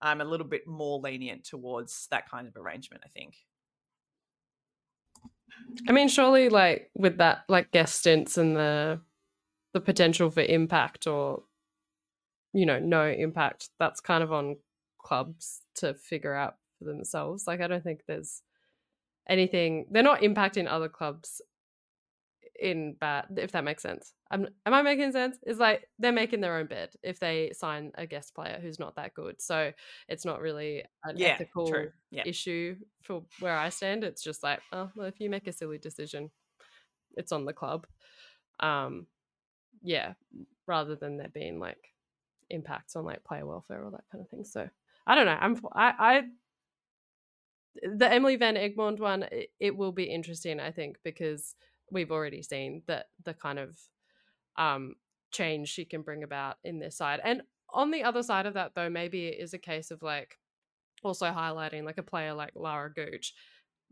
I'm 0.02 0.20
a 0.20 0.24
little 0.24 0.46
bit 0.46 0.66
more 0.66 0.98
lenient 0.98 1.44
towards 1.44 2.08
that 2.10 2.28
kind 2.28 2.46
of 2.46 2.56
arrangement, 2.56 3.02
I 3.04 3.08
think. 3.08 3.36
I 5.88 5.92
mean, 5.92 6.08
surely, 6.08 6.48
like 6.48 6.90
with 6.94 7.18
that, 7.18 7.44
like 7.48 7.70
guest 7.70 7.98
stints 7.98 8.38
and 8.38 8.56
the 8.56 9.00
the 9.72 9.80
potential 9.80 10.30
for 10.30 10.42
impact 10.42 11.06
or 11.06 11.42
you 12.52 12.66
know 12.66 12.78
no 12.78 13.06
impact, 13.06 13.68
that's 13.78 14.00
kind 14.00 14.22
of 14.22 14.32
on 14.32 14.56
clubs 14.98 15.62
to 15.76 15.94
figure 15.94 16.34
out 16.34 16.56
for 16.78 16.84
themselves. 16.84 17.46
Like, 17.46 17.60
I 17.60 17.66
don't 17.66 17.84
think 17.84 18.00
there's 18.06 18.42
anything. 19.30 19.86
They're 19.90 20.02
not 20.02 20.20
impacting 20.20 20.66
other 20.68 20.90
clubs 20.90 21.40
in 22.60 22.94
bad, 23.00 23.26
if 23.38 23.52
that 23.52 23.64
makes 23.64 23.82
sense. 23.82 24.12
am 24.30 24.46
am 24.66 24.74
I 24.74 24.82
making 24.82 25.12
sense? 25.12 25.38
It's 25.44 25.58
like 25.58 25.88
they're 25.98 26.12
making 26.12 26.42
their 26.42 26.58
own 26.58 26.66
bed 26.66 26.90
if 27.02 27.18
they 27.18 27.52
sign 27.54 27.92
a 27.94 28.06
guest 28.06 28.34
player 28.34 28.58
who's 28.60 28.78
not 28.78 28.96
that 28.96 29.14
good. 29.14 29.40
So 29.40 29.72
it's 30.08 30.26
not 30.26 30.40
really 30.40 30.84
an 31.04 31.16
yeah, 31.16 31.28
ethical 31.28 31.72
yeah. 32.10 32.24
issue 32.26 32.76
for 33.02 33.22
where 33.38 33.56
I 33.56 33.70
stand. 33.70 34.04
It's 34.04 34.22
just 34.22 34.42
like, 34.42 34.60
oh, 34.72 34.90
well, 34.94 35.06
if 35.06 35.20
you 35.20 35.30
make 35.30 35.46
a 35.46 35.52
silly 35.52 35.78
decision, 35.78 36.30
it's 37.16 37.32
on 37.32 37.46
the 37.46 37.54
club. 37.54 37.86
Um, 38.58 39.06
yeah, 39.82 40.12
rather 40.66 40.96
than 40.96 41.16
there 41.16 41.30
being 41.32 41.58
like 41.58 41.94
impacts 42.50 42.94
on 42.94 43.06
like 43.06 43.24
player 43.24 43.46
welfare 43.46 43.82
or 43.82 43.90
that 43.92 44.04
kind 44.12 44.22
of 44.22 44.28
thing. 44.28 44.44
So 44.44 44.68
I 45.06 45.14
don't 45.14 45.26
know. 45.26 45.38
I'm 45.40 45.58
I, 45.72 45.94
I 45.98 46.22
the 47.82 48.10
Emily 48.10 48.36
Van 48.36 48.56
Egmond 48.56 48.98
one, 48.98 49.24
it, 49.24 49.50
it, 49.58 49.76
will 49.76 49.92
be 49.92 50.04
interesting, 50.04 50.60
I 50.60 50.70
think, 50.70 50.98
because 51.04 51.54
we've 51.90 52.10
already 52.10 52.42
seen 52.42 52.82
that 52.86 53.06
the 53.24 53.34
kind 53.34 53.58
of 53.58 53.78
um, 54.56 54.94
change 55.30 55.68
she 55.68 55.84
can 55.84 56.02
bring 56.02 56.22
about 56.22 56.56
in 56.64 56.78
this 56.78 56.96
side. 56.96 57.20
And 57.24 57.42
on 57.72 57.90
the 57.90 58.02
other 58.02 58.22
side 58.22 58.46
of 58.46 58.54
that, 58.54 58.72
though, 58.74 58.90
maybe 58.90 59.26
it 59.26 59.40
is 59.40 59.54
a 59.54 59.58
case 59.58 59.90
of 59.90 60.02
like 60.02 60.38
also 61.02 61.26
highlighting 61.26 61.84
like 61.84 61.98
a 61.98 62.02
player 62.02 62.34
like 62.34 62.52
Lara 62.54 62.92
Gooch, 62.92 63.34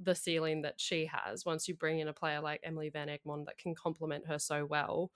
the 0.01 0.15
ceiling 0.15 0.63
that 0.63 0.81
she 0.81 1.07
has. 1.07 1.45
Once 1.45 1.69
you 1.69 1.75
bring 1.75 2.01
in 2.01 2.09
a 2.09 2.13
player 2.13 2.41
like 2.41 2.61
Emily 2.63 2.91
Van 2.91 3.09
Egmond 3.09 3.47
that 3.47 3.59
can 3.59 3.75
complement 3.75 4.27
her 4.27 4.39
so 4.39 4.65
well, 4.65 5.11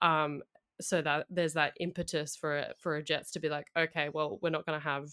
um, 0.00 0.42
so 0.80 1.00
that 1.02 1.26
there's 1.30 1.54
that 1.54 1.74
impetus 1.78 2.34
for 2.34 2.64
for 2.78 2.96
a 2.96 3.02
Jets 3.02 3.30
to 3.32 3.40
be 3.40 3.48
like, 3.48 3.66
okay, 3.76 4.08
well, 4.12 4.38
we're 4.42 4.50
not 4.50 4.66
going 4.66 4.78
to 4.78 4.84
have 4.84 5.08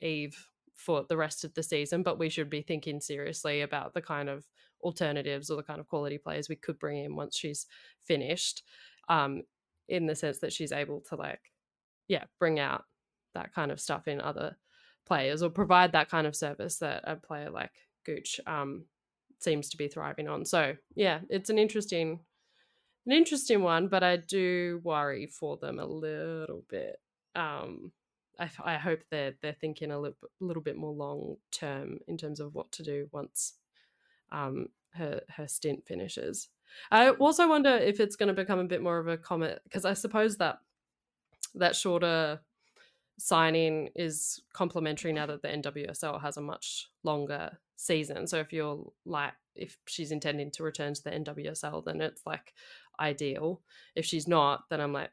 Eve 0.00 0.48
for 0.74 1.04
the 1.08 1.16
rest 1.16 1.44
of 1.44 1.54
the 1.54 1.62
season, 1.62 2.02
but 2.02 2.18
we 2.18 2.28
should 2.28 2.50
be 2.50 2.62
thinking 2.62 3.00
seriously 3.00 3.60
about 3.60 3.94
the 3.94 4.02
kind 4.02 4.28
of 4.28 4.44
alternatives 4.82 5.50
or 5.50 5.56
the 5.56 5.62
kind 5.62 5.80
of 5.80 5.88
quality 5.88 6.18
players 6.18 6.48
we 6.48 6.56
could 6.56 6.78
bring 6.78 7.04
in 7.04 7.14
once 7.14 7.36
she's 7.36 7.66
finished. 8.04 8.62
Um, 9.08 9.42
in 9.88 10.06
the 10.06 10.14
sense 10.14 10.38
that 10.38 10.52
she's 10.52 10.72
able 10.72 11.00
to 11.00 11.16
like, 11.16 11.40
yeah, 12.08 12.24
bring 12.38 12.58
out 12.58 12.84
that 13.34 13.54
kind 13.54 13.70
of 13.70 13.80
stuff 13.80 14.08
in 14.08 14.20
other 14.20 14.56
players 15.06 15.42
or 15.42 15.50
provide 15.50 15.92
that 15.92 16.08
kind 16.08 16.26
of 16.26 16.36
service 16.36 16.78
that 16.78 17.02
a 17.04 17.16
player 17.16 17.50
like 17.50 17.72
Gooch 18.04 18.40
um, 18.46 18.84
seems 19.38 19.68
to 19.70 19.76
be 19.76 19.88
thriving 19.88 20.28
on. 20.28 20.44
So 20.44 20.74
yeah, 20.94 21.20
it's 21.28 21.50
an 21.50 21.58
interesting, 21.58 22.20
an 23.06 23.12
interesting 23.12 23.62
one, 23.62 23.88
but 23.88 24.02
I 24.02 24.16
do 24.16 24.80
worry 24.84 25.26
for 25.26 25.56
them 25.56 25.78
a 25.78 25.86
little 25.86 26.64
bit. 26.68 26.96
Um, 27.34 27.92
I, 28.38 28.50
I 28.64 28.76
hope 28.76 29.00
they're 29.10 29.34
they're 29.42 29.56
thinking 29.60 29.90
a 29.90 29.98
little, 29.98 30.16
little 30.40 30.62
bit 30.62 30.76
more 30.76 30.92
long 30.92 31.36
term 31.50 31.98
in 32.08 32.16
terms 32.16 32.40
of 32.40 32.54
what 32.54 32.72
to 32.72 32.82
do 32.82 33.08
once 33.12 33.54
um, 34.30 34.68
her 34.94 35.20
her 35.36 35.48
stint 35.48 35.86
finishes. 35.86 36.48
I 36.90 37.10
also 37.10 37.48
wonder 37.48 37.70
if 37.70 38.00
it's 38.00 38.16
going 38.16 38.28
to 38.28 38.34
become 38.34 38.58
a 38.58 38.64
bit 38.64 38.82
more 38.82 38.98
of 38.98 39.08
a 39.08 39.18
comment 39.18 39.58
because 39.64 39.84
I 39.84 39.92
suppose 39.92 40.36
that 40.38 40.58
that 41.54 41.76
shorter 41.76 42.40
signing 43.18 43.90
is 43.94 44.40
complementary 44.52 45.12
now 45.12 45.26
that 45.26 45.42
the 45.42 45.48
NWSL 45.48 46.20
has 46.22 46.36
a 46.38 46.40
much 46.40 46.88
longer 47.04 47.58
season. 47.76 48.26
So 48.26 48.38
if 48.38 48.52
you're 48.52 48.90
like 49.04 49.34
if 49.54 49.76
she's 49.86 50.12
intending 50.12 50.50
to 50.52 50.62
return 50.62 50.94
to 50.94 51.04
the 51.04 51.10
NWSL, 51.10 51.84
then 51.84 52.00
it's 52.00 52.22
like 52.26 52.54
ideal. 52.98 53.60
If 53.94 54.06
she's 54.06 54.26
not, 54.26 54.64
then 54.70 54.80
I'm 54.80 54.92
like, 54.92 55.10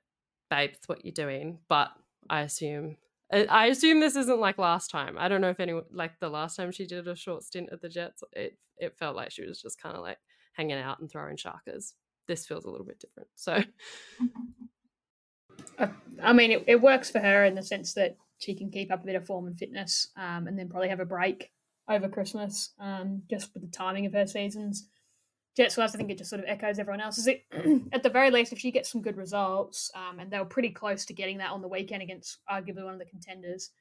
babe, 0.49 0.71
it's 0.73 0.87
what 0.87 1.03
you're 1.03 1.11
doing. 1.11 1.59
But 1.67 1.89
I 2.29 2.41
assume 2.41 2.95
I 3.31 3.67
assume 3.67 3.99
this 3.99 4.15
isn't 4.15 4.39
like 4.39 4.57
last 4.57 4.89
time. 4.89 5.15
I 5.17 5.27
don't 5.27 5.41
know 5.41 5.49
if 5.49 5.59
anyone 5.59 5.83
like 5.91 6.19
the 6.19 6.29
last 6.29 6.55
time 6.55 6.71
she 6.71 6.87
did 6.87 7.07
a 7.07 7.15
short 7.15 7.43
stint 7.43 7.69
at 7.71 7.81
the 7.81 7.89
Jets, 7.89 8.23
it 8.33 8.57
it 8.77 8.97
felt 8.97 9.15
like 9.15 9.31
she 9.31 9.45
was 9.45 9.61
just 9.61 9.81
kind 9.81 9.95
of 9.95 10.01
like 10.01 10.17
hanging 10.53 10.77
out 10.77 10.99
and 10.99 11.09
throwing 11.09 11.37
shakas. 11.37 11.93
This 12.27 12.45
feels 12.47 12.65
a 12.65 12.69
little 12.69 12.85
bit 12.85 12.99
different. 12.99 13.29
So 13.35 13.63
I 16.21 16.33
mean, 16.33 16.51
it, 16.51 16.63
it 16.67 16.81
works 16.81 17.09
for 17.09 17.19
her 17.19 17.45
in 17.45 17.55
the 17.55 17.63
sense 17.63 17.93
that 17.93 18.17
she 18.37 18.55
can 18.55 18.71
keep 18.71 18.91
up 18.91 19.03
a 19.03 19.05
bit 19.05 19.15
of 19.15 19.25
form 19.25 19.47
and 19.47 19.57
fitness, 19.57 20.09
um, 20.17 20.47
and 20.47 20.57
then 20.57 20.69
probably 20.69 20.89
have 20.89 20.99
a 20.99 21.05
break 21.05 21.51
over 21.89 22.07
Christmas, 22.07 22.73
um, 22.79 23.23
just 23.29 23.53
with 23.53 23.63
the 23.63 23.69
timing 23.69 24.05
of 24.05 24.13
her 24.13 24.27
seasons. 24.27 24.87
Wise, 25.59 25.93
I 25.93 25.97
think 25.97 26.09
it 26.09 26.17
just 26.17 26.29
sort 26.29 26.41
of 26.41 26.47
echoes 26.47 26.79
everyone 26.79 27.01
else's. 27.01 27.27
It, 27.27 27.43
at 27.91 28.03
the 28.03 28.09
very 28.09 28.31
least, 28.31 28.53
if 28.53 28.59
she 28.59 28.71
gets 28.71 28.91
some 28.91 29.01
good 29.01 29.17
results, 29.17 29.91
um, 29.93 30.19
and 30.19 30.31
they 30.31 30.39
were 30.39 30.45
pretty 30.45 30.69
close 30.69 31.05
to 31.05 31.13
getting 31.13 31.37
that 31.39 31.51
on 31.51 31.61
the 31.61 31.67
weekend 31.67 32.01
against 32.01 32.39
arguably 32.49 32.83
one 32.83 32.93
of 32.93 32.99
the 32.99 33.05
contenders 33.05 33.71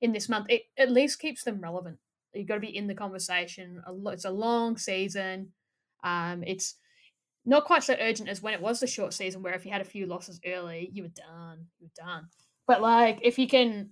in 0.00 0.12
this 0.12 0.28
month, 0.28 0.46
it 0.48 0.62
at 0.76 0.90
least 0.90 1.20
keeps 1.20 1.44
them 1.44 1.60
relevant. 1.60 1.98
You've 2.34 2.48
got 2.48 2.54
to 2.54 2.60
be 2.60 2.76
in 2.76 2.86
the 2.86 2.94
conversation. 2.94 3.82
It's 4.06 4.24
a 4.24 4.30
long 4.30 4.76
season. 4.76 5.52
Um, 6.02 6.42
it's 6.46 6.76
not 7.44 7.64
quite 7.64 7.84
so 7.84 7.96
urgent 8.00 8.28
as 8.28 8.42
when 8.42 8.54
it 8.54 8.60
was 8.60 8.80
the 8.80 8.86
short 8.86 9.12
season, 9.12 9.42
where 9.42 9.54
if 9.54 9.64
you 9.64 9.72
had 9.72 9.80
a 9.80 9.84
few 9.84 10.06
losses 10.06 10.40
early, 10.46 10.90
you 10.92 11.02
were 11.04 11.08
done. 11.08 11.66
You 11.78 11.86
were 11.86 12.04
done. 12.06 12.26
But 12.66 12.82
like, 12.82 13.18
if 13.22 13.38
you 13.38 13.48
can 13.48 13.90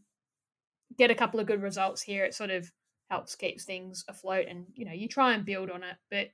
get 0.97 1.11
a 1.11 1.15
couple 1.15 1.41
of 1.41 1.47
good 1.47 1.63
results 1.63 2.03
here, 2.03 2.25
it 2.25 2.35
sort 2.35 2.51
of 2.51 2.71
helps 3.11 3.35
keeps 3.35 3.65
things 3.65 4.05
afloat, 4.09 4.47
and 4.49 4.67
you 4.75 4.85
know, 4.85 4.93
you 4.93 5.09
try 5.09 5.35
and 5.35 5.45
build 5.45 5.71
on 5.71 5.83
it, 5.83 5.97
but 6.11 6.29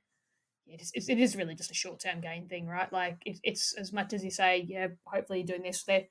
it 0.67 0.81
is, 0.81 1.09
it 1.09 1.19
is 1.19 1.37
really 1.37 1.55
just 1.55 1.71
a 1.71 1.75
short 1.75 2.01
term 2.01 2.21
gain 2.21 2.49
thing, 2.49 2.67
right? 2.67 2.93
Like 2.93 3.19
it, 3.25 3.39
it's 3.43 3.75
as 3.75 3.93
much 3.93 4.13
as 4.13 4.25
you 4.25 4.31
say, 4.31 4.65
yeah, 4.67 4.89
hopefully 5.05 5.43
doing 5.43 5.63
this. 5.63 5.85
They, 5.85 6.09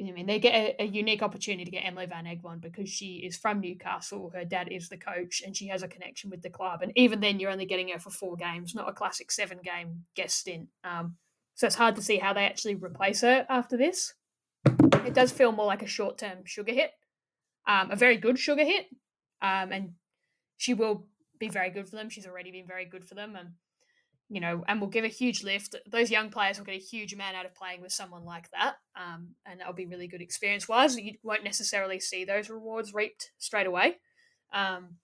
I 0.00 0.12
mean, 0.12 0.26
they 0.26 0.38
get 0.38 0.54
a, 0.54 0.82
a, 0.82 0.86
unique 0.86 1.22
opportunity 1.22 1.64
to 1.64 1.70
get 1.72 1.80
Emily 1.80 2.06
Van 2.06 2.24
Egmond 2.24 2.60
because 2.60 2.88
she 2.88 3.16
is 3.16 3.36
from 3.36 3.60
Newcastle. 3.60 4.30
Her 4.32 4.44
dad 4.44 4.68
is 4.70 4.88
the 4.88 4.96
coach, 4.96 5.42
and 5.44 5.56
she 5.56 5.66
has 5.68 5.82
a 5.82 5.88
connection 5.88 6.30
with 6.30 6.42
the 6.42 6.50
club. 6.50 6.82
And 6.82 6.92
even 6.94 7.20
then, 7.20 7.40
you're 7.40 7.50
only 7.50 7.66
getting 7.66 7.88
her 7.88 7.98
for 7.98 8.10
four 8.10 8.36
games, 8.36 8.74
not 8.74 8.88
a 8.88 8.92
classic 8.92 9.32
seven 9.32 9.58
game 9.62 10.04
guest 10.14 10.36
stint. 10.38 10.68
Um, 10.84 11.16
so 11.54 11.66
it's 11.66 11.76
hard 11.76 11.96
to 11.96 12.02
see 12.02 12.18
how 12.18 12.32
they 12.32 12.46
actually 12.46 12.76
replace 12.76 13.22
her 13.22 13.44
after 13.48 13.76
this. 13.76 14.14
It 15.04 15.14
does 15.14 15.32
feel 15.32 15.50
more 15.50 15.66
like 15.66 15.82
a 15.82 15.88
short 15.88 16.16
term 16.16 16.44
sugar 16.44 16.72
hit, 16.72 16.92
um, 17.66 17.90
a 17.90 17.96
very 17.96 18.16
good 18.16 18.38
sugar 18.38 18.64
hit, 18.64 18.86
um, 19.42 19.72
and 19.72 19.92
she 20.56 20.74
will 20.74 21.06
be 21.38 21.48
very 21.48 21.70
good 21.70 21.88
for 21.88 21.96
them. 21.96 22.08
She's 22.08 22.26
already 22.26 22.50
been 22.50 22.66
very 22.66 22.84
good 22.84 23.06
for 23.06 23.14
them, 23.14 23.36
and 23.36 23.50
you 24.30 24.40
know, 24.40 24.62
and 24.68 24.80
will 24.80 24.88
give 24.88 25.04
a 25.04 25.08
huge 25.08 25.42
lift. 25.42 25.74
Those 25.90 26.10
young 26.10 26.30
players 26.30 26.58
will 26.58 26.66
get 26.66 26.74
a 26.74 26.78
huge 26.78 27.12
amount 27.14 27.36
out 27.36 27.46
of 27.46 27.54
playing 27.54 27.80
with 27.80 27.92
someone 27.92 28.24
like 28.24 28.50
that, 28.50 28.76
um, 28.94 29.28
and 29.46 29.60
that'll 29.60 29.72
be 29.72 29.86
really 29.86 30.08
good 30.08 30.20
experience 30.20 30.68
wise. 30.68 30.96
You 30.96 31.14
won't 31.22 31.44
necessarily 31.44 31.98
see 32.00 32.24
those 32.24 32.50
rewards 32.50 32.92
reaped 32.92 33.32
straight 33.38 33.66
away. 33.66 33.96
Um, 34.52 34.96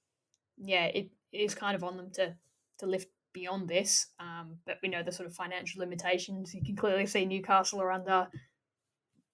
yeah, 0.59 0.87
it 0.87 1.11
is 1.33 1.55
kind 1.55 1.75
of 1.75 1.85
on 1.85 1.97
them 1.97 2.11
to 2.15 2.35
to 2.79 2.87
lift 2.87 3.09
beyond 3.33 3.69
this, 3.69 4.07
um, 4.21 4.59
but 4.67 4.79
we 4.83 4.89
know 4.89 5.03
the 5.03 5.13
sort 5.13 5.29
of 5.29 5.35
financial 5.35 5.81
limitations. 5.81 6.55
You 6.55 6.63
can 6.63 6.77
clearly 6.77 7.07
see 7.07 7.25
Newcastle 7.25 7.81
are 7.81 7.93
under. 7.93 8.29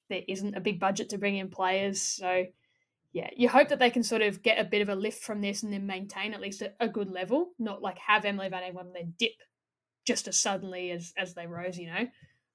There 0.09 0.23
isn't 0.27 0.57
a 0.57 0.61
big 0.61 0.81
budget 0.81 1.11
to 1.11 1.19
bring 1.19 1.37
in 1.37 1.51
players, 1.51 2.01
so 2.01 2.47
yeah, 3.13 3.31
you 3.37 3.49
hope 3.49 3.69
that 3.69 3.79
they 3.79 3.91
can 3.91 4.03
sort 4.03 4.23
of 4.23 4.43
get 4.43 4.59
a 4.59 4.69
bit 4.69 4.83
of 4.83 4.89
a 4.89 4.95
lift 4.95 5.23
from 5.23 5.41
this 5.41 5.63
and 5.63 5.73
then 5.73 5.87
maintain 5.87 6.33
at 6.33 6.41
least 6.41 6.63
a, 6.63 6.73
a 6.79 6.89
good 6.89 7.11
level, 7.11 7.51
not 7.59 7.83
like 7.83 7.99
have 7.99 8.25
Emily 8.25 8.49
Van 8.49 8.63
Egmond 8.63 8.87
and 8.87 8.95
then 8.95 9.15
dip 9.19 9.33
just 10.07 10.29
as 10.29 10.39
suddenly 10.39 10.91
as 10.93 11.13
as 11.17 11.35
they 11.35 11.47
rose, 11.47 11.77
you 11.77 11.89
know. 11.89 12.07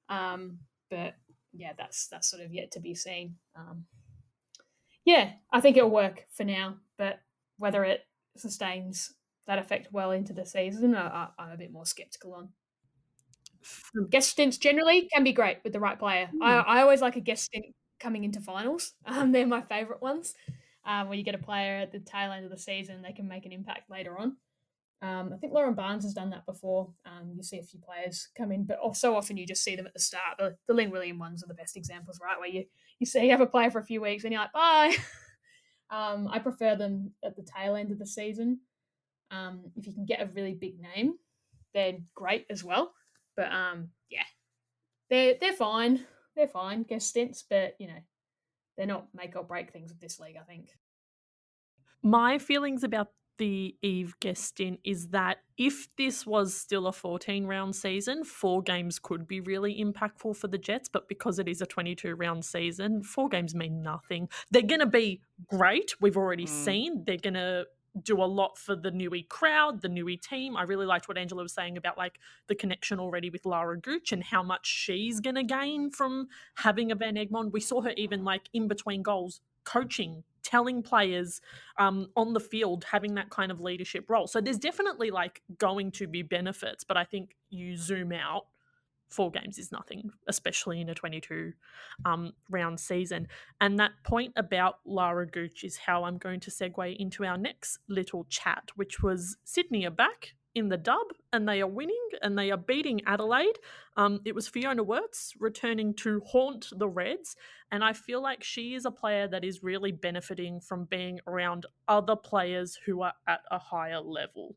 Um, 0.08 0.60
but 0.90 1.16
yeah, 1.54 1.74
that's 1.78 2.08
that's 2.08 2.30
sort 2.30 2.42
of 2.42 2.54
yet 2.54 2.72
to 2.72 2.80
be 2.80 2.96
seen. 2.96 3.36
Um, 3.56 3.86
yeah, 5.04 5.34
I 5.52 5.60
think 5.60 5.76
it'll 5.78 5.90
work 5.90 6.26
for 6.36 6.46
now, 6.46 6.78
but 6.98 7.20
whether 7.58 7.84
it 7.84 8.02
sustains 8.38 9.14
that 9.48 9.60
effect 9.60 9.90
well 9.92 10.12
into 10.12 10.34
the 10.34 10.46
season, 10.46 10.96
I, 10.96 11.28
am 11.38 11.52
a 11.52 11.58
bit 11.58 11.72
more 11.72 11.86
skeptical 11.86 12.34
on. 12.34 12.50
Guest 14.10 14.30
stints 14.30 14.58
generally 14.58 15.10
can 15.14 15.24
be 15.24 15.34
great 15.34 15.58
with 15.64 15.74
the 15.74 15.80
right 15.80 15.98
player. 15.98 16.30
Mm. 16.36 16.44
I, 16.44 16.58
I 16.58 16.82
always 16.82 17.02
like 17.02 17.16
a 17.16 17.22
guest 17.22 17.46
stint 17.46 17.66
coming 18.06 18.24
into 18.24 18.40
finals. 18.40 18.94
Um, 19.08 19.32
they're 19.32 19.48
my 19.48 19.62
favourite 19.62 20.02
ones, 20.02 20.36
um, 20.86 21.08
where 21.08 21.18
you 21.18 21.24
get 21.24 21.36
a 21.36 21.40
player 21.40 21.78
at 21.78 21.92
the 21.92 22.00
tail 22.00 22.32
end 22.32 22.46
of 22.46 22.52
the 22.52 22.58
season, 22.58 23.02
they 23.02 23.12
can 23.12 23.28
make 23.28 23.46
an 23.46 23.52
impact 23.52 23.90
later 23.90 24.18
on. 24.18 24.38
Um, 25.02 25.32
I 25.34 25.38
think 25.38 25.54
Lauren 25.54 25.74
Barnes 25.74 26.04
has 26.04 26.14
done 26.14 26.30
that 26.32 26.46
before. 26.46 26.90
Um, 27.06 27.34
you 27.36 27.44
see 27.44 27.60
a 27.60 27.64
few 27.64 27.80
players 27.80 28.30
come 28.38 28.52
in, 28.52 28.66
but 28.66 28.80
so 28.96 29.16
often 29.16 29.38
you 29.38 29.46
just 29.46 29.64
see 29.64 29.76
them 29.76 29.88
at 29.88 29.94
the 29.94 30.00
start. 30.00 30.38
The, 30.38 30.56
the 30.68 30.74
Lynn 30.74 30.92
William 30.92 31.20
ones 31.20 31.44
are 31.44 31.48
the 31.48 31.54
best 31.54 31.78
examples, 31.78 32.20
right? 32.24 32.40
Where 32.40 32.50
you 32.50 32.66
you 33.00 33.06
see 33.06 33.26
you 33.26 33.32
have 33.32 33.42
a 33.42 33.48
player 33.48 33.72
for 33.72 33.80
a 33.80 33.86
few 33.86 34.02
weeks 34.02 34.24
and 34.24 34.34
you're 34.34 34.42
like, 34.42 34.54
bye. 34.54 34.96
um, 35.90 36.28
I 36.28 36.40
prefer 36.40 36.76
them 36.76 37.12
at 37.24 37.36
the 37.36 37.44
tail 37.44 37.76
end 37.76 37.92
of 37.92 38.00
the 38.00 38.08
season. 38.08 38.60
Um, 39.32 39.72
if 39.76 39.86
you 39.86 39.94
can 39.94 40.06
get 40.06 40.22
a 40.22 40.32
really 40.34 40.54
big 40.54 40.80
name, 40.80 41.16
they're 41.74 41.98
great 42.16 42.46
as 42.50 42.64
well. 42.64 42.94
But 43.36 43.50
yeah, 44.10 44.24
they're 45.10 45.36
they're 45.40 45.54
fine 45.54 46.06
they're 46.36 46.48
fine 46.48 46.84
guest 46.84 47.08
stints, 47.08 47.44
but 47.50 47.76
you 47.80 47.88
know, 47.88 48.00
they're 48.78 48.86
not 48.86 49.08
make 49.14 49.36
or 49.36 49.44
break 49.44 49.72
things 49.72 49.92
of 49.92 50.00
this 50.00 50.20
league. 50.20 50.38
I 50.40 50.44
think. 50.44 50.70
My 52.02 52.38
feelings 52.38 52.84
about 52.84 53.10
the 53.38 53.76
Eve 53.82 54.16
guest 54.20 54.44
stint 54.44 54.80
is 54.84 55.08
that 55.10 55.40
if 55.58 55.88
this 55.98 56.26
was 56.26 56.56
still 56.56 56.88
a 56.88 56.92
14 56.92 57.46
round 57.46 57.76
season, 57.76 58.24
four 58.24 58.62
games 58.62 59.00
could 59.00 59.28
be 59.28 59.42
really 59.42 59.84
impactful 59.84 60.36
for 60.36 60.48
the 60.48 60.58
Jets. 60.58 60.90
But 60.90 61.08
because 61.08 61.40
it 61.40 61.48
is 61.48 61.62
a 61.62 61.66
22 61.66 62.16
round 62.16 62.46
season, 62.46 63.04
four 63.04 63.30
games 63.30 63.56
mean 63.56 63.82
nothing. 63.82 64.30
They're 64.52 64.62
going 64.62 64.80
to 64.80 64.86
be 64.86 65.22
great. 65.48 65.96
We've 66.00 66.18
already 66.18 66.46
mm. 66.46 66.50
seen 66.50 67.04
they're 67.06 67.18
going 67.18 67.36
to 67.36 67.66
do 68.02 68.22
a 68.22 68.26
lot 68.26 68.58
for 68.58 68.76
the 68.76 68.92
Newey 68.92 69.28
crowd, 69.28 69.82
the 69.82 69.88
Newey 69.88 70.22
team. 70.22 70.58
I 70.58 70.64
really 70.64 70.86
liked 70.86 71.08
what 71.08 71.18
Angela 71.18 71.44
was 71.44 71.54
saying 71.54 71.78
about 71.78 71.98
like 71.98 72.20
the 72.48 72.56
connection 72.56 73.00
already 73.00 73.30
with 73.30 73.46
Lara 73.46 73.80
Gooch 73.80 74.12
and 74.12 74.24
how 74.24 74.44
much 74.44 74.68
she's 74.68 75.20
gonna 75.20 75.44
gain 75.44 75.92
from 75.92 76.28
having 76.56 76.92
a 76.92 76.96
Van 76.96 77.16
Egmond. 77.16 77.52
We 77.52 77.62
saw 77.62 77.82
her 77.82 77.94
even 77.98 78.24
like 78.24 78.50
in 78.54 78.68
between 78.68 79.02
goals 79.02 79.42
coaching, 79.64 80.24
telling 80.44 80.84
players 80.84 81.42
um, 81.78 82.08
on 82.16 82.34
the 82.34 82.40
field, 82.40 82.86
having 82.86 83.16
that 83.16 83.30
kind 83.30 83.52
of 83.52 83.60
leadership 83.60 84.10
role. 84.10 84.28
So 84.28 84.40
there's 84.40 84.60
definitely 84.60 85.12
like 85.12 85.42
going 85.58 85.92
to 85.92 86.08
be 86.08 86.22
benefits, 86.22 86.84
but 86.84 86.98
I 86.98 87.04
think 87.04 87.36
you 87.50 87.76
zoom 87.76 88.12
out 88.12 88.46
four 89.16 89.32
games 89.32 89.58
is 89.58 89.72
nothing, 89.72 90.12
especially 90.28 90.82
in 90.82 90.90
a 90.90 90.96
22 90.96 91.54
um, 92.04 92.34
round 92.50 92.80
season. 92.80 93.28
And 93.62 93.80
that 93.80 93.92
point 94.04 94.34
about 94.36 94.80
Lara 94.86 95.26
Gooch 95.26 95.64
is 95.64 95.78
how 95.78 96.04
I'm 96.04 96.18
going 96.18 96.42
to 96.42 96.52
segue 96.52 96.96
into 96.98 97.24
our 97.26 97.38
next 97.38 97.80
little 97.88 98.26
chat, 98.30 98.72
which 98.76 99.02
was 99.02 99.38
Sydney 99.46 99.86
are 99.86 99.92
back 99.92 100.34
in 100.54 100.70
the 100.70 100.78
dub 100.78 101.08
and 101.34 101.48
they 101.48 101.62
are 101.62 101.68
winning 101.68 102.08
and 102.22 102.38
they 102.38 102.50
are 102.52 102.58
beating 102.58 103.02
Adelaide. 103.06 103.60
Um, 103.98 104.22
it 104.26 104.36
was 104.36 104.48
Fiona 104.48 104.84
Worts 104.84 105.34
returning 105.40 105.94
to 105.96 106.22
haunt 106.26 106.68
the 106.78 106.88
Reds. 106.88 107.36
And 107.72 107.84
I 107.84 107.94
feel 107.94 108.22
like 108.22 108.44
she 108.44 108.74
is 108.74 108.86
a 108.86 108.92
player 108.92 109.28
that 109.28 109.44
is 109.44 109.64
really 109.64 109.92
benefiting 109.92 110.62
from 110.62 110.86
being 110.86 111.20
around 111.28 111.66
other 111.88 112.16
players 112.16 112.78
who 112.86 113.02
are 113.02 113.14
at 113.28 113.42
a 113.52 113.60
higher 113.60 114.00
level 114.00 114.56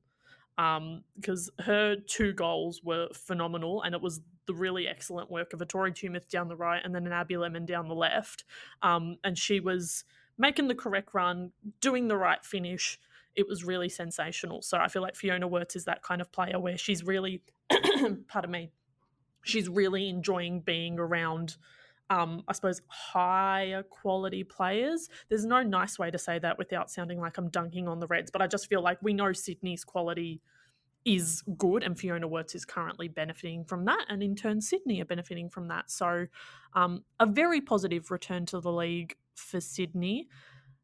because 1.15 1.51
um, 1.57 1.65
her 1.65 1.95
two 1.95 2.33
goals 2.33 2.83
were 2.83 3.09
phenomenal, 3.15 3.83
and 3.83 3.95
it 3.95 4.01
was 4.01 4.21
the 4.49 4.55
really 4.55 4.89
excellent 4.89 5.31
work 5.31 5.53
of 5.53 5.61
a 5.61 5.67
Tori 5.67 5.93
Tumeth 5.93 6.29
down 6.29 6.49
the 6.49 6.57
right 6.57 6.81
and 6.83 6.95
then 6.95 7.07
an 7.07 7.13
Abby 7.13 7.37
Lemon 7.37 7.67
down 7.67 7.87
the 7.87 7.95
left. 7.95 8.45
Um, 8.83 9.19
and 9.23 9.39
she 9.39 9.61
was 9.61 10.05
making 10.39 10.69
the 10.69 10.75
correct 10.75 11.11
run, 11.13 11.53
doing 11.81 12.09
the 12.09 12.17
right 12.17 12.43
finish. 12.45 12.99
It 13.37 13.47
was 13.47 13.63
really 13.63 13.91
sensational. 13.91 14.63
So 14.63 14.79
I 14.79 14.89
feel 14.89 15.03
like 15.03 15.17
Fiona 15.17 15.47
Worts 15.47 15.77
is 15.77 15.85
that 15.85 16.03
kind 16.03 16.23
of 16.23 16.33
player 16.33 16.59
where 16.59 16.79
she's 16.79 17.05
really, 17.05 17.43
pardon 18.29 18.51
me, 18.51 18.73
she's 19.45 19.69
really 19.69 20.09
enjoying 20.09 20.61
being 20.61 20.99
around. 20.99 21.59
Um, 22.09 22.43
I 22.49 22.55
suppose 22.55 22.81
higher 22.87 23.83
quality 23.83 24.45
players. 24.45 25.11
There's 25.29 25.45
no 25.45 25.63
nice 25.63 25.99
way 25.99 26.11
to 26.11 26.19
say 26.19 26.39
that 26.39 26.57
without 26.57 26.91
sounding 26.91 27.21
like 27.21 27.37
I'm 27.37 27.51
dunking 27.51 27.87
on 27.87 28.01
the 28.01 28.07
Reds, 28.07 28.31
but 28.31 28.41
I 28.41 28.47
just 28.47 28.67
feel 28.67 28.83
like 28.83 28.99
we 29.03 29.13
know 29.13 29.35
Sydney's 29.35 29.85
quality 29.85 30.41
is 31.05 31.43
good, 31.57 31.83
and 31.83 31.99
Fiona 31.99 32.29
Worts 32.29 32.55
is 32.55 32.65
currently 32.65 33.09
benefiting 33.09 33.65
from 33.65 33.85
that, 33.87 34.05
and 34.09 34.23
in 34.23 34.35
turn, 34.35 34.61
Sydney 34.61 35.01
are 35.01 35.07
benefiting 35.07 35.49
from 35.49 35.69
that. 35.69 35.91
So, 35.91 36.27
um, 36.75 37.05
a 37.19 37.27
very 37.27 37.61
positive 37.61 38.11
return 38.11 38.47
to 38.47 38.61
the 38.61 38.73
league 38.73 39.17
for 39.35 39.61
Sydney. 39.61 40.29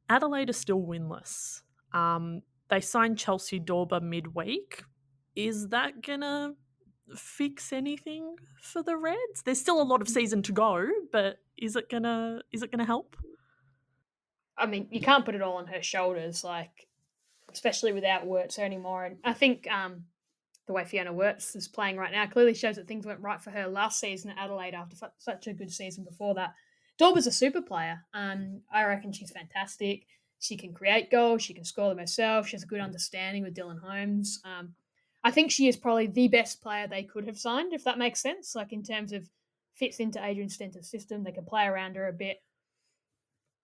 Adelaide 0.09 0.51
are 0.51 0.55
still 0.55 0.81
winless. 0.81 1.63
Um, 1.93 2.43
they 2.69 2.81
signed 2.81 3.19
Chelsie 3.19 3.65
Dawber 3.65 4.01
midweek. 4.01 4.85
Is 5.37 5.69
that 5.69 6.03
gonna 6.03 6.55
fix 7.15 7.73
anything 7.73 8.37
for 8.61 8.83
the 8.83 8.97
Reds? 8.97 9.43
There's 9.45 9.61
still 9.61 9.81
a 9.81 9.85
lot 9.85 10.01
of 10.01 10.09
season 10.09 10.43
to 10.43 10.53
go, 10.53 10.89
but 11.13 11.39
is 11.57 11.77
it 11.77 11.91
gonna 11.91 12.43
is 12.53 12.63
it 12.63 12.71
gonna 12.71 12.85
help? 12.85 13.17
I 14.57 14.67
mean, 14.67 14.89
you 14.91 15.01
can't 15.01 15.25
put 15.25 15.35
it 15.35 15.43
all 15.43 15.57
on 15.57 15.67
her 15.67 15.83
shoulders. 15.83 16.45
Like 16.45 16.89
especially 17.55 17.93
without 17.93 18.27
Worts 18.27 18.59
anymore. 18.59 19.05
And 19.05 19.17
I 19.25 19.33
think 19.33 19.67
um, 19.71 20.05
the 20.67 20.73
way 20.73 20.85
Fiona 20.85 21.13
Worts 21.13 21.57
is 21.57 21.69
playing 21.69 21.97
right 21.97 22.13
now 22.13 22.27
clearly 22.27 22.55
shows 22.55 22.77
that 22.77 22.87
things 22.87 23.07
went 23.07 23.21
right 23.21 23.41
for 23.41 23.51
her 23.51 23.67
last 23.67 24.01
season 24.01 24.31
at 24.31 24.39
Adelaide 24.39 24.75
after 24.75 24.97
such 25.19 25.47
a 25.47 25.55
good 25.55 25.73
season 25.73 26.05
before 26.05 26.35
that. 26.35 26.55
Dawber's 26.99 27.27
a 27.27 27.33
super 27.33 27.63
player. 27.63 28.01
Um, 28.13 28.61
I 28.73 28.85
reckon 28.85 29.13
she's 29.13 29.33
fantastic. 29.33 30.07
She 30.39 30.57
can 30.57 30.75
create 30.75 31.11
goals. 31.11 31.43
She 31.43 31.55
can 31.55 31.65
score 31.65 31.89
them 31.89 31.99
herself. 31.99 32.47
She 32.47 32.57
has 32.57 32.63
a 32.63 32.67
good 32.67 32.81
understanding 32.81 33.43
with 33.43 33.55
Dylan 33.55 33.81
Holmes. 33.81 34.41
Um, 34.45 34.75
I 35.23 35.31
think 35.31 35.51
she 35.51 35.69
is 35.69 35.77
probably 35.77 36.07
the 36.07 36.29
best 36.29 36.63
player 36.63 36.87
they 36.87 37.03
could 37.03 37.27
have 37.27 37.39
signed, 37.39 37.73
if 37.73 37.85
that 37.85 37.99
makes 37.99 38.21
sense. 38.21 38.55
Like 38.55 38.73
in 38.73 38.83
terms 38.83 39.13
of 39.13 39.29
fits 39.75 39.99
into 39.99 40.25
Adrian 40.25 40.51
Stenta's 40.51 40.91
system, 40.91 41.25
they 41.25 41.33
can 41.33 41.45
play 41.45 41.65
around 41.65 41.97
her 41.97 42.09
a 42.09 42.13
bit. 42.13 42.39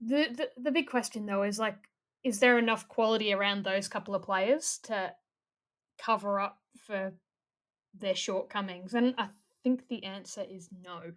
The, 0.01 0.28
the 0.34 0.49
the 0.57 0.72
big 0.72 0.88
question 0.88 1.26
though 1.26 1.43
is 1.43 1.59
like, 1.59 1.76
is 2.23 2.41
there 2.41 2.59
enough 2.59 2.89
quality 2.89 3.33
around 3.33 3.64
those 3.64 3.89
couple 3.89 4.14
of 4.14 4.23
players 4.23 4.79
to 4.85 5.12
cover 5.99 6.41
up 6.41 6.59
for 6.87 7.12
their 7.99 8.14
shortcomings? 8.14 8.95
And 8.95 9.14
I 9.18 9.29
think 9.62 9.89
the 9.89 10.05
answer 10.05 10.45
is 10.49 10.68
no. 10.85 11.12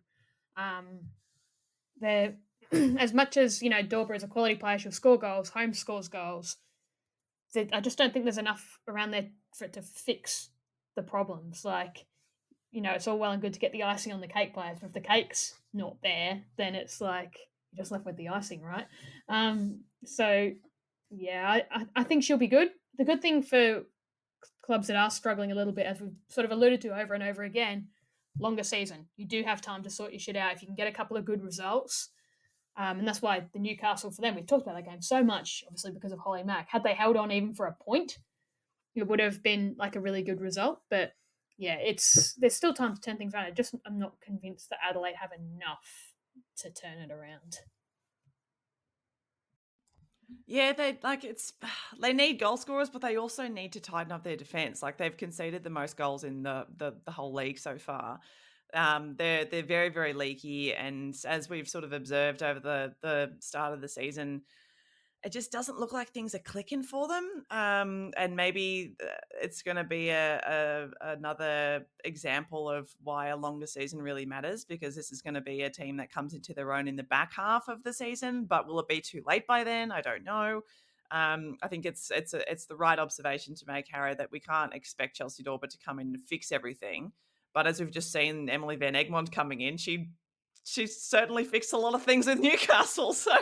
Um, 0.55 1.09
they're 1.99 2.35
as 2.99 3.13
much 3.13 3.37
as 3.37 3.61
you 3.61 3.69
know 3.69 3.81
Dawber 3.81 4.13
is 4.13 4.23
a 4.23 4.27
quality 4.27 4.55
player, 4.55 4.77
she'll 4.77 4.91
score 4.91 5.17
goals. 5.17 5.49
Holmes 5.49 5.79
scores 5.79 6.07
goals. 6.07 6.57
I 7.55 7.81
just 7.81 7.99
don't 7.99 8.11
think 8.11 8.25
there's 8.25 8.39
enough 8.39 8.79
around 8.87 9.11
there 9.11 9.27
for 9.55 9.65
it 9.65 9.73
to 9.73 9.83
fix 9.83 10.49
the 10.95 11.03
problems. 11.03 11.63
Like, 11.63 12.05
you 12.71 12.81
know, 12.81 12.91
it's 12.93 13.07
all 13.07 13.19
well 13.19 13.31
and 13.31 13.41
good 13.41 13.53
to 13.53 13.59
get 13.59 13.71
the 13.73 13.83
icing 13.83 14.11
on 14.11 14.21
the 14.21 14.27
cake 14.27 14.55
players, 14.55 14.79
but 14.81 14.87
if 14.87 14.93
the 14.93 15.01
cake's 15.01 15.53
not 15.71 15.97
there, 16.01 16.41
then 16.57 16.73
it's 16.73 16.99
like 16.99 17.37
you're 17.71 17.81
just 17.83 17.91
left 17.91 18.05
with 18.05 18.17
the 18.17 18.29
icing, 18.29 18.61
right? 18.61 18.87
Um, 19.29 19.81
so 20.03 20.51
yeah, 21.15 21.59
I, 21.71 21.85
I 21.95 22.03
think 22.03 22.23
she'll 22.23 22.37
be 22.37 22.47
good. 22.47 22.69
The 22.97 23.05
good 23.05 23.21
thing 23.21 23.43
for 23.43 23.83
clubs 24.65 24.87
that 24.87 24.95
are 24.95 25.11
struggling 25.11 25.51
a 25.51 25.55
little 25.55 25.73
bit, 25.73 25.85
as 25.85 26.01
we've 26.01 26.15
sort 26.27 26.45
of 26.45 26.51
alluded 26.51 26.81
to 26.81 26.99
over 26.99 27.13
and 27.13 27.23
over 27.23 27.43
again, 27.43 27.87
longer 28.39 28.63
season. 28.63 29.07
You 29.15 29.27
do 29.27 29.43
have 29.43 29.61
time 29.61 29.83
to 29.83 29.89
sort 29.89 30.11
your 30.11 30.19
shit 30.19 30.35
out. 30.35 30.53
If 30.53 30.61
you 30.61 30.67
can 30.67 30.75
get 30.75 30.87
a 30.87 30.91
couple 30.91 31.17
of 31.17 31.25
good 31.25 31.43
results, 31.43 32.09
um, 32.75 32.99
and 32.99 33.07
that's 33.07 33.21
why 33.21 33.43
the 33.53 33.59
Newcastle 33.59 34.11
for 34.11 34.21
them, 34.21 34.35
we've 34.35 34.47
talked 34.47 34.63
about 34.63 34.75
that 34.75 34.89
game 34.89 35.01
so 35.01 35.23
much, 35.23 35.63
obviously 35.67 35.91
because 35.91 36.11
of 36.11 36.19
Holly 36.19 36.43
Mack. 36.43 36.69
Had 36.69 36.83
they 36.83 36.93
held 36.93 37.17
on 37.17 37.31
even 37.31 37.53
for 37.53 37.67
a 37.67 37.75
point, 37.83 38.17
it 38.95 39.07
would 39.07 39.19
have 39.19 39.43
been 39.43 39.75
like 39.77 39.95
a 39.95 39.99
really 40.01 40.23
good 40.23 40.41
result. 40.41 40.81
But 40.89 41.13
yeah, 41.57 41.75
it's 41.75 42.33
there's 42.35 42.55
still 42.55 42.73
time 42.73 42.95
to 42.95 43.01
turn 43.01 43.17
things 43.17 43.35
around. 43.35 43.45
I 43.45 43.51
just 43.51 43.75
I'm 43.85 43.99
not 43.99 44.13
convinced 44.21 44.69
that 44.69 44.79
Adelaide 44.87 45.15
have 45.21 45.31
enough 45.31 46.13
to 46.57 46.71
turn 46.71 46.97
it 46.97 47.11
around. 47.11 47.59
Yeah, 50.45 50.73
they 50.73 50.97
like 51.03 51.23
it's 51.23 51.53
they 51.99 52.13
need 52.13 52.39
goal 52.39 52.57
scorers, 52.57 52.89
but 52.89 53.01
they 53.01 53.17
also 53.17 53.47
need 53.47 53.73
to 53.73 53.79
tighten 53.79 54.11
up 54.11 54.23
their 54.23 54.35
defense. 54.35 54.81
Like 54.81 54.97
they've 54.97 55.15
conceded 55.15 55.63
the 55.63 55.69
most 55.69 55.97
goals 55.97 56.23
in 56.23 56.43
the 56.43 56.65
the, 56.77 56.95
the 57.05 57.11
whole 57.11 57.33
league 57.33 57.59
so 57.59 57.77
far. 57.77 58.19
Um, 58.73 59.15
they're 59.17 59.45
they're 59.45 59.63
very 59.63 59.89
very 59.89 60.13
leaky, 60.13 60.73
and 60.73 61.15
as 61.25 61.49
we've 61.49 61.67
sort 61.67 61.83
of 61.83 61.93
observed 61.93 62.41
over 62.43 62.59
the 62.59 62.93
the 63.01 63.33
start 63.39 63.73
of 63.73 63.81
the 63.81 63.87
season, 63.87 64.41
it 65.23 65.31
just 65.31 65.51
doesn't 65.51 65.79
look 65.79 65.93
like 65.93 66.09
things 66.09 66.35
are 66.35 66.39
clicking 66.39 66.83
for 66.83 67.07
them. 67.07 67.45
Um, 67.49 68.11
and 68.17 68.35
maybe 68.35 68.95
uh, 69.01 69.07
it's 69.41 69.61
going 69.61 69.77
to 69.77 69.83
be 69.83 70.09
a, 70.09 70.89
a, 71.01 71.13
another 71.13 71.85
example 72.03 72.69
of 72.69 72.89
why 73.01 73.27
a 73.27 73.37
longer 73.37 73.67
season 73.67 74.01
really 74.01 74.25
matters 74.25 74.65
because 74.65 74.95
this 74.95 75.11
is 75.11 75.21
going 75.21 75.35
to 75.35 75.41
be 75.41 75.61
a 75.61 75.69
team 75.69 75.97
that 75.97 76.11
comes 76.11 76.33
into 76.33 76.53
their 76.53 76.73
own 76.73 76.87
in 76.87 76.97
the 76.97 77.03
back 77.03 77.33
half 77.33 77.69
of 77.69 77.83
the 77.83 77.93
season. 77.93 78.45
But 78.45 78.67
will 78.67 78.79
it 78.79 78.87
be 78.89 78.99
too 78.99 79.23
late 79.25 79.47
by 79.47 79.63
then? 79.63 79.91
I 79.91 80.01
don't 80.01 80.25
know. 80.25 80.61
Um, 81.09 81.57
I 81.61 81.67
think 81.67 81.85
it's 81.85 82.11
it's 82.11 82.33
a, 82.33 82.51
it's 82.51 82.65
the 82.65 82.75
right 82.75 82.97
observation 82.97 83.55
to 83.55 83.65
make, 83.67 83.85
Harry, 83.91 84.15
that 84.15 84.31
we 84.31 84.39
can't 84.39 84.73
expect 84.73 85.19
Chelsie 85.19 85.43
Dawber 85.43 85.67
to 85.67 85.77
come 85.77 85.99
in 85.99 86.07
and 86.07 86.21
fix 86.21 86.51
everything. 86.51 87.11
But 87.53 87.67
as 87.67 87.79
we've 87.79 87.91
just 87.91 88.11
seen 88.11 88.49
Emily 88.49 88.75
Van 88.75 88.95
Egmond 88.95 89.31
coming 89.31 89.61
in, 89.61 89.77
she 89.77 90.09
she 90.63 90.87
certainly 90.87 91.43
fixed 91.43 91.73
a 91.73 91.77
lot 91.77 91.93
of 91.93 92.03
things 92.03 92.27
with 92.27 92.39
Newcastle. 92.41 93.13
So 93.13 93.35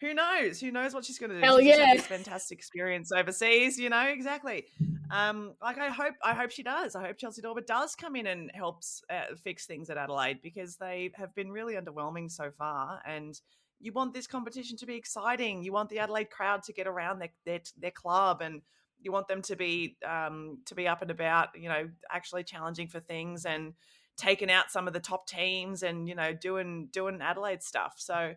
who 0.00 0.14
knows? 0.14 0.60
Who 0.60 0.70
knows 0.70 0.94
what 0.94 1.04
she's 1.04 1.18
going 1.18 1.30
to 1.30 1.36
do? 1.36 1.42
Hell 1.42 1.58
she's 1.58 1.68
yeah! 1.68 1.94
this 1.94 2.06
fantastic 2.06 2.58
experience 2.58 3.12
overseas. 3.12 3.78
You 3.78 3.90
know 3.90 4.06
exactly. 4.06 4.64
Um, 5.10 5.54
like 5.62 5.78
I 5.78 5.88
hope 5.88 6.14
I 6.24 6.34
hope 6.34 6.50
she 6.50 6.62
does. 6.62 6.94
I 6.94 7.06
hope 7.06 7.18
Chelsie 7.18 7.42
Dawber 7.42 7.62
does 7.62 7.94
come 7.94 8.16
in 8.16 8.26
and 8.26 8.50
helps 8.54 9.02
uh, 9.10 9.34
fix 9.42 9.66
things 9.66 9.90
at 9.90 9.96
Adelaide 9.96 10.40
because 10.42 10.76
they 10.76 11.10
have 11.14 11.34
been 11.34 11.50
really 11.50 11.74
underwhelming 11.74 12.30
so 12.30 12.50
far. 12.56 13.00
And 13.06 13.38
you 13.80 13.92
want 13.92 14.14
this 14.14 14.26
competition 14.26 14.76
to 14.78 14.86
be 14.86 14.96
exciting. 14.96 15.62
You 15.62 15.72
want 15.72 15.88
the 15.88 15.98
Adelaide 15.98 16.30
crowd 16.30 16.62
to 16.64 16.72
get 16.72 16.86
around 16.86 17.18
their 17.18 17.30
their, 17.44 17.60
their 17.78 17.90
club 17.90 18.40
and 18.40 18.62
you 19.02 19.12
want 19.12 19.28
them 19.28 19.42
to 19.42 19.56
be 19.56 19.96
um, 20.06 20.58
to 20.66 20.74
be 20.74 20.86
up 20.86 21.02
and 21.02 21.10
about, 21.10 21.48
you 21.54 21.68
know, 21.68 21.88
actually 22.10 22.44
challenging 22.44 22.88
for 22.88 23.00
things 23.00 23.44
and 23.44 23.74
taking 24.20 24.50
out 24.50 24.70
some 24.70 24.86
of 24.86 24.92
the 24.92 25.00
top 25.00 25.26
teams 25.26 25.82
and 25.82 26.08
you 26.08 26.14
know 26.14 26.32
doing 26.32 26.88
doing 26.92 27.20
Adelaide 27.22 27.62
stuff. 27.62 27.94
So 27.96 28.34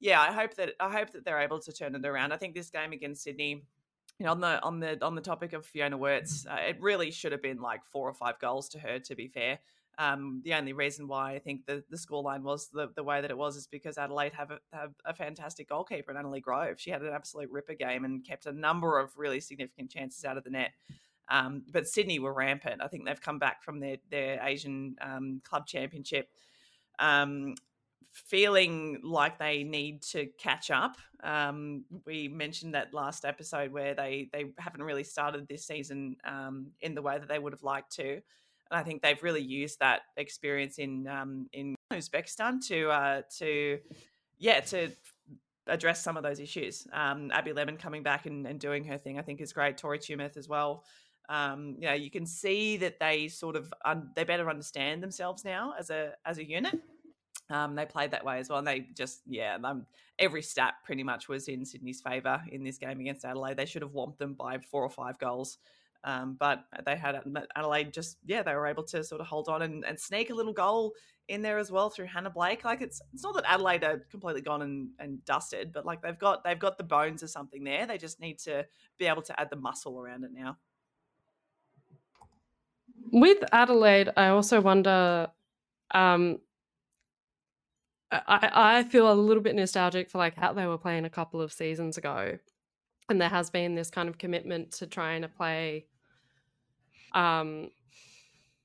yeah, 0.00 0.20
I 0.20 0.32
hope 0.32 0.54
that 0.54 0.72
I 0.80 0.90
hope 0.90 1.12
that 1.12 1.24
they're 1.24 1.40
able 1.40 1.60
to 1.60 1.72
turn 1.72 1.94
it 1.94 2.04
around. 2.04 2.32
I 2.32 2.36
think 2.36 2.54
this 2.54 2.70
game 2.70 2.92
against 2.92 3.22
Sydney, 3.22 3.62
you 4.18 4.26
know, 4.26 4.32
on 4.32 4.40
the 4.40 4.62
on 4.62 4.80
the 4.80 5.04
on 5.04 5.14
the 5.14 5.20
topic 5.20 5.52
of 5.52 5.64
Fiona 5.64 5.96
Worts, 5.96 6.46
uh, 6.50 6.56
it 6.68 6.80
really 6.80 7.10
should 7.10 7.32
have 7.32 7.42
been 7.42 7.60
like 7.60 7.84
four 7.84 8.08
or 8.08 8.14
five 8.14 8.38
goals 8.40 8.68
to 8.70 8.78
her. 8.80 8.98
To 8.98 9.14
be 9.14 9.28
fair, 9.28 9.60
um, 9.98 10.40
the 10.44 10.54
only 10.54 10.72
reason 10.72 11.06
why 11.08 11.34
I 11.34 11.38
think 11.38 11.66
the, 11.66 11.84
the 11.90 11.96
scoreline 11.98 12.42
was 12.42 12.68
the, 12.68 12.88
the 12.96 13.04
way 13.04 13.20
that 13.20 13.30
it 13.30 13.36
was 13.36 13.56
is 13.56 13.66
because 13.66 13.98
Adelaide 13.98 14.32
have 14.32 14.50
a, 14.50 14.58
have 14.72 14.92
a 15.04 15.12
fantastic 15.12 15.68
goalkeeper 15.68 16.10
in 16.10 16.16
Annalee 16.16 16.40
Grove. 16.40 16.80
She 16.80 16.90
had 16.90 17.02
an 17.02 17.12
absolute 17.12 17.50
ripper 17.50 17.74
game 17.74 18.06
and 18.06 18.24
kept 18.24 18.46
a 18.46 18.52
number 18.52 18.98
of 18.98 19.10
really 19.16 19.40
significant 19.40 19.90
chances 19.90 20.24
out 20.24 20.38
of 20.38 20.44
the 20.44 20.50
net. 20.50 20.70
Um, 21.30 21.62
but 21.70 21.86
Sydney 21.86 22.18
were 22.18 22.34
rampant. 22.34 22.82
I 22.82 22.88
think 22.88 23.06
they've 23.06 23.20
come 23.20 23.38
back 23.38 23.62
from 23.62 23.80
their, 23.80 23.96
their 24.10 24.40
Asian 24.42 24.96
um, 25.00 25.40
Club 25.44 25.66
Championship 25.66 26.28
um, 26.98 27.54
feeling 28.12 29.00
like 29.02 29.38
they 29.38 29.62
need 29.62 30.02
to 30.02 30.26
catch 30.38 30.70
up. 30.70 30.96
Um, 31.22 31.84
we 32.04 32.28
mentioned 32.28 32.74
that 32.74 32.92
last 32.92 33.24
episode 33.24 33.72
where 33.72 33.94
they, 33.94 34.28
they 34.32 34.46
haven't 34.58 34.82
really 34.82 35.04
started 35.04 35.46
this 35.48 35.66
season 35.66 36.16
um, 36.24 36.68
in 36.80 36.94
the 36.94 37.02
way 37.02 37.18
that 37.18 37.28
they 37.28 37.38
would 37.38 37.52
have 37.52 37.62
liked 37.62 37.92
to. 37.96 38.20
And 38.70 38.78
I 38.78 38.82
think 38.82 39.02
they've 39.02 39.22
really 39.22 39.42
used 39.42 39.80
that 39.80 40.02
experience 40.16 40.78
in 40.78 41.08
um, 41.08 41.48
in 41.52 41.74
Uzbekistan 41.92 42.64
to 42.68 42.88
uh, 42.90 43.22
to 43.38 43.78
yeah 44.38 44.60
to 44.60 44.90
address 45.66 46.02
some 46.02 46.16
of 46.16 46.22
those 46.22 46.38
issues. 46.38 46.86
Um, 46.92 47.30
Abby 47.32 47.52
Lemon 47.52 47.76
coming 47.76 48.02
back 48.02 48.26
and, 48.26 48.46
and, 48.46 48.58
doing 48.58 48.84
her 48.84 48.98
thing, 48.98 49.18
I 49.18 49.22
think, 49.22 49.40
is 49.40 49.52
great. 49.52 49.76
Tori 49.76 49.98
Tumeth 49.98 50.36
as 50.36 50.48
well. 50.48 50.84
Um, 51.30 51.76
you 51.78 51.86
know, 51.86 51.94
you 51.94 52.10
can 52.10 52.26
see 52.26 52.76
that 52.78 52.98
they 52.98 53.28
sort 53.28 53.54
of 53.54 53.72
un- 53.84 54.10
they 54.16 54.24
better 54.24 54.50
understand 54.50 55.00
themselves 55.00 55.44
now 55.44 55.74
as 55.78 55.88
a 55.88 56.12
as 56.26 56.38
a 56.38 56.44
unit. 56.46 56.78
Um, 57.48 57.74
they 57.76 57.86
played 57.86 58.10
that 58.10 58.24
way 58.24 58.38
as 58.38 58.48
well, 58.48 58.58
and 58.58 58.66
they 58.66 58.86
just 58.96 59.22
yeah, 59.26 59.56
um, 59.62 59.86
every 60.18 60.42
stat 60.42 60.74
pretty 60.84 61.04
much 61.04 61.28
was 61.28 61.46
in 61.46 61.64
Sydney's 61.64 62.00
favour 62.00 62.42
in 62.50 62.64
this 62.64 62.78
game 62.78 63.00
against 63.00 63.24
Adelaide. 63.24 63.56
They 63.56 63.64
should 63.64 63.82
have 63.82 63.92
whomped 63.92 64.18
them 64.18 64.34
by 64.34 64.58
four 64.58 64.82
or 64.82 64.90
five 64.90 65.18
goals. 65.18 65.58
Um, 66.02 66.36
but 66.40 66.64
they 66.86 66.96
had 66.96 67.20
Adelaide 67.54 67.92
just 67.92 68.16
yeah 68.24 68.42
they 68.42 68.54
were 68.54 68.66
able 68.66 68.84
to 68.84 69.04
sort 69.04 69.20
of 69.20 69.26
hold 69.26 69.48
on 69.48 69.60
and, 69.62 69.84
and 69.84 70.00
sneak 70.00 70.30
a 70.30 70.34
little 70.34 70.54
goal 70.54 70.94
in 71.28 71.42
there 71.42 71.58
as 71.58 71.70
well 71.70 71.90
through 71.90 72.06
Hannah 72.06 72.30
Blake. 72.30 72.64
Like 72.64 72.80
it's 72.80 73.00
it's 73.12 73.22
not 73.22 73.34
that 73.34 73.44
Adelaide 73.46 73.84
are 73.84 73.98
completely 74.10 74.40
gone 74.40 74.62
and, 74.62 74.88
and 74.98 75.24
dusted, 75.26 75.72
but 75.72 75.86
like 75.86 76.02
they've 76.02 76.18
got 76.18 76.42
they've 76.42 76.58
got 76.58 76.78
the 76.78 76.84
bones 76.84 77.22
of 77.22 77.30
something 77.30 77.62
there. 77.62 77.86
They 77.86 77.98
just 77.98 78.18
need 78.20 78.38
to 78.40 78.66
be 78.98 79.06
able 79.06 79.22
to 79.22 79.38
add 79.38 79.50
the 79.50 79.56
muscle 79.56 80.00
around 80.00 80.24
it 80.24 80.32
now. 80.32 80.56
With 83.12 83.42
Adelaide, 83.52 84.10
I 84.16 84.28
also 84.28 84.60
wonder. 84.60 85.28
Um, 85.92 86.38
I 88.12 88.50
I 88.52 88.82
feel 88.84 89.10
a 89.10 89.14
little 89.14 89.42
bit 89.42 89.54
nostalgic 89.54 90.10
for 90.10 90.18
like 90.18 90.36
how 90.36 90.52
they 90.52 90.66
were 90.66 90.78
playing 90.78 91.04
a 91.04 91.10
couple 91.10 91.40
of 91.40 91.52
seasons 91.52 91.96
ago, 91.96 92.38
and 93.08 93.20
there 93.20 93.28
has 93.28 93.50
been 93.50 93.74
this 93.74 93.90
kind 93.90 94.08
of 94.08 94.18
commitment 94.18 94.72
to 94.72 94.86
trying 94.86 95.22
to 95.22 95.28
play 95.28 95.86
um 97.12 97.70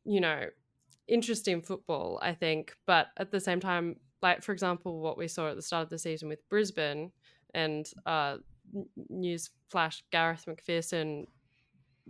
you 0.05 0.21
know 0.21 0.45
interesting 1.07 1.61
football 1.61 2.19
i 2.21 2.33
think 2.33 2.75
but 2.85 3.07
at 3.17 3.31
the 3.31 3.39
same 3.39 3.59
time 3.59 3.95
like 4.21 4.43
for 4.43 4.51
example 4.51 4.99
what 4.99 5.17
we 5.17 5.27
saw 5.27 5.49
at 5.49 5.55
the 5.55 5.61
start 5.61 5.83
of 5.83 5.89
the 5.89 5.97
season 5.97 6.29
with 6.29 6.47
brisbane 6.49 7.11
and 7.53 7.91
uh 8.05 8.37
news 9.09 9.49
flash 9.69 10.03
garrath 10.11 10.45
mcpherson 10.45 11.25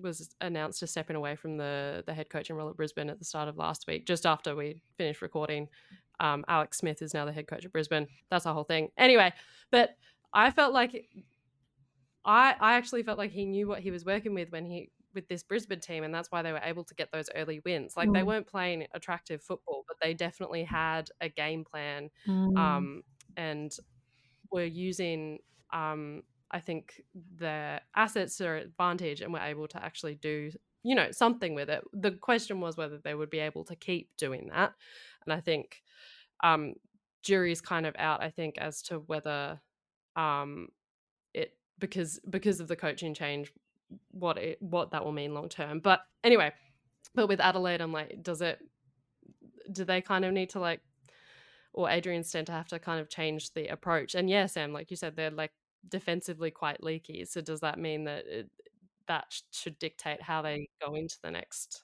was 0.01 0.35
announced 0.41 0.83
as 0.83 0.91
stepping 0.91 1.15
away 1.15 1.35
from 1.35 1.57
the 1.57 2.03
the 2.05 2.13
head 2.13 2.29
coaching 2.29 2.55
role 2.55 2.69
at 2.69 2.75
brisbane 2.75 3.09
at 3.09 3.19
the 3.19 3.25
start 3.25 3.47
of 3.47 3.57
last 3.57 3.85
week 3.87 4.05
just 4.05 4.25
after 4.25 4.55
we 4.55 4.81
finished 4.97 5.21
recording 5.21 5.67
um 6.19 6.43
alex 6.47 6.77
smith 6.77 7.01
is 7.01 7.13
now 7.13 7.25
the 7.25 7.31
head 7.31 7.47
coach 7.47 7.65
at 7.65 7.71
brisbane 7.71 8.07
that's 8.29 8.45
a 8.45 8.53
whole 8.53 8.63
thing 8.63 8.89
anyway 8.97 9.31
but 9.71 9.95
i 10.33 10.51
felt 10.51 10.73
like 10.73 11.05
I 12.25 12.55
I 12.59 12.73
actually 12.73 13.03
felt 13.03 13.17
like 13.17 13.31
he 13.31 13.45
knew 13.45 13.67
what 13.67 13.79
he 13.79 13.91
was 13.91 14.03
working 14.03 14.33
with 14.33 14.51
when 14.51 14.65
he 14.65 14.89
with 15.13 15.27
this 15.29 15.43
Brisbane 15.43 15.79
team, 15.79 16.03
and 16.03 16.13
that's 16.13 16.31
why 16.31 16.41
they 16.41 16.51
were 16.51 16.61
able 16.63 16.83
to 16.83 16.93
get 16.95 17.11
those 17.11 17.29
early 17.35 17.61
wins. 17.63 17.95
Like 17.95 18.09
mm. 18.09 18.13
they 18.13 18.23
weren't 18.23 18.47
playing 18.47 18.85
attractive 18.93 19.41
football, 19.41 19.85
but 19.87 19.97
they 20.01 20.13
definitely 20.13 20.63
had 20.63 21.09
a 21.21 21.29
game 21.29 21.63
plan, 21.63 22.09
mm. 22.27 22.57
um, 22.57 23.01
and 23.37 23.71
were 24.51 24.65
using 24.65 25.39
um, 25.73 26.23
I 26.51 26.59
think 26.59 27.01
their 27.37 27.81
assets 27.95 28.39
are 28.41 28.57
advantage 28.57 29.21
and 29.21 29.33
we're 29.33 29.39
able 29.39 29.67
to 29.69 29.83
actually 29.83 30.15
do 30.15 30.51
you 30.83 30.93
know 30.93 31.11
something 31.11 31.55
with 31.55 31.69
it. 31.69 31.83
The 31.93 32.11
question 32.11 32.61
was 32.61 32.77
whether 32.77 32.99
they 32.99 33.15
would 33.15 33.31
be 33.31 33.39
able 33.39 33.63
to 33.65 33.75
keep 33.75 34.09
doing 34.17 34.49
that, 34.53 34.73
and 35.25 35.33
I 35.33 35.41
think 35.41 35.81
um, 36.43 36.75
jury's 37.23 37.59
kind 37.59 37.87
of 37.87 37.95
out. 37.97 38.21
I 38.21 38.29
think 38.29 38.59
as 38.59 38.83
to 38.83 38.99
whether 38.99 39.59
um, 40.15 40.69
it 41.33 41.57
because 41.79 42.19
because 42.29 42.59
of 42.59 42.67
the 42.67 42.75
coaching 42.75 43.15
change, 43.15 43.51
what 44.11 44.37
it 44.37 44.61
what 44.61 44.91
that 44.91 45.03
will 45.03 45.11
mean 45.11 45.33
long 45.33 45.49
term. 45.49 45.79
But 45.79 46.01
anyway, 46.23 46.53
but 47.15 47.27
with 47.27 47.39
Adelaide, 47.39 47.81
I'm 47.81 47.91
like, 47.91 48.21
does 48.21 48.41
it? 48.41 48.59
Do 49.71 49.85
they 49.85 50.01
kind 50.01 50.23
of 50.23 50.33
need 50.33 50.51
to 50.51 50.59
like, 50.59 50.81
or 51.73 51.89
Adrian 51.89 52.21
Stenta 52.21 52.49
have 52.49 52.67
to 52.67 52.77
kind 52.77 53.01
of 53.01 53.09
change 53.09 53.53
the 53.53 53.67
approach? 53.69 54.13
And 54.13 54.29
yeah, 54.29 54.45
Sam, 54.45 54.71
like 54.71 54.91
you 54.91 54.97
said, 54.97 55.15
they're 55.15 55.31
like 55.31 55.51
defensively 55.89 56.51
quite 56.51 56.83
leaky. 56.83 57.25
So 57.25 57.41
does 57.41 57.61
that 57.61 57.79
mean 57.79 58.05
that 58.05 58.25
it, 58.27 58.49
that 59.07 59.25
should 59.51 59.77
dictate 59.79 60.21
how 60.21 60.41
they 60.41 60.67
go 60.83 60.95
into 60.95 61.17
the 61.23 61.31
next 61.31 61.83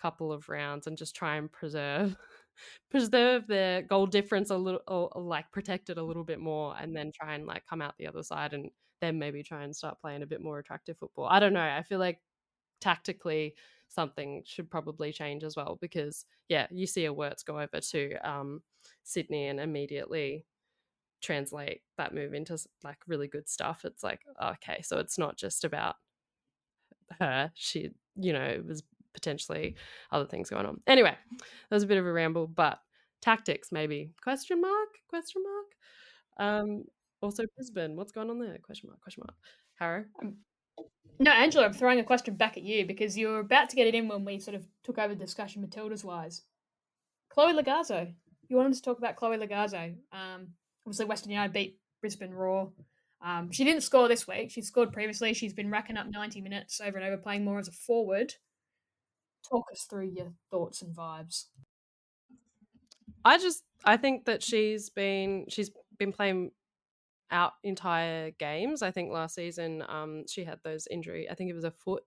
couple 0.00 0.32
of 0.32 0.48
rounds 0.48 0.86
and 0.86 0.96
just 0.96 1.16
try 1.16 1.36
and 1.36 1.50
preserve 1.50 2.16
preserve 2.90 3.46
their 3.46 3.82
goal 3.82 4.06
difference 4.06 4.50
a 4.50 4.56
little 4.56 4.80
or, 4.88 5.10
like 5.16 5.50
protect 5.52 5.90
it 5.90 5.98
a 5.98 6.02
little 6.02 6.24
bit 6.24 6.40
more 6.40 6.74
and 6.78 6.94
then 6.94 7.10
try 7.14 7.34
and 7.34 7.46
like 7.46 7.64
come 7.66 7.82
out 7.82 7.94
the 7.98 8.06
other 8.06 8.22
side 8.22 8.52
and 8.52 8.70
then 9.00 9.18
maybe 9.18 9.42
try 9.42 9.62
and 9.64 9.74
start 9.74 10.00
playing 10.00 10.22
a 10.22 10.26
bit 10.26 10.42
more 10.42 10.58
attractive 10.58 10.96
football. 10.98 11.26
I 11.26 11.40
don't 11.40 11.52
know. 11.52 11.60
I 11.60 11.82
feel 11.82 11.98
like 11.98 12.20
tactically 12.80 13.54
something 13.88 14.42
should 14.44 14.70
probably 14.70 15.12
change 15.12 15.44
as 15.44 15.56
well 15.56 15.78
because 15.80 16.26
yeah, 16.48 16.66
you 16.70 16.86
see 16.86 17.04
a 17.04 17.12
Worts 17.12 17.42
go 17.42 17.60
over 17.60 17.80
to 17.80 18.14
um, 18.28 18.62
Sydney 19.04 19.48
and 19.48 19.60
immediately 19.60 20.46
translate 21.26 21.80
that 21.98 22.14
move 22.14 22.32
into 22.34 22.56
like 22.84 22.98
really 23.06 23.26
good 23.26 23.48
stuff. 23.48 23.84
It's 23.84 24.04
like 24.04 24.20
okay, 24.42 24.80
so 24.82 24.98
it's 24.98 25.18
not 25.18 25.36
just 25.36 25.64
about 25.64 25.96
her. 27.18 27.50
She, 27.54 27.90
you 28.14 28.32
know, 28.32 28.44
it 28.44 28.64
was 28.64 28.82
potentially 29.12 29.76
other 30.12 30.26
things 30.26 30.50
going 30.50 30.66
on. 30.66 30.80
Anyway, 30.86 31.16
that 31.40 31.76
was 31.76 31.82
a 31.82 31.86
bit 31.86 31.98
of 31.98 32.06
a 32.06 32.12
ramble, 32.12 32.46
but 32.46 32.78
tactics 33.22 33.72
maybe 33.72 34.12
question 34.22 34.60
mark 34.60 34.88
question 35.08 35.42
mark. 35.42 35.66
Um, 36.38 36.84
also 37.20 37.44
Brisbane, 37.56 37.96
what's 37.96 38.12
going 38.12 38.30
on 38.30 38.38
there? 38.38 38.58
Question 38.62 38.88
mark 38.90 39.00
question 39.00 39.24
mark. 39.26 39.36
Harrow. 39.78 40.04
Um, 40.22 40.36
no, 41.18 41.30
Angela, 41.30 41.66
I'm 41.66 41.72
throwing 41.72 41.98
a 41.98 42.04
question 42.04 42.36
back 42.36 42.56
at 42.56 42.62
you 42.62 42.86
because 42.86 43.16
you 43.16 43.28
were 43.28 43.40
about 43.40 43.70
to 43.70 43.76
get 43.76 43.86
it 43.86 43.94
in 43.94 44.06
when 44.06 44.24
we 44.24 44.38
sort 44.38 44.54
of 44.54 44.66
took 44.84 44.98
over 44.98 45.14
the 45.14 45.24
discussion 45.24 45.66
Matildas 45.66 46.04
wise. 46.04 46.42
Chloe 47.30 47.54
Logarzo. 47.54 48.12
You 48.48 48.56
wanted 48.56 48.74
to 48.74 48.82
talk 48.82 48.98
about 48.98 49.16
Chloe 49.16 49.38
Logarzo. 49.38 49.94
Um, 50.12 50.48
obviously, 50.86 51.06
Western 51.06 51.32
United 51.32 51.52
beat 51.52 51.78
Brisbane 52.00 52.32
Roar. 52.32 52.70
Um, 53.24 53.50
she 53.50 53.64
didn't 53.64 53.82
score 53.82 54.08
this 54.08 54.28
week. 54.28 54.50
She 54.50 54.62
scored 54.62 54.92
previously. 54.92 55.34
She's 55.34 55.52
been 55.52 55.70
racking 55.70 55.96
up 55.96 56.06
90 56.08 56.40
minutes 56.40 56.80
over 56.80 56.96
and 56.96 57.06
over, 57.06 57.16
playing 57.16 57.44
more 57.44 57.58
as 57.58 57.68
a 57.68 57.72
forward. 57.72 58.34
Talk 59.48 59.66
us 59.72 59.86
through 59.88 60.10
your 60.14 60.32
thoughts 60.50 60.82
and 60.82 60.94
vibes. 60.94 61.46
I 63.24 63.38
just 63.38 63.64
I 63.84 63.96
think 63.96 64.26
that 64.26 64.42
she's 64.42 64.90
been 64.90 65.46
she's 65.48 65.70
been 65.98 66.12
playing 66.12 66.52
out 67.30 67.54
entire 67.64 68.30
games. 68.32 68.82
I 68.82 68.90
think 68.90 69.10
last 69.10 69.34
season 69.34 69.82
um, 69.88 70.24
she 70.28 70.44
had 70.44 70.60
those 70.62 70.86
injury. 70.90 71.28
I 71.28 71.34
think 71.34 71.50
it 71.50 71.54
was 71.54 71.64
a 71.64 71.70
foot 71.70 72.04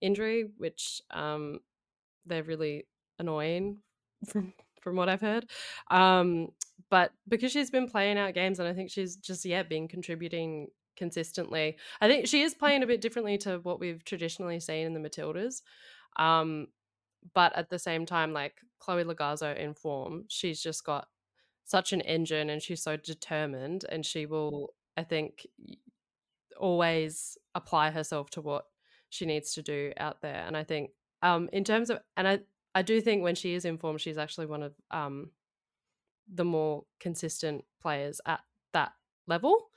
injury, 0.00 0.46
which 0.56 1.00
um, 1.10 1.60
they're 2.26 2.42
really 2.42 2.86
annoying 3.18 3.78
from 4.28 4.52
from 4.80 4.96
what 4.96 5.08
I've 5.08 5.20
heard. 5.20 5.46
Um, 5.90 6.48
but 6.90 7.12
because 7.28 7.52
she's 7.52 7.70
been 7.70 7.88
playing 7.88 8.18
out 8.18 8.34
games, 8.34 8.58
and 8.58 8.68
I 8.68 8.74
think 8.74 8.90
she's 8.90 9.16
just 9.16 9.44
yeah 9.44 9.62
been 9.62 9.88
contributing 9.88 10.68
consistently. 10.96 11.76
I 12.00 12.08
think 12.08 12.26
she 12.26 12.42
is 12.42 12.54
playing 12.54 12.82
a 12.82 12.86
bit 12.86 13.00
differently 13.00 13.38
to 13.38 13.58
what 13.58 13.80
we've 13.80 14.04
traditionally 14.04 14.60
seen 14.60 14.86
in 14.86 14.94
the 14.94 15.00
Matildas. 15.00 15.62
Um, 16.16 16.66
but 17.34 17.56
at 17.56 17.70
the 17.70 17.78
same 17.78 18.06
time, 18.06 18.32
like 18.32 18.54
Chloe 18.80 19.04
Logarzo 19.04 19.56
in 19.56 19.74
form, 19.74 20.24
she's 20.28 20.62
just 20.62 20.84
got 20.84 21.06
such 21.70 21.92
an 21.92 22.00
engine 22.00 22.50
and 22.50 22.60
she's 22.60 22.82
so 22.82 22.96
determined 22.96 23.84
and 23.90 24.04
she 24.04 24.26
will 24.26 24.74
i 24.96 25.04
think 25.04 25.46
always 26.58 27.38
apply 27.54 27.90
herself 27.90 28.28
to 28.28 28.40
what 28.40 28.64
she 29.08 29.24
needs 29.24 29.54
to 29.54 29.62
do 29.62 29.92
out 29.96 30.20
there 30.20 30.44
and 30.46 30.56
i 30.56 30.64
think 30.64 30.90
um 31.22 31.48
in 31.52 31.62
terms 31.62 31.88
of 31.88 32.00
and 32.16 32.26
i 32.26 32.40
i 32.74 32.82
do 32.82 33.00
think 33.00 33.22
when 33.22 33.36
she 33.36 33.54
is 33.54 33.64
informed 33.64 34.00
she's 34.00 34.18
actually 34.18 34.46
one 34.46 34.64
of 34.64 34.74
um 34.90 35.30
the 36.32 36.44
more 36.44 36.84
consistent 36.98 37.64
players 37.80 38.20
at 38.26 38.40
that 38.72 38.92
level 39.26 39.70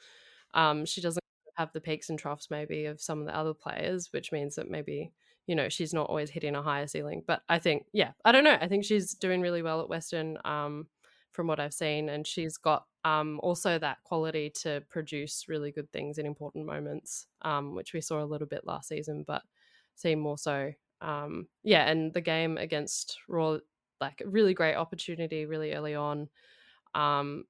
um 0.53 0.85
she 0.85 1.01
doesn't 1.01 1.23
have 1.55 1.71
the 1.73 1.81
peaks 1.81 2.09
and 2.09 2.17
troughs 2.17 2.47
maybe 2.49 2.85
of 2.85 2.99
some 3.01 3.19
of 3.19 3.25
the 3.25 3.37
other 3.37 3.53
players 3.53 4.09
which 4.11 4.31
means 4.31 4.55
that 4.55 4.69
maybe 4.69 5.11
you 5.47 5.55
know 5.55 5.69
she's 5.69 5.93
not 5.93 6.09
always 6.09 6.29
hitting 6.29 6.55
a 6.55 6.61
higher 6.61 6.87
ceiling 6.87 7.23
but 7.27 7.41
i 7.49 7.59
think 7.59 7.85
yeah 7.93 8.11
i 8.25 8.31
don't 8.31 8.43
know 8.43 8.57
i 8.59 8.67
think 8.67 8.83
she's 8.83 9.13
doing 9.13 9.41
really 9.41 9.61
well 9.61 9.81
at 9.81 9.89
western 9.89 10.37
um 10.45 10.87
from 11.33 11.47
what 11.47 11.59
I've 11.59 11.73
seen. 11.73 12.09
And 12.09 12.25
she's 12.25 12.57
got 12.57 12.85
um, 13.03 13.39
also 13.43 13.77
that 13.79 13.97
quality 14.03 14.51
to 14.61 14.81
produce 14.89 15.45
really 15.49 15.71
good 15.71 15.91
things 15.91 16.17
in 16.17 16.25
important 16.25 16.65
moments, 16.65 17.27
um, 17.41 17.75
which 17.75 17.93
we 17.93 18.01
saw 18.01 18.23
a 18.23 18.25
little 18.25 18.47
bit 18.47 18.65
last 18.65 18.87
season, 18.87 19.25
but 19.27 19.41
see 19.95 20.15
more 20.15 20.37
so. 20.37 20.71
Um, 21.01 21.47
yeah, 21.63 21.89
and 21.89 22.13
the 22.13 22.21
game 22.21 22.57
against 22.57 23.17
Roar, 23.27 23.59
like 24.03 24.21
a 24.21 24.29
really 24.29 24.53
great 24.53 24.75
opportunity 24.75 25.45
really 25.45 25.73
early 25.73 25.95
on. 25.95 26.29
Um, 26.93 27.45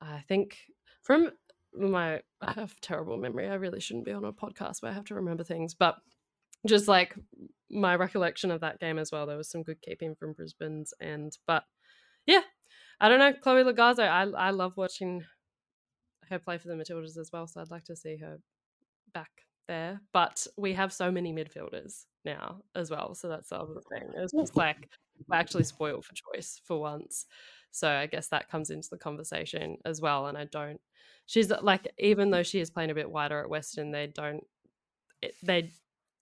I 0.00 0.22
think 0.28 0.56
from 1.02 1.30
my 1.74 2.20
I 2.40 2.52
have 2.52 2.80
terrible 2.80 3.16
memory. 3.16 3.48
I 3.48 3.54
really 3.54 3.80
shouldn't 3.80 4.06
be 4.06 4.12
on 4.12 4.24
a 4.24 4.32
podcast 4.32 4.82
where 4.82 4.92
I 4.92 4.94
have 4.94 5.04
to 5.06 5.14
remember 5.14 5.44
things, 5.44 5.74
but 5.74 5.96
just 6.66 6.88
like 6.88 7.14
my 7.70 7.94
recollection 7.96 8.50
of 8.50 8.60
that 8.60 8.80
game 8.80 8.98
as 8.98 9.12
well, 9.12 9.26
there 9.26 9.36
was 9.36 9.50
some 9.50 9.62
good 9.62 9.82
keeping 9.82 10.14
from 10.14 10.32
Brisbane's 10.32 10.94
and 11.00 11.36
but 11.46 11.64
yeah, 12.26 12.42
I 13.00 13.08
don't 13.08 13.18
know, 13.18 13.32
Chloe 13.32 13.64
Logarzo. 13.64 14.08
I 14.08 14.22
I 14.22 14.50
love 14.50 14.76
watching 14.76 15.24
her 16.30 16.38
play 16.38 16.58
for 16.58 16.68
the 16.68 16.74
Matildas 16.74 17.18
as 17.18 17.30
well, 17.32 17.46
so 17.46 17.60
I'd 17.60 17.70
like 17.70 17.84
to 17.84 17.96
see 17.96 18.16
her 18.18 18.38
back 19.12 19.30
there. 19.66 20.00
But 20.12 20.46
we 20.56 20.74
have 20.74 20.92
so 20.92 21.10
many 21.10 21.32
midfielders 21.32 22.04
now 22.24 22.62
as 22.74 22.90
well, 22.90 23.14
so 23.14 23.28
that's 23.28 23.50
the 23.50 23.56
other 23.56 23.80
thing. 23.90 24.08
It's 24.16 24.32
just 24.32 24.56
like 24.64 24.88
we're 25.26 25.36
actually 25.36 25.64
spoiled 25.64 26.04
for 26.04 26.14
choice 26.14 26.60
for 26.64 26.80
once. 26.80 27.26
So 27.70 27.88
I 27.88 28.06
guess 28.06 28.28
that 28.28 28.50
comes 28.50 28.70
into 28.70 28.88
the 28.90 28.98
conversation 28.98 29.78
as 29.84 30.00
well. 30.00 30.26
And 30.26 30.38
I 30.38 30.44
don't. 30.44 30.80
She's 31.26 31.50
like, 31.50 31.92
even 31.98 32.30
though 32.30 32.42
she 32.42 32.60
is 32.60 32.70
playing 32.70 32.90
a 32.90 32.94
bit 32.94 33.10
wider 33.10 33.40
at 33.40 33.50
Western, 33.50 33.90
they 33.90 34.06
don't. 34.06 34.44
They 35.42 35.72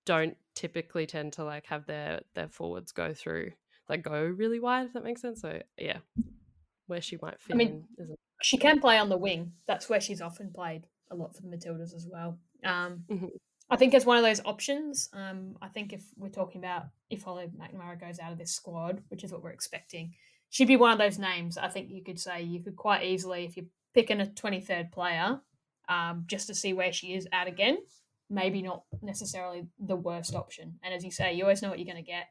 don't 0.04 0.36
typically 0.54 1.06
tend 1.06 1.34
to 1.34 1.44
like 1.44 1.66
have 1.66 1.86
their 1.86 2.20
their 2.34 2.48
forwards 2.48 2.92
go 2.92 3.12
through 3.12 3.50
like 3.90 4.02
go 4.02 4.24
really 4.24 4.58
wide 4.58 4.86
if 4.86 4.92
that 4.94 5.04
makes 5.04 5.20
sense 5.20 5.42
so 5.42 5.60
yeah 5.76 5.98
where 6.86 7.02
she 7.02 7.18
might 7.20 7.38
fit 7.40 7.54
I 7.54 7.56
mean, 7.58 7.84
in. 7.98 8.04
Isn't 8.04 8.18
she 8.42 8.58
can 8.58 8.80
play 8.80 8.98
on 8.98 9.08
the 9.08 9.16
wing. 9.16 9.52
That's 9.66 9.88
where 9.88 10.00
she's 10.00 10.20
often 10.20 10.50
played 10.52 10.86
a 11.10 11.14
lot 11.14 11.34
for 11.34 11.42
the 11.42 11.48
Matildas 11.48 11.94
as 11.94 12.06
well. 12.10 12.38
Um, 12.64 13.04
mm-hmm. 13.10 13.26
I 13.68 13.76
think 13.76 13.94
as 13.94 14.06
one 14.06 14.16
of 14.16 14.22
those 14.22 14.40
options. 14.44 15.08
Um, 15.12 15.56
I 15.60 15.68
think 15.68 15.92
if 15.92 16.04
we're 16.16 16.28
talking 16.28 16.60
about 16.60 16.84
if 17.10 17.22
Holly 17.22 17.48
McNamara 17.58 18.00
goes 18.00 18.18
out 18.18 18.32
of 18.32 18.38
this 18.38 18.52
squad, 18.52 19.02
which 19.08 19.24
is 19.24 19.32
what 19.32 19.42
we're 19.42 19.50
expecting, 19.50 20.14
she'd 20.50 20.68
be 20.68 20.76
one 20.76 20.92
of 20.92 20.98
those 20.98 21.18
names. 21.18 21.58
I 21.58 21.68
think 21.68 21.90
you 21.90 22.04
could 22.04 22.20
say 22.20 22.42
you 22.42 22.62
could 22.62 22.76
quite 22.76 23.04
easily, 23.04 23.44
if 23.44 23.56
you're 23.56 23.66
picking 23.94 24.20
a 24.20 24.26
23rd 24.26 24.92
player, 24.92 25.40
um, 25.88 26.24
just 26.26 26.46
to 26.46 26.54
see 26.54 26.72
where 26.72 26.92
she 26.92 27.14
is 27.14 27.26
at 27.32 27.48
again, 27.48 27.78
maybe 28.30 28.62
not 28.62 28.84
necessarily 29.02 29.66
the 29.78 29.96
worst 29.96 30.34
option. 30.34 30.78
And 30.82 30.94
as 30.94 31.04
you 31.04 31.10
say, 31.10 31.32
you 31.34 31.42
always 31.42 31.62
know 31.62 31.70
what 31.70 31.78
you're 31.78 31.92
going 31.92 32.04
to 32.04 32.10
get. 32.10 32.26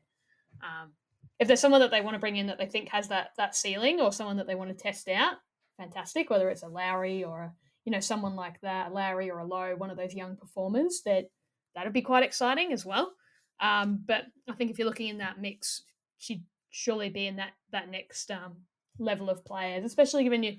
Um, 0.61 0.91
if 1.39 1.47
there's 1.47 1.59
someone 1.59 1.81
that 1.81 1.91
they 1.91 2.01
want 2.01 2.15
to 2.15 2.19
bring 2.19 2.37
in 2.37 2.47
that 2.47 2.57
they 2.57 2.65
think 2.65 2.89
has 2.89 3.09
that 3.09 3.31
that 3.37 3.55
ceiling 3.55 3.99
or 3.99 4.13
someone 4.13 4.37
that 4.37 4.47
they 4.47 4.55
want 4.55 4.69
to 4.69 4.83
test 4.83 5.09
out, 5.09 5.35
fantastic. 5.77 6.29
Whether 6.29 6.49
it's 6.49 6.63
a 6.63 6.67
Lowry 6.67 7.23
or 7.25 7.41
a, 7.41 7.53
you 7.85 7.91
know 7.91 7.99
someone 7.99 8.35
like 8.35 8.59
that, 8.61 8.91
a 8.91 8.93
Lowry 8.93 9.29
or 9.29 9.39
a 9.39 9.45
Lowe, 9.45 9.75
one 9.75 9.91
of 9.91 9.97
those 9.97 10.13
young 10.13 10.35
performers, 10.35 11.01
that 11.05 11.29
that'd 11.75 11.93
be 11.93 12.01
quite 12.01 12.23
exciting 12.23 12.73
as 12.73 12.85
well. 12.85 13.13
Um, 13.59 14.01
but 14.05 14.23
I 14.49 14.53
think 14.53 14.71
if 14.71 14.79
you're 14.79 14.87
looking 14.87 15.07
in 15.07 15.19
that 15.19 15.39
mix, 15.39 15.83
she'd 16.17 16.43
surely 16.71 17.09
be 17.09 17.27
in 17.27 17.37
that 17.37 17.51
that 17.71 17.89
next 17.89 18.31
um, 18.31 18.57
level 18.99 19.29
of 19.29 19.45
players, 19.45 19.85
especially 19.85 20.23
given 20.23 20.43
you, 20.43 20.57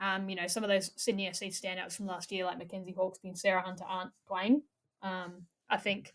um, 0.00 0.28
you 0.28 0.36
know, 0.36 0.46
some 0.46 0.64
of 0.64 0.70
those 0.70 0.92
Sydney 0.96 1.28
FC 1.28 1.48
standouts 1.48 1.96
from 1.96 2.06
last 2.06 2.30
year, 2.32 2.44
like 2.44 2.58
Mackenzie 2.58 2.94
Hawkesby 2.96 3.24
and 3.24 3.38
Sarah 3.38 3.62
Hunter, 3.62 3.84
aren't 3.86 4.12
playing. 4.26 4.62
Um, 5.02 5.42
I 5.68 5.76
think 5.76 6.12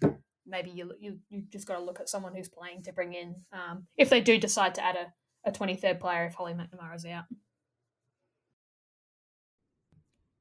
maybe 0.47 0.69
you 0.69 0.93
you 0.99 1.19
you 1.29 1.43
just 1.49 1.67
got 1.67 1.75
to 1.77 1.83
look 1.83 1.99
at 1.99 2.09
someone 2.09 2.33
who's 2.33 2.49
playing 2.49 2.83
to 2.83 2.93
bring 2.93 3.13
in 3.13 3.35
um, 3.51 3.87
if 3.97 4.09
they 4.09 4.21
do 4.21 4.37
decide 4.37 4.75
to 4.75 4.83
add 4.83 4.95
a, 4.95 5.49
a 5.49 5.51
23rd 5.51 5.99
player 5.99 6.25
if 6.25 6.33
Holly 6.33 6.53
McNamara's 6.53 7.05
out. 7.05 7.25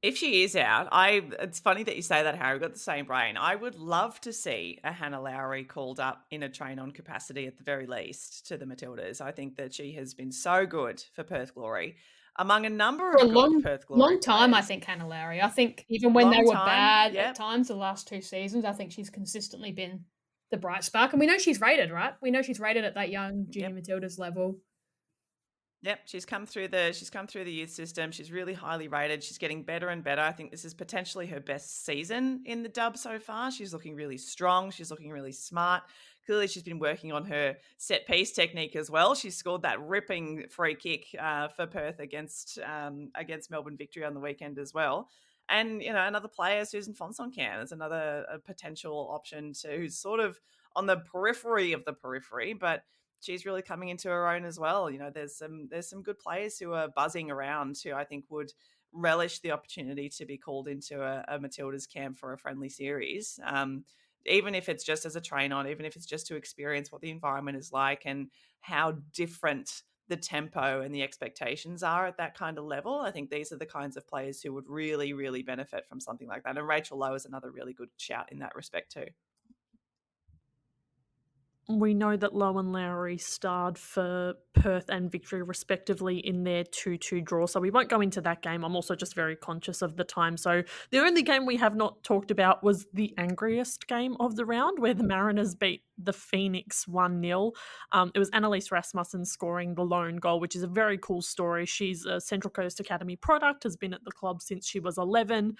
If 0.05 0.17
she 0.17 0.43
is 0.43 0.55
out, 0.55 0.87
I 0.91 1.23
it's 1.39 1.59
funny 1.59 1.83
that 1.83 1.95
you 1.95 2.03
say 2.03 2.21
that, 2.21 2.35
Harry. 2.35 2.53
We've 2.53 2.61
got 2.61 2.73
the 2.73 2.79
same 2.79 3.05
brain. 3.05 3.37
I 3.37 3.55
would 3.55 3.75
love 3.75 4.21
to 4.21 4.31
see 4.31 4.79
a 4.83 4.91
Hana 4.91 5.19
Lowry 5.19 5.63
called 5.63 5.99
up 5.99 6.25
in 6.29 6.43
a 6.43 6.49
train 6.49 6.77
on 6.77 6.91
capacity 6.91 7.47
at 7.47 7.57
the 7.57 7.63
very 7.63 7.87
least 7.87 8.45
to 8.47 8.57
the 8.57 8.65
Matildas. 8.65 9.19
I 9.19 9.31
think 9.31 9.57
that 9.57 9.73
she 9.73 9.93
has 9.93 10.13
been 10.13 10.31
so 10.31 10.67
good 10.67 11.03
for 11.15 11.23
Perth 11.23 11.55
Glory. 11.55 11.95
among 12.37 12.65
a 12.65 12.69
number 12.69 13.11
For 13.13 13.23
of 13.23 13.29
a 13.29 13.33
long, 13.33 13.61
Perth 13.61 13.87
Glory 13.87 13.99
long 13.99 14.19
time, 14.19 14.53
I 14.53 14.61
think 14.61 14.83
Hana 14.83 15.07
Lowry. 15.07 15.41
I 15.41 15.49
think 15.49 15.85
even 15.87 16.13
when 16.13 16.29
they 16.29 16.41
were 16.43 16.53
time, 16.53 16.65
bad 16.65 17.13
yep. 17.13 17.29
at 17.29 17.35
times, 17.35 17.67
the 17.69 17.75
last 17.75 18.07
two 18.07 18.21
seasons, 18.21 18.65
I 18.65 18.73
think 18.73 18.91
she's 18.91 19.09
consistently 19.09 19.71
been 19.71 20.05
the 20.51 20.57
bright 20.57 20.83
spark. 20.83 21.13
And 21.13 21.19
we 21.19 21.27
know 21.27 21.37
she's 21.37 21.61
rated, 21.61 21.91
right? 21.91 22.13
We 22.21 22.31
know 22.31 22.41
she's 22.41 22.59
rated 22.59 22.83
at 22.83 22.95
that 22.95 23.09
young 23.09 23.47
junior 23.49 23.69
Matildas 23.69 24.19
level. 24.19 24.59
Yep, 25.85 25.99
she's 26.05 26.25
come 26.25 26.47
through 26.47 26.69
the 26.69 26.93
she's 26.93 27.11
come 27.11 27.27
through 27.27 27.43
the 27.43 27.51
youth 27.51 27.69
system. 27.69 28.11
She's 28.11 28.31
really 28.31 28.55
highly 28.55 28.87
rated. 28.87 29.23
She's 29.23 29.37
getting 29.37 29.61
better 29.61 29.89
and 29.89 30.03
better. 30.03 30.21
I 30.21 30.31
think 30.31 30.49
this 30.49 30.65
is 30.65 30.73
potentially 30.73 31.27
her 31.27 31.39
best 31.39 31.85
season 31.85 32.41
in 32.45 32.63
the 32.63 32.69
dub 32.69 32.97
so 32.97 33.19
far. 33.19 33.51
She's 33.51 33.71
looking 33.71 33.93
really 33.93 34.17
strong. 34.17 34.71
She's 34.71 34.89
looking 34.89 35.11
really 35.11 35.31
smart. 35.31 35.83
Clearly, 36.25 36.47
she's 36.47 36.63
been 36.63 36.79
working 36.79 37.11
on 37.11 37.23
her 37.25 37.57
set 37.77 38.07
piece 38.07 38.31
technique 38.31 38.75
as 38.75 38.89
well. 38.89 39.13
She 39.13 39.29
scored 39.29 39.61
that 39.61 39.79
ripping 39.79 40.47
free 40.49 40.73
kick 40.73 41.05
uh, 41.19 41.49
for 41.49 41.67
Perth 41.67 41.99
against 41.99 42.57
um, 42.65 43.11
against 43.13 43.51
Melbourne 43.51 43.77
Victory 43.77 44.05
on 44.05 44.15
the 44.15 44.19
weekend 44.19 44.57
as 44.57 44.73
well. 44.73 45.09
And 45.49 45.83
you 45.83 45.93
know, 45.93 46.03
another 46.03 46.27
player, 46.27 46.65
Susan 46.65 46.95
Phonsongkham, 46.95 47.63
is 47.63 47.71
another 47.71 48.25
potential 48.43 49.07
option 49.11 49.53
to 49.61 49.77
who's 49.77 49.95
sort 49.95 50.19
of 50.19 50.39
on 50.75 50.87
the 50.87 50.97
periphery 50.97 51.73
of 51.73 51.85
the 51.85 51.93
periphery, 51.93 52.53
but 52.53 52.81
she's 53.25 53.45
really 53.45 53.61
coming 53.61 53.89
into 53.89 54.09
her 54.09 54.29
own 54.29 54.45
as 54.45 54.59
well. 54.59 54.89
You 54.89 54.99
know, 54.99 55.09
there's 55.09 55.35
some 55.35 55.67
there's 55.69 55.89
some 55.89 56.03
good 56.03 56.19
players 56.19 56.57
who 56.57 56.73
are 56.73 56.87
buzzing 56.87 57.31
around 57.31 57.77
who 57.83 57.93
I 57.93 58.05
think 58.05 58.25
would 58.29 58.51
relish 58.93 59.39
the 59.39 59.51
opportunity 59.51 60.09
to 60.09 60.25
be 60.25 60.37
called 60.37 60.67
into 60.67 61.01
a, 61.01 61.25
a 61.27 61.39
Matildas 61.39 61.91
camp 61.91 62.17
for 62.17 62.33
a 62.33 62.37
friendly 62.37 62.69
series. 62.69 63.39
Um, 63.43 63.83
even 64.25 64.55
if 64.55 64.69
it's 64.69 64.83
just 64.83 65.05
as 65.05 65.15
a 65.15 65.21
train 65.21 65.51
on, 65.51 65.67
even 65.67 65.85
if 65.85 65.95
it's 65.95 66.05
just 66.05 66.27
to 66.27 66.35
experience 66.35 66.91
what 66.91 67.01
the 67.01 67.11
environment 67.11 67.57
is 67.57 67.71
like 67.71 68.03
and 68.05 68.29
how 68.61 68.93
different 69.13 69.83
the 70.07 70.17
tempo 70.17 70.81
and 70.81 70.93
the 70.93 71.01
expectations 71.01 71.83
are 71.83 72.07
at 72.07 72.17
that 72.17 72.37
kind 72.37 72.57
of 72.57 72.65
level. 72.65 72.99
I 72.99 73.11
think 73.11 73.29
these 73.29 73.51
are 73.51 73.57
the 73.57 73.65
kinds 73.65 73.97
of 73.97 74.07
players 74.07 74.41
who 74.41 74.53
would 74.53 74.67
really, 74.67 75.13
really 75.13 75.41
benefit 75.41 75.87
from 75.87 75.99
something 75.99 76.27
like 76.27 76.43
that. 76.43 76.57
And 76.57 76.67
Rachel 76.67 76.99
Lowe 76.99 77.15
is 77.15 77.25
another 77.25 77.51
really 77.51 77.73
good 77.73 77.89
shout 77.97 78.31
in 78.31 78.39
that 78.39 78.55
respect 78.55 78.91
too. 78.91 79.07
We 81.67 81.95
know 81.95 82.15
that 82.15 82.35
Lowe 82.35 82.59
and 82.59 82.71
Lowry 82.71 83.17
starred 83.17 83.77
for 83.77 84.35
Perth 84.53 84.89
and 84.89 85.11
Victory 85.11 85.41
respectively 85.41 86.19
in 86.19 86.43
their 86.43 86.63
2 86.63 86.97
2 86.97 87.21
draw. 87.21 87.47
So 87.47 87.59
we 87.59 87.71
won't 87.71 87.89
go 87.89 88.01
into 88.01 88.21
that 88.21 88.43
game. 88.43 88.63
I'm 88.63 88.75
also 88.75 88.95
just 88.95 89.15
very 89.15 89.35
conscious 89.35 89.81
of 89.81 89.97
the 89.97 90.03
time. 90.03 90.37
So 90.37 90.63
the 90.91 90.99
only 90.99 91.23
game 91.23 91.45
we 91.45 91.57
have 91.57 91.75
not 91.75 92.03
talked 92.03 92.29
about 92.29 92.63
was 92.63 92.85
the 92.93 93.13
angriest 93.17 93.87
game 93.87 94.15
of 94.19 94.35
the 94.35 94.45
round, 94.45 94.79
where 94.79 94.93
the 94.93 95.03
Mariners 95.03 95.55
beat 95.55 95.83
the 95.97 96.13
Phoenix 96.13 96.87
1 96.87 97.21
0. 97.21 97.51
Um, 97.91 98.11
it 98.13 98.19
was 98.19 98.29
Annalise 98.29 98.71
Rasmussen 98.71 99.25
scoring 99.25 99.73
the 99.73 99.85
lone 99.85 100.17
goal, 100.17 100.39
which 100.39 100.55
is 100.55 100.63
a 100.63 100.67
very 100.67 100.99
cool 100.99 101.21
story. 101.21 101.65
She's 101.65 102.05
a 102.05 102.21
Central 102.21 102.51
Coast 102.51 102.79
Academy 102.79 103.15
product, 103.15 103.63
has 103.63 103.75
been 103.75 103.93
at 103.93 104.03
the 104.03 104.11
club 104.11 104.41
since 104.41 104.67
she 104.67 104.79
was 104.79 104.99
11. 104.99 105.55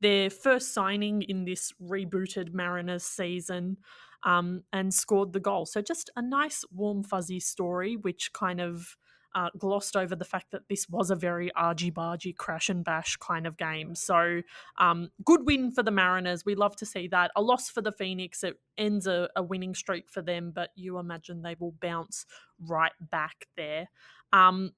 Their 0.00 0.28
first 0.30 0.74
signing 0.74 1.22
in 1.22 1.44
this 1.44 1.72
rebooted 1.80 2.52
Mariners 2.52 3.04
season 3.04 3.76
um, 4.24 4.62
and 4.72 4.92
scored 4.92 5.32
the 5.32 5.40
goal. 5.40 5.66
So 5.66 5.80
just 5.82 6.10
a 6.16 6.22
nice, 6.22 6.64
warm, 6.72 7.04
fuzzy 7.04 7.40
story, 7.40 7.96
which 7.96 8.32
kind 8.32 8.60
of 8.60 8.96
uh, 9.34 9.50
glossed 9.58 9.96
over 9.96 10.14
the 10.14 10.24
fact 10.24 10.52
that 10.52 10.68
this 10.68 10.88
was 10.88 11.10
a 11.10 11.16
very 11.16 11.50
argy 11.54 11.90
bargy 11.90 12.34
crash 12.34 12.68
and 12.68 12.84
bash 12.84 13.16
kind 13.16 13.46
of 13.46 13.56
game. 13.56 13.94
So 13.94 14.42
um, 14.78 15.10
good 15.24 15.44
win 15.44 15.72
for 15.72 15.82
the 15.82 15.90
Mariners. 15.90 16.44
We 16.44 16.54
love 16.54 16.76
to 16.76 16.86
see 16.86 17.08
that. 17.08 17.32
A 17.34 17.42
loss 17.42 17.68
for 17.68 17.82
the 17.82 17.92
Phoenix. 17.92 18.44
It 18.44 18.60
ends 18.78 19.06
a, 19.06 19.28
a 19.34 19.42
winning 19.42 19.74
streak 19.74 20.08
for 20.08 20.22
them, 20.22 20.52
but 20.54 20.70
you 20.76 20.98
imagine 20.98 21.42
they 21.42 21.56
will 21.58 21.74
bounce 21.80 22.26
right 22.60 22.92
back 23.00 23.48
there. 23.56 23.88
Um, 24.32 24.70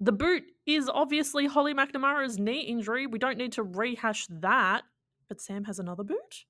the 0.00 0.12
boot 0.12 0.42
is 0.66 0.90
obviously 0.92 1.46
Holly 1.46 1.72
McNamara's 1.72 2.38
knee 2.38 2.60
injury. 2.62 3.06
We 3.06 3.18
don't 3.18 3.38
need 3.38 3.52
to 3.52 3.62
rehash 3.62 4.26
that, 4.28 4.82
but 5.28 5.40
Sam 5.40 5.64
has 5.64 5.78
another 5.78 6.04
boot. 6.04 6.44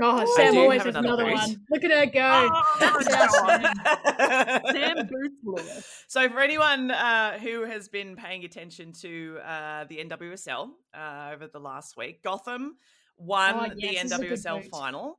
Oh, 0.00 0.18
I 0.18 0.24
Sam 0.36 0.56
always 0.58 0.82
have 0.82 0.94
has 0.94 1.04
another 1.04 1.24
another 1.24 1.34
one. 1.36 1.66
Look 1.70 1.84
at 1.84 1.90
her 1.92 2.06
go. 2.06 2.50
Oh, 2.52 2.62
That's 2.80 4.72
Sam 4.72 5.06
Boots 5.06 5.36
Lewis. 5.44 6.04
So, 6.08 6.28
for 6.28 6.40
anyone 6.40 6.90
uh, 6.90 7.38
who 7.38 7.64
has 7.64 7.88
been 7.88 8.16
paying 8.16 8.44
attention 8.44 8.92
to 9.02 9.38
uh, 9.44 9.84
the 9.84 9.98
NWSL 9.98 10.70
uh, 10.92 11.30
over 11.32 11.46
the 11.46 11.60
last 11.60 11.96
week, 11.96 12.24
Gotham 12.24 12.76
won 13.16 13.54
Oh, 13.54 13.74
yes, 13.76 14.02
this 14.02 14.04
is 14.04 14.12
a 14.12 14.18
the 14.18 14.24
NWSL 14.26 14.68
final. 14.68 15.18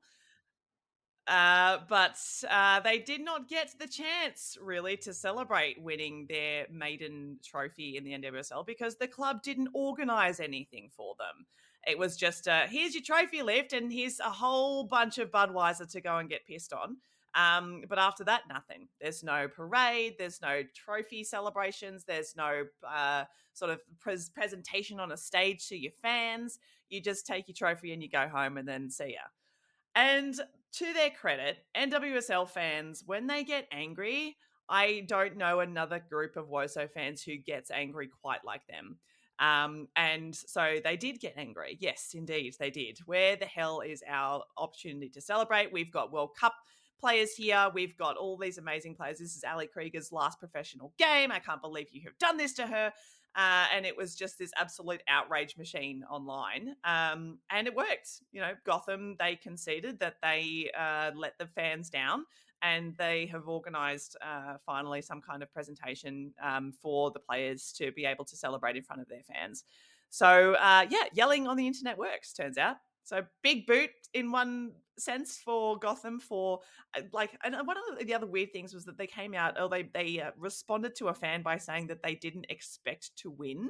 Uh, 1.28 1.80
but 1.90 2.20
uh, 2.52 2.82
they 2.82 3.00
did 3.00 3.22
not 3.22 3.48
get 3.48 3.74
the 3.80 3.88
chance 3.88 4.58
really 4.62 4.96
to 4.96 5.14
celebrate 5.14 5.82
winning 5.82 6.28
their 6.30 6.68
maiden 6.70 7.40
trophy 7.44 7.98
in 7.98 8.04
the 8.04 8.12
NWSL 8.12 8.66
because 8.66 8.98
the 8.98 9.08
club 9.08 9.42
didn't 9.42 9.70
organise 9.74 10.40
anything 10.40 10.90
for 10.96 11.16
them. 11.18 11.48
It 11.86 12.00
was 12.00 12.18
just, 12.18 12.48
uh, 12.48 12.66
here's 12.68 12.94
your 12.94 13.04
trophy 13.04 13.42
lift, 13.42 13.74
and 13.74 13.92
here's 13.92 14.20
a 14.20 14.30
whole 14.30 14.86
bunch 14.86 15.18
of 15.18 15.32
Budweiser 15.32 15.90
to 15.92 16.02
go 16.02 16.18
and 16.18 16.30
get 16.30 16.46
pissed 16.46 16.74
on. 16.74 16.98
Um, 17.36 17.84
but 17.90 18.00
after 18.00 18.24
that, 18.24 18.44
nothing. 18.50 18.88
There's 19.02 19.22
no 19.22 19.48
parade. 19.48 20.16
There's 20.18 20.42
no 20.42 20.62
trophy 20.74 21.24
celebrations. 21.24 22.06
There's 22.06 22.34
no 22.36 22.64
uh, 22.88 23.26
sort 23.54 23.72
of 23.72 23.82
pres- 24.00 24.30
presentation 24.30 25.00
on 25.00 25.12
a 25.12 25.18
stage 25.18 25.68
to 25.68 25.76
your 25.76 25.92
fans. 26.02 26.60
You 26.90 27.02
just 27.02 27.28
take 27.28 27.48
your 27.48 27.56
trophy 27.56 27.92
and 27.92 28.02
you 28.02 28.10
go 28.10 28.30
home 28.30 28.58
and 28.58 28.68
then 28.68 28.90
see 28.90 29.14
ya. 29.14 29.28
And 29.96 30.34
to 30.74 30.94
their 30.94 31.10
credit, 31.10 31.58
NWSL 31.76 32.50
fans, 32.50 33.04
when 33.06 33.28
they 33.28 33.44
get 33.44 33.68
angry, 33.72 34.38
I 34.70 35.06
don't 35.08 35.38
know 35.38 35.60
another 35.60 36.00
group 36.00 36.38
of 36.38 36.48
WOSO 36.48 36.90
fans 36.90 37.22
who 37.22 37.38
gets 37.38 37.70
angry 37.70 38.10
quite 38.22 38.44
like 38.46 38.66
them. 38.68 38.98
Um, 39.40 39.88
and 39.96 40.36
so 40.36 40.78
they 40.84 40.98
did 40.98 41.20
get 41.20 41.34
angry. 41.38 41.78
Yes, 41.80 42.12
indeed, 42.14 42.56
they 42.60 42.70
did. 42.70 43.00
Where 43.06 43.36
the 43.36 43.46
hell 43.46 43.82
is 43.82 44.04
our 44.10 44.44
opportunity 44.58 45.10
to 45.10 45.22
celebrate? 45.22 45.74
We've 45.74 45.92
got 45.92 46.12
World 46.12 46.36
Cup 46.40 46.54
players 47.00 47.36
here. 47.36 47.70
We've 47.74 47.98
got 47.98 48.18
all 48.18 48.38
these 48.38 48.58
amazing 48.58 48.96
players. 48.96 49.20
This 49.20 49.36
is 49.36 49.44
Ali 49.44 49.68
Krieger's 49.68 50.12
last 50.12 50.40
professional 50.40 50.94
game. 50.98 51.32
I 51.32 51.40
can't 51.40 51.62
believe 51.62 51.88
you 51.92 52.02
have 52.06 52.18
done 52.18 52.38
this 52.38 52.54
to 52.54 52.68
her. 52.68 52.94
Uh, 53.36 53.66
and 53.76 53.86
it 53.86 53.98
was 53.98 54.16
just 54.16 54.40
this 54.40 54.52
absolute 54.58 55.02
outrage 55.10 55.58
machine 55.58 56.06
online. 56.10 56.76
Um, 56.86 57.40
and 57.50 57.68
it 57.68 57.76
worked. 57.76 58.22
You 58.32 58.40
know, 58.40 58.54
Gotham, 58.66 59.18
they 59.20 59.36
conceded 59.36 60.00
that 60.00 60.16
they 60.24 60.72
uh, 60.78 61.12
let 61.14 61.38
the 61.38 61.48
fans 61.48 61.90
down 61.90 62.26
and 62.62 62.96
they 62.98 63.28
have 63.28 63.48
organised 63.48 64.16
uh, 64.22 64.56
finally 64.66 65.02
some 65.02 65.22
kind 65.22 65.44
of 65.44 65.52
presentation 65.54 66.34
um, 66.44 66.72
for 66.72 67.12
the 67.12 67.20
players 67.20 67.74
to 67.78 67.92
be 67.92 68.06
able 68.06 68.26
to 68.26 68.36
celebrate 68.36 68.76
in 68.76 68.84
front 68.84 69.02
of 69.02 69.08
their 69.08 69.24
fans. 69.24 69.64
So, 70.10 70.54
uh, 70.54 70.86
yeah, 70.90 71.04
yelling 71.14 71.48
on 71.48 71.58
the 71.58 71.68
internet 71.68 71.98
works, 71.98 72.34
turns 72.34 72.58
out. 72.58 72.78
So, 73.04 73.24
big 73.44 73.68
boot 73.68 73.90
in 74.14 74.32
one 74.32 74.72
sense 74.98 75.38
for 75.44 75.78
Gotham 75.78 76.20
for 76.20 76.62
uh, 76.98 77.02
like, 77.12 77.38
and 77.44 77.56
one 77.66 77.78
of 77.78 78.06
the 78.06 78.14
other 78.14 78.26
weird 78.26 78.52
things 78.54 78.74
was 78.74 78.86
that 78.86 78.98
they 78.98 79.08
came 79.08 79.34
out, 79.34 79.60
or 79.60 79.70
they, 79.70 79.84
they 79.84 80.22
uh, 80.22 80.32
responded 80.38 80.96
to 80.96 81.10
a 81.10 81.14
fan 81.14 81.42
by 81.42 81.58
saying 81.58 81.88
that 81.88 82.02
they 82.02 82.16
didn't 82.16 82.46
expect 82.50 83.16
to 83.18 83.30
win 83.30 83.70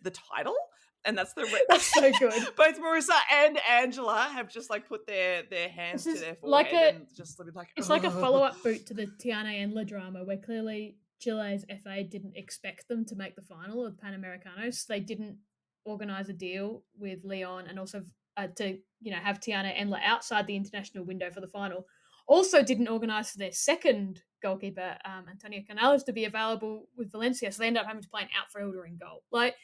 the 0.00 0.10
title. 0.10 0.56
And 1.04 1.16
that's 1.18 1.32
the 1.34 1.42
re- 1.52 1.66
That's 1.68 1.92
so 1.92 2.10
good. 2.18 2.32
both 2.56 2.80
Marissa 2.80 3.18
and 3.32 3.58
Angela 3.68 4.28
have 4.32 4.48
just 4.50 4.70
like 4.70 4.88
put 4.88 5.06
their 5.06 5.42
their 5.50 5.68
hands 5.68 6.04
to 6.04 6.14
their 6.14 6.36
like 6.42 6.70
forehead 6.70 6.94
a- 6.94 6.96
and 6.98 7.06
just 7.16 7.40
like 7.54 7.68
It's 7.76 7.90
like 7.90 8.04
a 8.04 8.10
follow 8.22 8.42
up 8.42 8.62
boot 8.62 8.86
to 8.86 8.94
the 8.94 9.06
Tiana 9.06 9.54
Endler 9.54 9.86
drama 9.86 10.24
where 10.24 10.36
clearly 10.38 10.96
Chile's 11.20 11.64
FA 11.82 12.02
didn't 12.04 12.36
expect 12.36 12.88
them 12.88 13.04
to 13.06 13.16
make 13.16 13.36
the 13.36 13.42
final 13.42 13.84
of 13.86 13.98
Pan 13.98 14.14
Americanos. 14.14 14.84
They 14.86 15.00
didn't 15.00 15.38
organise 15.84 16.28
a 16.28 16.32
deal 16.32 16.84
with 16.98 17.24
Leon 17.24 17.66
and 17.68 17.78
also 17.78 18.02
uh, 18.36 18.46
to 18.56 18.78
you 19.00 19.10
know 19.10 19.18
have 19.18 19.40
Tiana 19.40 19.76
Endler 19.76 20.00
outside 20.04 20.46
the 20.46 20.56
international 20.56 21.04
window 21.04 21.30
for 21.30 21.40
the 21.40 21.48
final. 21.48 21.86
Also 22.28 22.62
didn't 22.62 22.86
organise 22.88 23.32
for 23.32 23.38
their 23.38 23.52
second 23.52 24.22
goalkeeper, 24.42 24.96
um, 25.04 25.24
Antonia 25.28 25.62
Canales, 25.64 26.04
to 26.04 26.12
be 26.12 26.24
available 26.24 26.88
with 26.96 27.10
Valencia. 27.10 27.50
So 27.50 27.58
they 27.60 27.66
ended 27.66 27.80
up 27.82 27.86
having 27.88 28.02
to 28.02 28.08
play 28.08 28.22
an 28.22 28.28
outfielder 28.40 28.84
in 28.86 28.96
goal. 28.96 29.24
Like, 29.32 29.56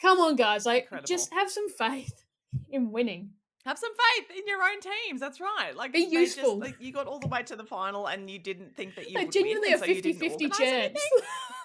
come 0.00 0.18
on, 0.18 0.36
guys! 0.36 0.64
Like, 0.66 0.88
just 1.06 1.32
have 1.32 1.50
some 1.50 1.68
faith 1.68 2.24
in 2.70 2.90
winning. 2.92 3.30
Have 3.64 3.78
some 3.78 3.92
faith 3.92 4.36
in 4.36 4.42
your 4.48 4.60
own 4.60 4.80
teams. 4.80 5.20
That's 5.20 5.40
right. 5.40 5.76
Like 5.76 5.92
Be 5.92 6.06
they 6.06 6.10
just- 6.10 6.36
useful. 6.36 6.58
like, 6.58 6.74
you 6.80 6.92
got 6.92 7.06
all 7.06 7.20
the 7.20 7.28
way 7.28 7.44
to 7.44 7.54
the 7.54 7.64
final 7.64 8.08
and 8.08 8.28
you 8.28 8.40
didn't 8.40 8.74
think 8.74 8.96
that 8.96 9.08
you 9.08 9.14
Like 9.18 9.26
would 9.26 9.32
genuinely 9.32 9.68
win, 9.68 9.74
a 9.74 9.76
and 9.76 9.80
so 9.82 9.94
50 9.94 10.12
50 10.14 10.48
chance. 10.48 10.98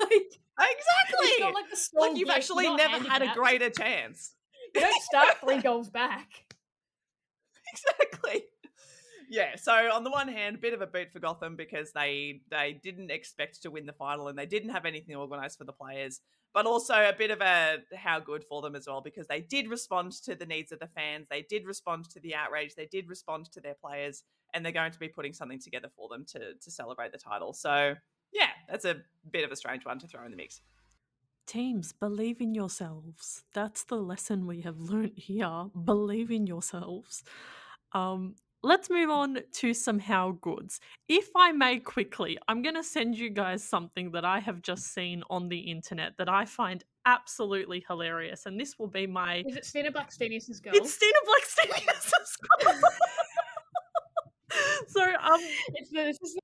like, 0.01 0.11
Exactly. 0.59 1.29
Not 1.39 1.53
like 1.55 1.69
the 1.71 1.87
Like 1.95 2.15
you've 2.17 2.29
actually 2.29 2.69
never 2.75 3.03
had 3.09 3.23
a 3.23 3.33
greater 3.33 3.69
chance. 3.71 4.33
You 4.75 4.81
don't 4.81 5.01
start 5.01 5.37
three 5.41 5.61
goals 5.61 5.89
back. 5.89 6.27
exactly. 7.73 8.43
Yeah, 9.29 9.55
so 9.55 9.71
on 9.73 10.03
the 10.03 10.09
one 10.11 10.27
hand, 10.29 10.55
a 10.55 10.59
bit 10.59 10.73
of 10.73 10.81
a 10.81 10.87
boot 10.87 11.11
for 11.11 11.19
Gotham 11.19 11.55
because 11.55 11.91
they 11.93 12.41
they 12.49 12.79
didn't 12.83 13.09
expect 13.11 13.61
to 13.63 13.71
win 13.71 13.85
the 13.85 13.93
final 13.93 14.27
and 14.29 14.37
they 14.37 14.45
didn't 14.45 14.69
have 14.69 14.85
anything 14.85 15.15
organized 15.15 15.57
for 15.57 15.63
the 15.65 15.73
players, 15.73 16.21
but 16.53 16.65
also 16.65 16.93
a 16.93 17.13
bit 17.17 17.31
of 17.31 17.41
a 17.41 17.77
how 17.95 18.19
good 18.19 18.43
for 18.43 18.61
them 18.61 18.75
as 18.75 18.87
well 18.87 19.01
because 19.01 19.27
they 19.27 19.41
did 19.41 19.69
respond 19.69 20.11
to 20.11 20.35
the 20.35 20.45
needs 20.45 20.71
of 20.71 20.79
the 20.79 20.87
fans, 20.87 21.27
they 21.29 21.43
did 21.43 21.65
respond 21.65 22.09
to 22.09 22.19
the 22.19 22.35
outrage, 22.35 22.75
they 22.75 22.87
did 22.87 23.07
respond 23.07 23.51
to 23.51 23.61
their 23.61 23.75
players, 23.75 24.23
and 24.53 24.65
they're 24.65 24.71
going 24.71 24.91
to 24.91 24.99
be 24.99 25.07
putting 25.07 25.33
something 25.33 25.59
together 25.59 25.89
for 25.95 26.09
them 26.09 26.25
to 26.25 26.53
to 26.53 26.71
celebrate 26.71 27.11
the 27.11 27.17
title. 27.17 27.53
So 27.53 27.95
yeah, 28.31 28.49
that's 28.69 28.85
a 28.85 28.97
bit 29.31 29.43
of 29.43 29.51
a 29.51 29.55
strange 29.55 29.85
one 29.85 29.99
to 29.99 30.07
throw 30.07 30.23
in 30.25 30.31
the 30.31 30.37
mix. 30.37 30.61
Teams, 31.45 31.93
believe 31.93 32.41
in 32.41 32.53
yourselves. 32.53 33.45
That's 33.53 33.85
the 33.85 33.95
lesson 33.95 34.45
we 34.45 34.61
have 34.61 34.79
learnt 34.79 35.17
here. 35.17 35.67
Believe 35.85 36.29
in 36.29 36.45
yourselves. 36.45 37.23
Um, 37.93 38.35
let's 38.67 38.89
move 38.89 39.09
on 39.09 39.39
to 39.53 39.73
some 39.73 39.97
how 39.97 40.31
goods. 40.41 40.79
If 41.07 41.29
I 41.35 41.51
may 41.53 41.79
quickly, 41.79 42.37
I'm 42.47 42.61
going 42.61 42.75
to 42.75 42.83
send 42.83 43.17
you 43.17 43.29
guys 43.29 43.63
something 43.63 44.11
that 44.11 44.25
I 44.25 44.39
have 44.39 44.61
just 44.61 44.93
seen 44.93 45.23
on 45.29 45.47
the 45.47 45.59
internet 45.59 46.17
that 46.17 46.27
I 46.27 46.45
find 46.45 46.83
absolutely 47.05 47.85
hilarious. 47.87 48.45
And 48.45 48.59
this 48.59 48.77
will 48.77 48.87
be 48.87 49.07
my. 49.07 49.43
Is 49.47 49.55
it 49.55 49.65
Stina 49.65 49.91
Blackstenius' 49.91 50.61
girl? 50.61 50.73
It's 50.75 50.93
Stina 50.93 51.13
Blackstenius' 51.25 52.37
girl. 52.61 52.81
so, 54.87 55.01
um. 55.01 55.39
It's 55.75 55.89
the, 55.89 56.03
this 56.03 56.17
is 56.21 56.37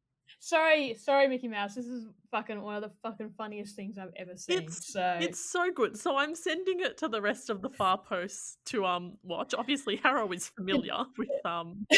Sorry, 0.54 0.94
sorry, 0.94 1.28
Mickey 1.28 1.48
Mouse. 1.48 1.74
This 1.74 1.88
is 1.88 2.06
fucking 2.30 2.62
one 2.62 2.76
of 2.76 2.84
the 2.84 2.92
fucking 3.02 3.32
funniest 3.36 3.76
things 3.76 3.98
I've 3.98 4.14
ever 4.16 4.38
seen. 4.38 4.60
It's 4.62 4.94
so 4.94 5.18
it's 5.20 5.50
so 5.52 5.72
good. 5.72 5.98
So 5.98 6.16
I'm 6.16 6.36
sending 6.36 6.80
it 6.80 6.96
to 7.00 7.08
the 7.08 7.20
rest 7.24 7.50
of 7.50 7.64
the 7.64 7.70
far 7.70 7.98
posts 7.98 8.58
to 8.66 8.86
um 8.86 9.18
watch. 9.24 9.56
Obviously, 9.58 9.96
Harrow 9.96 10.32
is 10.32 10.50
familiar 10.50 10.94
with 11.18 11.30
um. 11.44 11.88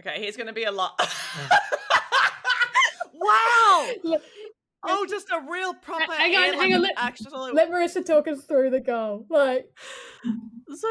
okay, 0.00 0.14
here's 0.22 0.38
going 0.38 0.46
to 0.46 0.54
be 0.54 0.64
a 0.64 0.72
lot. 0.72 0.98
wow. 3.14 3.90
Look, 4.02 4.22
Oh, 4.84 5.06
just 5.08 5.28
a 5.30 5.40
real 5.48 5.74
proper. 5.74 6.10
hang 6.12 6.34
on, 6.34 6.54
hang 6.54 6.72
on, 6.74 6.80
let- 6.82 6.94
actually, 6.96 7.52
let 7.52 7.70
Marissa 7.70 8.02
talk 8.04 8.26
us 8.28 8.44
through 8.44 8.70
the 8.70 8.80
goal. 8.80 9.26
Like 9.28 9.66
So 10.74 10.88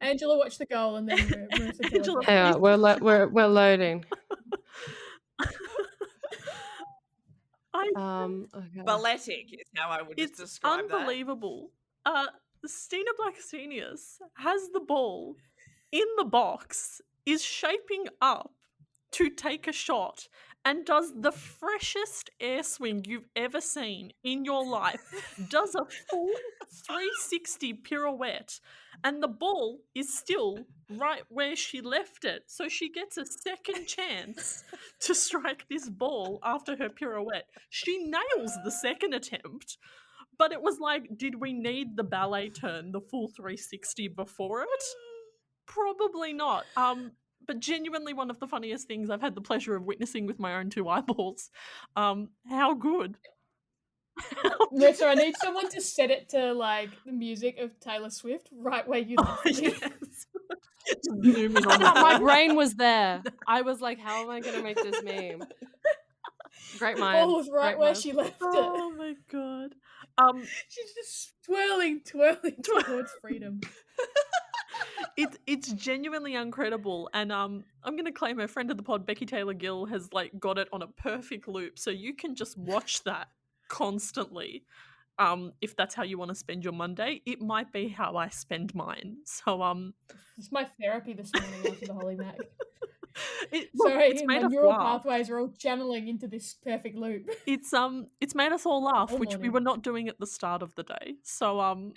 Angela 0.00 0.38
watched 0.38 0.58
the 0.60 0.66
goal 0.66 0.94
and 0.94 1.08
then 1.08 1.18
Mar- 1.18 1.48
Marissa 1.58 1.80
tell 1.90 1.98
Angela- 1.98 2.24
Hang 2.24 2.54
on, 2.54 2.60
we're 2.60 2.76
lo- 2.76 2.98
we're 3.00 3.26
we're 3.28 3.46
loading. 3.48 4.04
I 7.74 7.90
Um, 7.96 8.48
okay. 8.54 8.82
balletic 8.84 9.52
is 9.52 9.66
how 9.74 9.88
I 9.88 10.02
would 10.02 10.18
it's 10.18 10.38
describe 10.38 10.88
that. 10.88 10.94
unbelievable. 10.98 11.70
Uh, 12.04 12.26
Stina 12.66 13.10
Blackstenius 13.18 14.18
has 14.34 14.68
the 14.72 14.80
ball 14.80 15.36
in 15.90 16.04
the 16.16 16.24
box, 16.24 17.00
is 17.26 17.42
shaping 17.42 18.06
up 18.20 18.52
to 19.12 19.30
take 19.30 19.66
a 19.68 19.72
shot, 19.72 20.28
and 20.64 20.84
does 20.84 21.12
the 21.16 21.32
freshest 21.32 22.30
air 22.40 22.62
swing 22.62 23.04
you've 23.06 23.28
ever 23.34 23.60
seen 23.60 24.12
in 24.22 24.44
your 24.44 24.66
life. 24.66 25.36
does 25.50 25.74
a 25.74 25.84
full 26.10 26.30
360 26.86 27.74
pirouette, 27.74 28.60
and 29.04 29.22
the 29.22 29.28
ball 29.28 29.80
is 29.94 30.16
still 30.16 30.58
right 30.90 31.22
where 31.28 31.56
she 31.56 31.80
left 31.80 32.24
it. 32.24 32.44
So 32.46 32.68
she 32.68 32.90
gets 32.90 33.16
a 33.16 33.24
second 33.24 33.86
chance 33.86 34.62
to 35.00 35.14
strike 35.14 35.66
this 35.68 35.88
ball 35.88 36.38
after 36.44 36.76
her 36.76 36.88
pirouette. 36.88 37.48
She 37.70 38.04
nails 38.04 38.56
the 38.64 38.70
second 38.70 39.14
attempt. 39.14 39.78
But 40.38 40.52
it 40.52 40.62
was 40.62 40.80
like, 40.80 41.06
did 41.16 41.40
we 41.40 41.52
need 41.52 41.94
the 41.94 42.04
ballet 42.04 42.48
turn, 42.48 42.90
the 42.90 43.00
full 43.00 43.28
360 43.28 44.08
before 44.08 44.62
it? 44.62 44.84
Probably 45.66 46.32
not. 46.32 46.64
Um, 46.76 47.12
but 47.46 47.60
genuinely 47.60 48.12
one 48.12 48.30
of 48.30 48.38
the 48.40 48.46
funniest 48.46 48.86
things 48.86 49.10
I've 49.10 49.20
had 49.20 49.34
the 49.34 49.40
pleasure 49.40 49.74
of 49.76 49.84
witnessing 49.84 50.26
with 50.26 50.38
my 50.38 50.54
own 50.56 50.70
two 50.70 50.88
eyeballs. 50.88 51.50
Um, 51.96 52.28
how 52.48 52.74
good. 52.74 53.16
Marissa, 54.72 55.06
I 55.08 55.14
need 55.14 55.34
someone 55.38 55.68
to 55.70 55.80
set 55.80 56.10
it 56.10 56.28
to 56.30 56.52
like 56.52 56.90
the 57.06 57.12
music 57.12 57.58
of 57.58 57.78
Taylor 57.80 58.10
Swift 58.10 58.48
right 58.52 58.86
where 58.86 58.98
you 59.00 59.16
Oh, 59.18 59.40
left 59.44 59.58
it. 59.58 59.80
yes. 59.80 60.26
Zoom 61.22 61.56
in 61.56 61.64
on 61.66 61.80
my 61.80 62.18
brain 62.18 62.56
was 62.56 62.74
there. 62.74 63.22
I 63.46 63.62
was 63.62 63.80
like, 63.80 63.98
how 64.00 64.22
am 64.22 64.30
I 64.30 64.40
going 64.40 64.56
to 64.56 64.62
make 64.62 64.76
this 64.76 65.02
meme? 65.02 65.46
Great 66.78 66.96
The 66.96 67.00
minds. 67.00 67.26
ball 67.26 67.36
was 67.36 67.48
right 67.50 67.62
great 67.70 67.78
where 67.78 67.88
minds. 67.88 68.02
she 68.02 68.12
left 68.12 68.30
it. 68.30 68.36
Oh 68.42 68.92
my 68.96 69.14
god. 69.30 69.74
Um, 70.18 70.42
She's 70.68 70.92
just 70.94 71.32
twirling, 71.46 72.00
twirling 72.04 72.56
towards 72.62 73.10
freedom. 73.22 73.60
It's 75.16 75.38
it's 75.46 75.72
genuinely 75.72 76.34
incredible 76.34 77.10
and 77.14 77.30
um 77.32 77.64
i'm 77.84 77.96
gonna 77.96 78.12
claim 78.12 78.38
her 78.38 78.48
friend 78.48 78.70
of 78.70 78.76
the 78.76 78.82
pod 78.82 79.04
becky 79.06 79.26
taylor 79.26 79.54
gill 79.54 79.86
has 79.86 80.08
like 80.12 80.32
got 80.38 80.58
it 80.58 80.68
on 80.72 80.82
a 80.82 80.86
perfect 80.86 81.48
loop 81.48 81.78
so 81.78 81.90
you 81.90 82.14
can 82.14 82.34
just 82.34 82.56
watch 82.56 83.02
that 83.04 83.28
constantly 83.68 84.64
um 85.18 85.52
if 85.60 85.76
that's 85.76 85.94
how 85.94 86.02
you 86.02 86.18
want 86.18 86.30
to 86.30 86.34
spend 86.34 86.64
your 86.64 86.72
monday 86.72 87.20
it 87.26 87.40
might 87.40 87.72
be 87.72 87.88
how 87.88 88.16
i 88.16 88.28
spend 88.28 88.74
mine 88.74 89.16
so 89.24 89.62
um 89.62 89.92
It's 90.38 90.50
my 90.50 90.64
therapy 90.80 91.12
this 91.12 91.30
morning 91.34 91.72
after 91.72 91.86
the 91.86 91.94
Holly 91.94 92.16
Mac. 92.16 92.36
it, 93.52 93.68
Sorry, 93.76 94.04
it's 94.06 94.22
my 94.26 94.36
made 94.36 94.44
us 94.44 94.52
neural 94.52 94.70
laugh 94.70 95.02
pathways 95.02 95.28
are 95.30 95.38
all 95.40 95.52
channeling 95.58 96.08
into 96.08 96.26
this 96.26 96.54
perfect 96.54 96.96
loop. 96.96 97.28
it's 97.46 97.72
um 97.72 98.06
it's 98.20 98.34
made 98.34 98.52
us 98.52 98.64
all 98.64 98.82
laugh 98.92 99.12
All 99.12 99.18
which 99.18 99.36
we 99.36 99.48
were 99.50 99.60
not 99.60 99.82
doing 99.82 100.08
at 100.08 100.18
the 100.18 100.26
start 100.26 100.62
of 100.62 100.74
the 100.74 100.82
day 100.84 101.16
so 101.22 101.60
um 101.60 101.92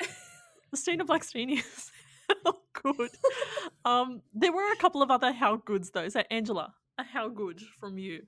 Stina 0.73 1.05
Blackstenius 1.05 1.89
how 2.45 2.53
good 2.73 3.09
um 3.85 4.21
there 4.33 4.51
were 4.51 4.71
a 4.71 4.77
couple 4.77 5.01
of 5.01 5.11
other 5.11 5.31
how 5.31 5.55
goods 5.55 5.91
though 5.91 6.09
so 6.09 6.21
angela 6.29 6.73
a 6.97 7.03
how 7.03 7.27
good 7.27 7.61
from 7.79 7.97
you 7.97 8.21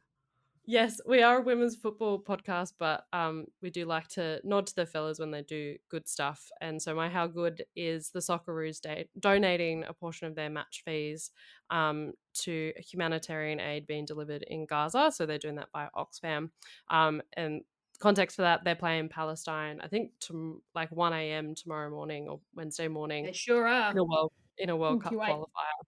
Yes, 0.69 0.99
we 1.07 1.21
are 1.23 1.37
a 1.37 1.41
women's 1.41 1.77
football 1.77 2.21
podcast, 2.21 2.73
but 2.77 3.05
um, 3.13 3.45
we 3.61 3.69
do 3.69 3.85
like 3.85 4.09
to 4.09 4.41
nod 4.43 4.67
to 4.67 4.75
the 4.75 4.85
fellas 4.85 5.17
when 5.17 5.31
they 5.31 5.41
do 5.43 5.77
good 5.89 6.09
stuff. 6.09 6.43
And 6.59 6.81
so, 6.81 6.93
my 6.93 7.07
how 7.07 7.25
good 7.25 7.63
is 7.77 8.09
the 8.09 8.19
Socceroos 8.19 8.81
da- 8.81 9.07
donating 9.17 9.85
a 9.87 9.93
portion 9.93 10.27
of 10.27 10.35
their 10.35 10.49
match 10.49 10.81
fees 10.83 11.31
um, 11.69 12.11
to 12.41 12.73
humanitarian 12.79 13.61
aid 13.61 13.87
being 13.87 14.03
delivered 14.03 14.43
in 14.43 14.65
Gaza. 14.65 15.09
So 15.15 15.25
they're 15.25 15.37
doing 15.37 15.55
that 15.55 15.71
by 15.71 15.87
Oxfam. 15.95 16.49
Um, 16.89 17.21
and 17.37 17.61
context 17.99 18.35
for 18.35 18.43
that, 18.43 18.63
they're 18.63 18.75
playing 18.75 19.09
Palestine. 19.09 19.79
I 19.81 19.87
think 19.87 20.11
to 20.21 20.61
like 20.75 20.91
one 20.91 21.13
a.m. 21.13 21.55
tomorrow 21.55 21.89
morning 21.89 22.27
or 22.27 22.39
Wednesday 22.55 22.87
morning 22.87 23.25
They 23.25 23.33
sure 23.33 23.67
are. 23.67 23.91
in 23.91 23.97
a 23.97 24.03
world 24.03 24.31
in 24.57 24.69
a 24.69 24.75
World 24.75 25.03
Cup 25.03 25.13
qualifier. 25.13 25.83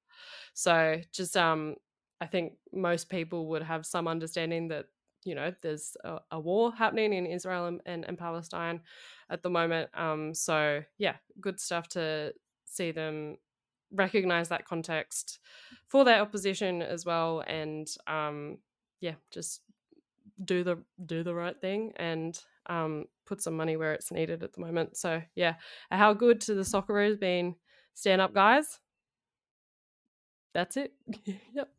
So 0.53 1.01
just 1.11 1.35
um, 1.37 1.75
I 2.21 2.27
think 2.27 2.53
most 2.73 3.09
people 3.09 3.47
would 3.49 3.63
have 3.63 3.85
some 3.85 4.07
understanding 4.07 4.67
that 4.69 4.85
you 5.25 5.35
know 5.35 5.53
there's 5.61 5.95
a, 6.03 6.19
a 6.31 6.39
war 6.39 6.73
happening 6.73 7.13
in 7.13 7.25
Israel 7.25 7.65
and, 7.65 7.81
and, 7.85 8.05
and 8.05 8.17
Palestine 8.17 8.81
at 9.29 9.43
the 9.43 9.49
moment. 9.49 9.89
Um, 9.93 10.33
so 10.33 10.83
yeah, 10.97 11.15
good 11.39 11.59
stuff 11.59 11.87
to 11.89 12.33
see 12.65 12.91
them 12.91 13.37
recognize 13.91 14.49
that 14.49 14.65
context 14.65 15.39
for 15.87 16.05
their 16.05 16.21
opposition 16.21 16.81
as 16.81 17.05
well, 17.05 17.43
and 17.47 17.87
um, 18.07 18.57
yeah, 19.01 19.15
just 19.31 19.61
do 20.43 20.63
the 20.63 20.77
do 21.05 21.23
the 21.23 21.33
right 21.33 21.59
thing 21.59 21.93
and 21.97 22.39
um, 22.67 23.05
put 23.25 23.41
some 23.41 23.57
money 23.57 23.77
where 23.77 23.93
it's 23.93 24.11
needed 24.11 24.43
at 24.43 24.53
the 24.53 24.61
moment. 24.61 24.97
So 24.97 25.21
yeah, 25.35 25.55
how 25.91 26.13
good 26.13 26.41
to 26.41 26.53
the 26.53 26.61
Socceroos 26.61 27.19
been? 27.19 27.55
stand 27.99 28.21
up 28.21 28.33
guys. 28.33 28.79
That's 30.53 30.77
it. 30.77 30.93
yep. 31.53 31.69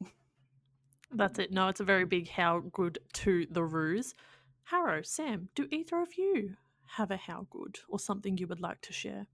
That's 1.12 1.38
it. 1.38 1.50
No, 1.50 1.68
it's 1.68 1.80
a 1.80 1.84
very 1.84 2.04
big 2.04 2.28
how 2.28 2.62
good 2.72 2.98
to 3.14 3.46
the 3.50 3.64
ruse. 3.64 4.14
Harrow, 4.64 5.02
Sam, 5.02 5.48
do 5.56 5.66
either 5.72 6.00
of 6.00 6.16
you 6.16 6.56
have 6.96 7.10
a 7.10 7.16
how 7.16 7.46
good 7.50 7.80
or 7.88 7.98
something 7.98 8.38
you 8.38 8.46
would 8.46 8.60
like 8.60 8.80
to 8.82 8.92
share? 8.92 9.26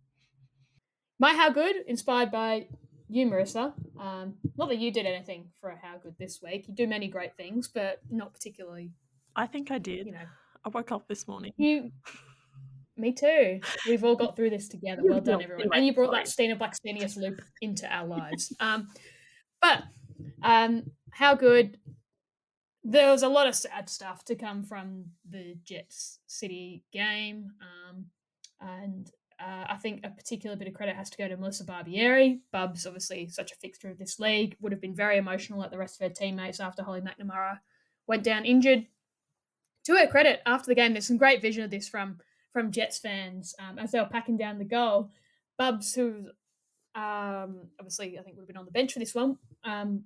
My 1.19 1.35
how 1.35 1.51
good, 1.51 1.77
inspired 1.87 2.31
by 2.31 2.69
you, 3.09 3.27
Marissa. 3.27 3.75
Um, 4.01 4.35
not 4.57 4.69
that 4.69 4.79
you 4.79 4.91
did 4.91 5.07
anything 5.07 5.49
for 5.61 5.71
a 5.71 5.79
how 5.81 5.99
good 5.99 6.15
this 6.19 6.41
week. 6.43 6.67
You 6.69 6.75
do 6.75 6.87
many 6.87 7.09
great 7.09 7.37
things, 7.37 7.69
but 7.69 8.01
not 8.11 8.33
particularly. 8.33 8.93
I 9.37 9.47
think 9.47 9.71
I 9.71 9.79
did. 9.79 10.07
You 10.07 10.13
know, 10.13 10.19
I 10.65 10.69
woke 10.71 10.91
up 10.91 11.07
this 11.07 11.29
morning. 11.29 11.53
you. 11.57 11.93
Me 12.97 13.13
too. 13.13 13.61
We've 13.87 14.03
all 14.05 14.17
got 14.17 14.37
through 14.37 14.51
this 14.51 14.69
together. 14.69 15.03
Well 15.05 15.21
done, 15.21 15.43
everyone. 15.43 15.69
And 15.75 15.87
you 15.87 15.93
brought 15.93 16.13
that 16.13 16.27
Stina 16.27 16.57
Blackstenius 16.57 17.17
loop 17.17 17.43
into 17.61 17.87
our 17.95 18.07
lives. 18.07 18.55
Um, 18.59 18.89
but 19.61 19.83
um, 20.43 20.85
how 21.11 21.35
good. 21.35 21.79
There 22.89 23.11
was 23.11 23.25
a 23.25 23.29
lot 23.29 23.49
of 23.49 23.55
sad 23.57 23.91
stuff 23.91 24.25
to 24.27 24.37
come 24.37 24.63
from 24.63 25.07
the 25.29 25.57
Jets 25.65 26.21
City 26.29 26.85
game. 26.93 27.51
Um, 27.61 28.07
and 28.61 29.11
uh, 29.41 29.65
I 29.69 29.77
think 29.77 30.01
a 30.05 30.11
particular 30.11 30.57
bit 30.57 30.69
of 30.69 30.75
credit 30.75 30.97
has 30.97 31.11
to 31.11 31.19
go 31.19 31.29
to 31.29 31.37
Melissa 31.37 31.65
Barbieri. 31.65 32.39
Bub's 32.53 32.87
obviously 32.87 33.29
such 33.29 33.53
a 33.53 33.57
fixture 33.57 33.91
of 33.91 33.99
this 33.99 34.19
league, 34.19 34.57
would 34.61 34.73
have 34.73 34.81
been 34.81 34.95
very 34.95 35.19
emotional 35.19 35.65
at 35.65 35.71
the 35.71 35.79
rest 35.79 36.01
of 36.01 36.09
her 36.09 36.15
teammates 36.15 36.61
after 36.61 36.83
Holly 36.83 37.01
McNamara 37.03 37.59
went 38.07 38.23
down 38.23 38.45
injured. 38.45 38.87
To 39.87 39.95
her 39.95 40.07
credit, 40.07 40.41
after 40.47 40.67
the 40.67 40.75
game, 40.75 40.93
there's 40.93 41.07
some 41.07 41.17
great 41.17 41.41
vision 41.41 41.63
of 41.63 41.71
this 41.71 41.89
from 41.89 42.19
from 42.53 42.73
Jets 42.73 42.99
fans 42.99 43.55
um, 43.59 43.79
as 43.79 43.93
they 43.93 44.01
were 44.01 44.07
packing 44.07 44.37
down 44.37 44.59
the 44.59 44.65
goal. 44.65 45.11
Bubs, 45.59 45.95
who 45.95 46.29
um, 46.95 47.69
obviously 47.79 48.19
I 48.19 48.23
think 48.23 48.37
would 48.37 48.43
have 48.43 48.49
been 48.49 48.57
on 48.57 48.65
the 48.65 48.71
bench 48.71 48.93
for 48.95 48.99
this 48.99 49.15
one, 49.15 49.37
um, 49.63 50.05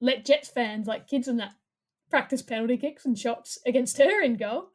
let 0.00 0.24
Jets 0.24 0.48
fans, 0.48 0.86
like 0.86 1.06
kids 1.06 1.28
in 1.28 1.36
that, 1.36 1.52
practice 2.10 2.42
penalty 2.42 2.76
kicks 2.76 3.06
and 3.06 3.18
shots 3.18 3.58
against 3.64 3.96
her 3.98 4.22
in 4.22 4.36
goal, 4.36 4.70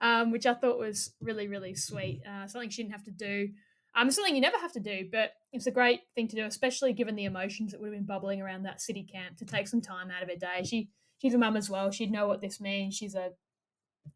um, 0.00 0.32
which 0.32 0.46
I 0.46 0.54
thought 0.54 0.78
was 0.78 1.12
really, 1.20 1.46
really 1.46 1.74
sweet. 1.74 2.22
Uh, 2.28 2.46
something 2.48 2.70
she 2.70 2.82
didn't 2.82 2.94
have 2.94 3.04
to 3.04 3.12
do. 3.12 3.50
Um, 3.94 4.10
something 4.10 4.34
you 4.34 4.40
never 4.40 4.58
have 4.58 4.72
to 4.72 4.80
do, 4.80 5.08
but 5.12 5.32
it's 5.52 5.66
a 5.66 5.72
great 5.72 6.00
thing 6.14 6.26
to 6.28 6.36
do, 6.36 6.44
especially 6.44 6.92
given 6.92 7.14
the 7.14 7.24
emotions 7.24 7.70
that 7.70 7.80
would 7.80 7.88
have 7.88 7.96
been 7.96 8.06
bubbling 8.06 8.40
around 8.40 8.62
that 8.62 8.80
city 8.80 9.04
camp 9.04 9.36
to 9.36 9.44
take 9.44 9.68
some 9.68 9.80
time 9.80 10.10
out 10.10 10.22
of 10.22 10.28
her 10.28 10.36
day. 10.36 10.64
She 10.64 10.88
she's 11.18 11.34
a 11.34 11.38
mum 11.38 11.56
as 11.56 11.68
well. 11.68 11.90
She'd 11.90 12.10
know 12.10 12.26
what 12.26 12.40
this 12.40 12.60
means. 12.60 12.96
She's 12.96 13.14
a 13.14 13.30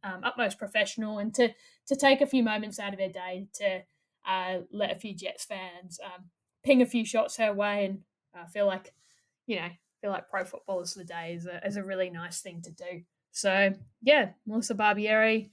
um, 0.03 0.21
utmost 0.23 0.59
professional 0.59 1.19
and 1.19 1.35
to 1.35 1.49
to 1.87 1.97
take 1.97 2.21
a 2.21 2.27
few 2.27 2.43
moments 2.43 2.79
out 2.79 2.93
of 2.93 2.99
their 2.99 3.11
day 3.11 3.47
to 3.55 3.83
uh, 4.27 4.61
let 4.73 4.91
a 4.91 4.99
few 4.99 5.15
Jets 5.15 5.45
fans 5.45 5.99
um, 6.05 6.25
ping 6.65 6.83
a 6.83 6.87
few 6.87 7.05
shots 7.05 7.37
her 7.37 7.53
way 7.53 7.87
and 7.87 7.99
uh, 8.37 8.47
feel 8.47 8.67
like 8.67 8.93
you 9.47 9.57
know 9.57 9.69
feel 10.01 10.11
like 10.11 10.29
pro 10.29 10.45
footballers 10.45 10.93
for 10.93 11.01
the 11.01 11.05
day 11.05 11.35
is 11.35 11.47
a, 11.47 11.67
is 11.67 11.77
a 11.77 11.85
really 11.85 12.11
nice 12.11 12.41
thing 12.41 12.63
to 12.63 12.71
do. 12.71 13.03
So 13.33 13.73
yeah, 14.03 14.31
Melissa 14.47 14.75
Barbieri 14.75 15.51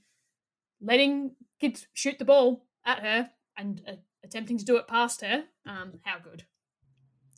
letting 0.80 1.34
kids 1.60 1.86
shoot 1.94 2.18
the 2.18 2.24
ball 2.24 2.64
at 2.84 3.00
her 3.00 3.30
and 3.56 3.82
uh, 3.86 3.92
attempting 4.24 4.58
to 4.58 4.64
do 4.64 4.76
it 4.76 4.88
past 4.88 5.22
her. 5.22 5.44
Um, 5.66 6.00
how 6.02 6.18
good 6.18 6.44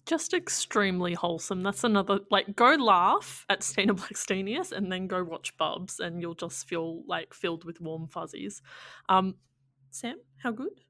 just 0.07 0.35
extremely 0.35 1.15
wholesome. 1.15 1.63
That's 1.63 1.85
another 1.85 2.21
like 2.31 2.55
go 2.57 2.75
laugh 2.75 3.47
at 3.49 3.63
Stina 3.63 3.95
Blackstenius 3.95 4.73
and 4.73 4.91
then 4.91 5.07
go 5.07 5.25
watch 5.25 5.57
Bubs 5.57 6.01
and 6.01 6.21
you'll 6.21 6.35
just 6.35 6.69
feel 6.69 7.03
like 7.07 7.35
filled 7.35 7.65
with 7.65 7.81
warm 7.81 8.07
fuzzies. 8.07 8.63
Um 9.09 9.37
Sam, 9.91 10.17
how 10.43 10.51
good? 10.51 10.81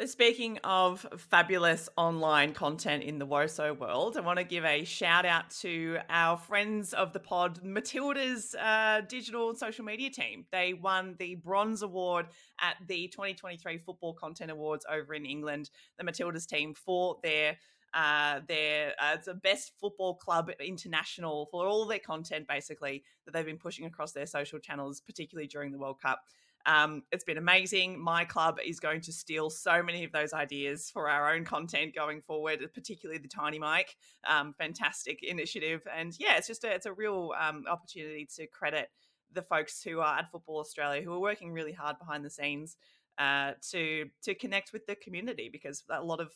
So 0.00 0.06
speaking 0.06 0.58
of 0.64 1.06
fabulous 1.18 1.88
online 1.96 2.54
content 2.54 3.02
in 3.02 3.18
the 3.18 3.26
WOSO 3.26 3.78
world, 3.78 4.16
I 4.16 4.20
want 4.20 4.38
to 4.38 4.44
give 4.44 4.64
a 4.64 4.82
shout 4.84 5.26
out 5.26 5.50
to 5.60 5.98
our 6.08 6.38
friends 6.38 6.94
of 6.94 7.12
the 7.12 7.20
pod, 7.20 7.62
Matilda's 7.62 8.54
uh, 8.54 9.02
digital 9.06 9.50
and 9.50 9.58
social 9.58 9.84
media 9.84 10.08
team. 10.08 10.46
They 10.52 10.72
won 10.72 11.16
the 11.18 11.34
Bronze 11.34 11.82
Award 11.82 12.28
at 12.62 12.76
the 12.86 13.08
2023 13.08 13.76
Football 13.76 14.14
Content 14.14 14.50
Awards 14.50 14.86
over 14.90 15.12
in 15.12 15.26
England. 15.26 15.68
The 15.98 16.04
Matilda's 16.04 16.46
team 16.46 16.72
for 16.72 17.18
their 17.22 17.58
uh, 17.94 18.40
their 18.46 18.94
uh, 19.00 19.14
it's 19.14 19.26
a 19.26 19.34
best 19.34 19.72
football 19.80 20.14
club 20.14 20.50
international 20.60 21.48
for 21.50 21.66
all 21.66 21.86
their 21.86 21.98
content 21.98 22.46
basically 22.46 23.02
that 23.24 23.32
they've 23.32 23.46
been 23.46 23.58
pushing 23.58 23.86
across 23.86 24.12
their 24.12 24.26
social 24.26 24.58
channels, 24.58 25.00
particularly 25.00 25.48
during 25.48 25.72
the 25.72 25.78
World 25.78 26.00
Cup. 26.00 26.20
Um, 26.66 27.02
it's 27.10 27.24
been 27.24 27.38
amazing. 27.38 27.98
My 27.98 28.24
club 28.24 28.58
is 28.64 28.80
going 28.80 29.00
to 29.02 29.12
steal 29.12 29.48
so 29.48 29.82
many 29.82 30.04
of 30.04 30.12
those 30.12 30.32
ideas 30.32 30.90
for 30.90 31.08
our 31.08 31.34
own 31.34 31.44
content 31.44 31.94
going 31.94 32.20
forward, 32.20 32.60
particularly 32.74 33.18
the 33.18 33.28
Tiny 33.28 33.58
Mic. 33.58 33.96
Um, 34.28 34.54
fantastic 34.58 35.22
initiative, 35.22 35.80
and 35.94 36.14
yeah, 36.18 36.36
it's 36.36 36.46
just 36.46 36.64
a, 36.64 36.72
it's 36.72 36.86
a 36.86 36.92
real 36.92 37.32
um, 37.40 37.64
opportunity 37.68 38.28
to 38.36 38.46
credit 38.46 38.90
the 39.32 39.42
folks 39.42 39.82
who 39.82 40.00
are 40.00 40.18
at 40.18 40.30
Football 40.30 40.58
Australia 40.58 41.02
who 41.02 41.12
are 41.12 41.20
working 41.20 41.52
really 41.52 41.72
hard 41.72 41.98
behind 41.98 42.24
the 42.24 42.30
scenes 42.30 42.76
uh, 43.18 43.52
to 43.70 44.06
to 44.22 44.34
connect 44.34 44.72
with 44.72 44.86
the 44.86 44.96
community 44.96 45.48
because 45.50 45.84
a 45.90 46.02
lot 46.02 46.20
of 46.20 46.32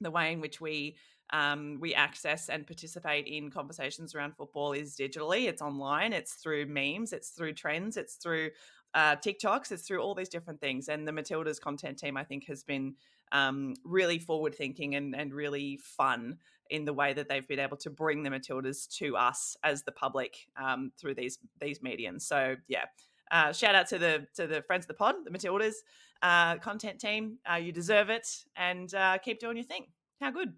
the 0.00 0.10
way 0.10 0.32
in 0.32 0.40
which 0.40 0.60
we 0.60 0.96
um, 1.32 1.78
we 1.80 1.94
access 1.94 2.48
and 2.48 2.66
participate 2.66 3.26
in 3.26 3.50
conversations 3.50 4.14
around 4.14 4.34
football 4.36 4.72
is 4.72 4.96
digitally. 4.96 5.48
It's 5.48 5.62
online. 5.62 6.12
It's 6.12 6.34
through 6.34 6.66
memes. 6.66 7.12
It's 7.12 7.30
through 7.30 7.54
trends. 7.54 7.96
It's 7.96 8.16
through 8.16 8.50
uh, 8.94 9.16
TikToks. 9.16 9.70
It's 9.70 9.86
through 9.86 10.00
all 10.00 10.14
these 10.14 10.28
different 10.28 10.60
things. 10.60 10.88
And 10.88 11.06
the 11.06 11.12
Matildas 11.12 11.60
content 11.60 11.98
team, 11.98 12.16
I 12.16 12.24
think, 12.24 12.46
has 12.48 12.64
been 12.64 12.96
um, 13.32 13.74
really 13.84 14.18
forward 14.18 14.54
thinking 14.54 14.96
and, 14.96 15.14
and 15.14 15.32
really 15.32 15.78
fun 15.80 16.38
in 16.68 16.84
the 16.84 16.92
way 16.92 17.12
that 17.12 17.28
they've 17.28 17.46
been 17.46 17.58
able 17.58 17.76
to 17.76 17.90
bring 17.90 18.22
the 18.22 18.30
Matildas 18.30 18.88
to 18.98 19.16
us 19.16 19.56
as 19.62 19.82
the 19.82 19.92
public 19.92 20.46
um, 20.60 20.92
through 20.98 21.14
these 21.14 21.38
these 21.60 21.82
mediums. 21.82 22.26
So 22.26 22.56
yeah, 22.68 22.84
uh, 23.30 23.52
shout 23.52 23.74
out 23.74 23.88
to 23.88 23.98
the 23.98 24.26
to 24.34 24.46
the 24.46 24.62
friends 24.62 24.84
of 24.84 24.88
the 24.88 24.94
pod, 24.94 25.16
the 25.24 25.30
Matildas 25.30 25.74
uh, 26.22 26.56
content 26.58 27.00
team. 27.00 27.38
Uh, 27.50 27.56
you 27.56 27.72
deserve 27.72 28.10
it, 28.10 28.26
and 28.56 28.92
uh, 28.94 29.18
keep 29.18 29.40
doing 29.40 29.56
your 29.56 29.64
thing. 29.64 29.86
How 30.20 30.30
good. 30.30 30.54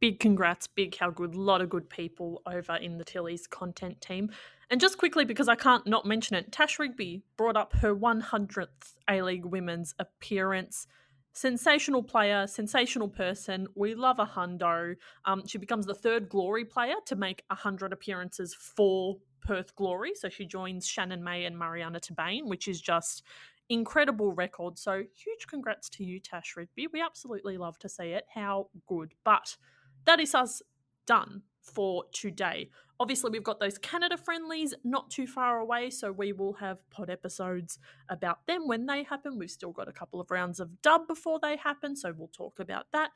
Big 0.00 0.18
congrats, 0.18 0.66
big 0.66 0.96
how 0.96 1.10
good. 1.10 1.34
Lot 1.34 1.60
of 1.60 1.68
good 1.68 1.90
people 1.90 2.40
over 2.46 2.76
in 2.76 2.96
the 2.96 3.04
Tilly's 3.04 3.46
content 3.46 4.00
team. 4.00 4.30
And 4.70 4.80
just 4.80 4.96
quickly, 4.96 5.26
because 5.26 5.48
I 5.48 5.56
can't 5.56 5.86
not 5.86 6.06
mention 6.06 6.36
it, 6.36 6.50
Tash 6.50 6.78
Rigby 6.78 7.22
brought 7.36 7.56
up 7.56 7.74
her 7.74 7.94
100th 7.94 8.94
A 9.10 9.20
League 9.20 9.44
women's 9.44 9.94
appearance. 9.98 10.86
Sensational 11.34 12.02
player, 12.02 12.46
sensational 12.46 13.08
person. 13.08 13.66
We 13.74 13.94
love 13.94 14.20
a 14.20 14.24
hundo. 14.24 14.96
Um, 15.26 15.46
she 15.46 15.58
becomes 15.58 15.84
the 15.84 15.94
third 15.94 16.28
Glory 16.28 16.64
player 16.64 16.94
to 17.06 17.16
make 17.16 17.42
100 17.48 17.92
appearances 17.92 18.54
for 18.54 19.18
Perth 19.44 19.76
Glory. 19.76 20.12
So 20.14 20.28
she 20.28 20.46
joins 20.46 20.86
Shannon 20.86 21.22
May 21.22 21.44
and 21.44 21.56
Marianna 21.56 22.00
Tabain, 22.00 22.46
which 22.46 22.66
is 22.66 22.80
just 22.80 23.22
incredible 23.68 24.32
record. 24.32 24.78
So 24.78 25.02
huge 25.14 25.46
congrats 25.46 25.88
to 25.90 26.04
you, 26.04 26.20
Tash 26.20 26.56
Rigby. 26.56 26.88
We 26.92 27.00
absolutely 27.00 27.56
love 27.56 27.78
to 27.80 27.88
see 27.88 28.08
it. 28.08 28.24
How 28.34 28.68
good. 28.86 29.14
But 29.24 29.56
that 30.04 30.20
is 30.20 30.34
us 30.34 30.62
done 31.06 31.42
for 31.60 32.04
today. 32.12 32.70
Obviously, 33.00 33.30
we've 33.30 33.42
got 33.42 33.58
those 33.58 33.78
Canada 33.78 34.16
friendlies 34.16 34.74
not 34.84 35.10
too 35.10 35.26
far 35.26 35.58
away, 35.58 35.90
so 35.90 36.12
we 36.12 36.32
will 36.32 36.52
have 36.54 36.78
pod 36.90 37.10
episodes 37.10 37.78
about 38.08 38.46
them 38.46 38.68
when 38.68 38.86
they 38.86 39.02
happen. 39.02 39.38
We've 39.38 39.50
still 39.50 39.72
got 39.72 39.88
a 39.88 39.92
couple 39.92 40.20
of 40.20 40.30
rounds 40.30 40.60
of 40.60 40.80
dub 40.82 41.08
before 41.08 41.40
they 41.42 41.56
happen, 41.56 41.96
so 41.96 42.12
we'll 42.16 42.28
talk 42.28 42.60
about 42.60 42.86
that 42.92 43.10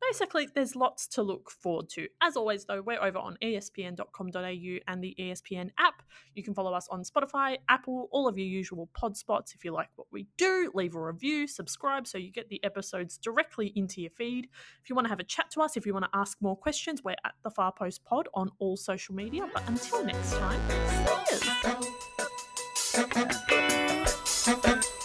basically, 0.00 0.48
there's 0.54 0.76
lots 0.76 1.06
to 1.08 1.22
look 1.22 1.50
forward 1.50 1.88
to. 1.90 2.08
As 2.22 2.36
always, 2.36 2.64
though, 2.64 2.82
we're 2.82 3.02
over 3.02 3.18
on 3.18 3.36
espn.com.au 3.42 4.78
and 4.86 5.04
the 5.04 5.16
ESPN 5.18 5.70
app. 5.78 6.02
You 6.34 6.42
can 6.42 6.54
follow 6.54 6.72
us 6.72 6.88
on 6.90 7.02
Spotify, 7.02 7.58
Apple, 7.68 8.08
all 8.12 8.28
of 8.28 8.38
your 8.38 8.46
usual 8.46 8.88
pod 8.94 9.16
spots. 9.16 9.54
If 9.54 9.64
you 9.64 9.72
like 9.72 9.88
what 9.96 10.06
we 10.10 10.26
do, 10.36 10.70
leave 10.74 10.94
a 10.94 11.00
review, 11.00 11.46
subscribe 11.46 12.06
so 12.06 12.18
you 12.18 12.30
get 12.30 12.48
the 12.48 12.62
episodes 12.64 13.18
directly 13.18 13.72
into 13.76 14.00
your 14.00 14.10
feed. 14.10 14.48
If 14.82 14.88
you 14.88 14.94
want 14.94 15.06
to 15.06 15.10
have 15.10 15.20
a 15.20 15.24
chat 15.24 15.50
to 15.52 15.60
us, 15.62 15.76
if 15.76 15.86
you 15.86 15.92
want 15.92 16.06
to 16.06 16.10
ask 16.14 16.38
more 16.40 16.56
questions, 16.56 17.02
we're 17.04 17.16
at 17.24 17.34
the 17.42 17.50
Far 17.50 17.72
Post 17.72 18.04
Pod 18.04 18.28
on 18.34 18.50
all 18.58 18.76
social 18.76 19.14
media. 19.14 19.48
But 19.52 19.68
until 19.68 20.04
next 20.04 20.32
time, 20.34 20.60
see 22.74 24.54
you. 24.64 24.97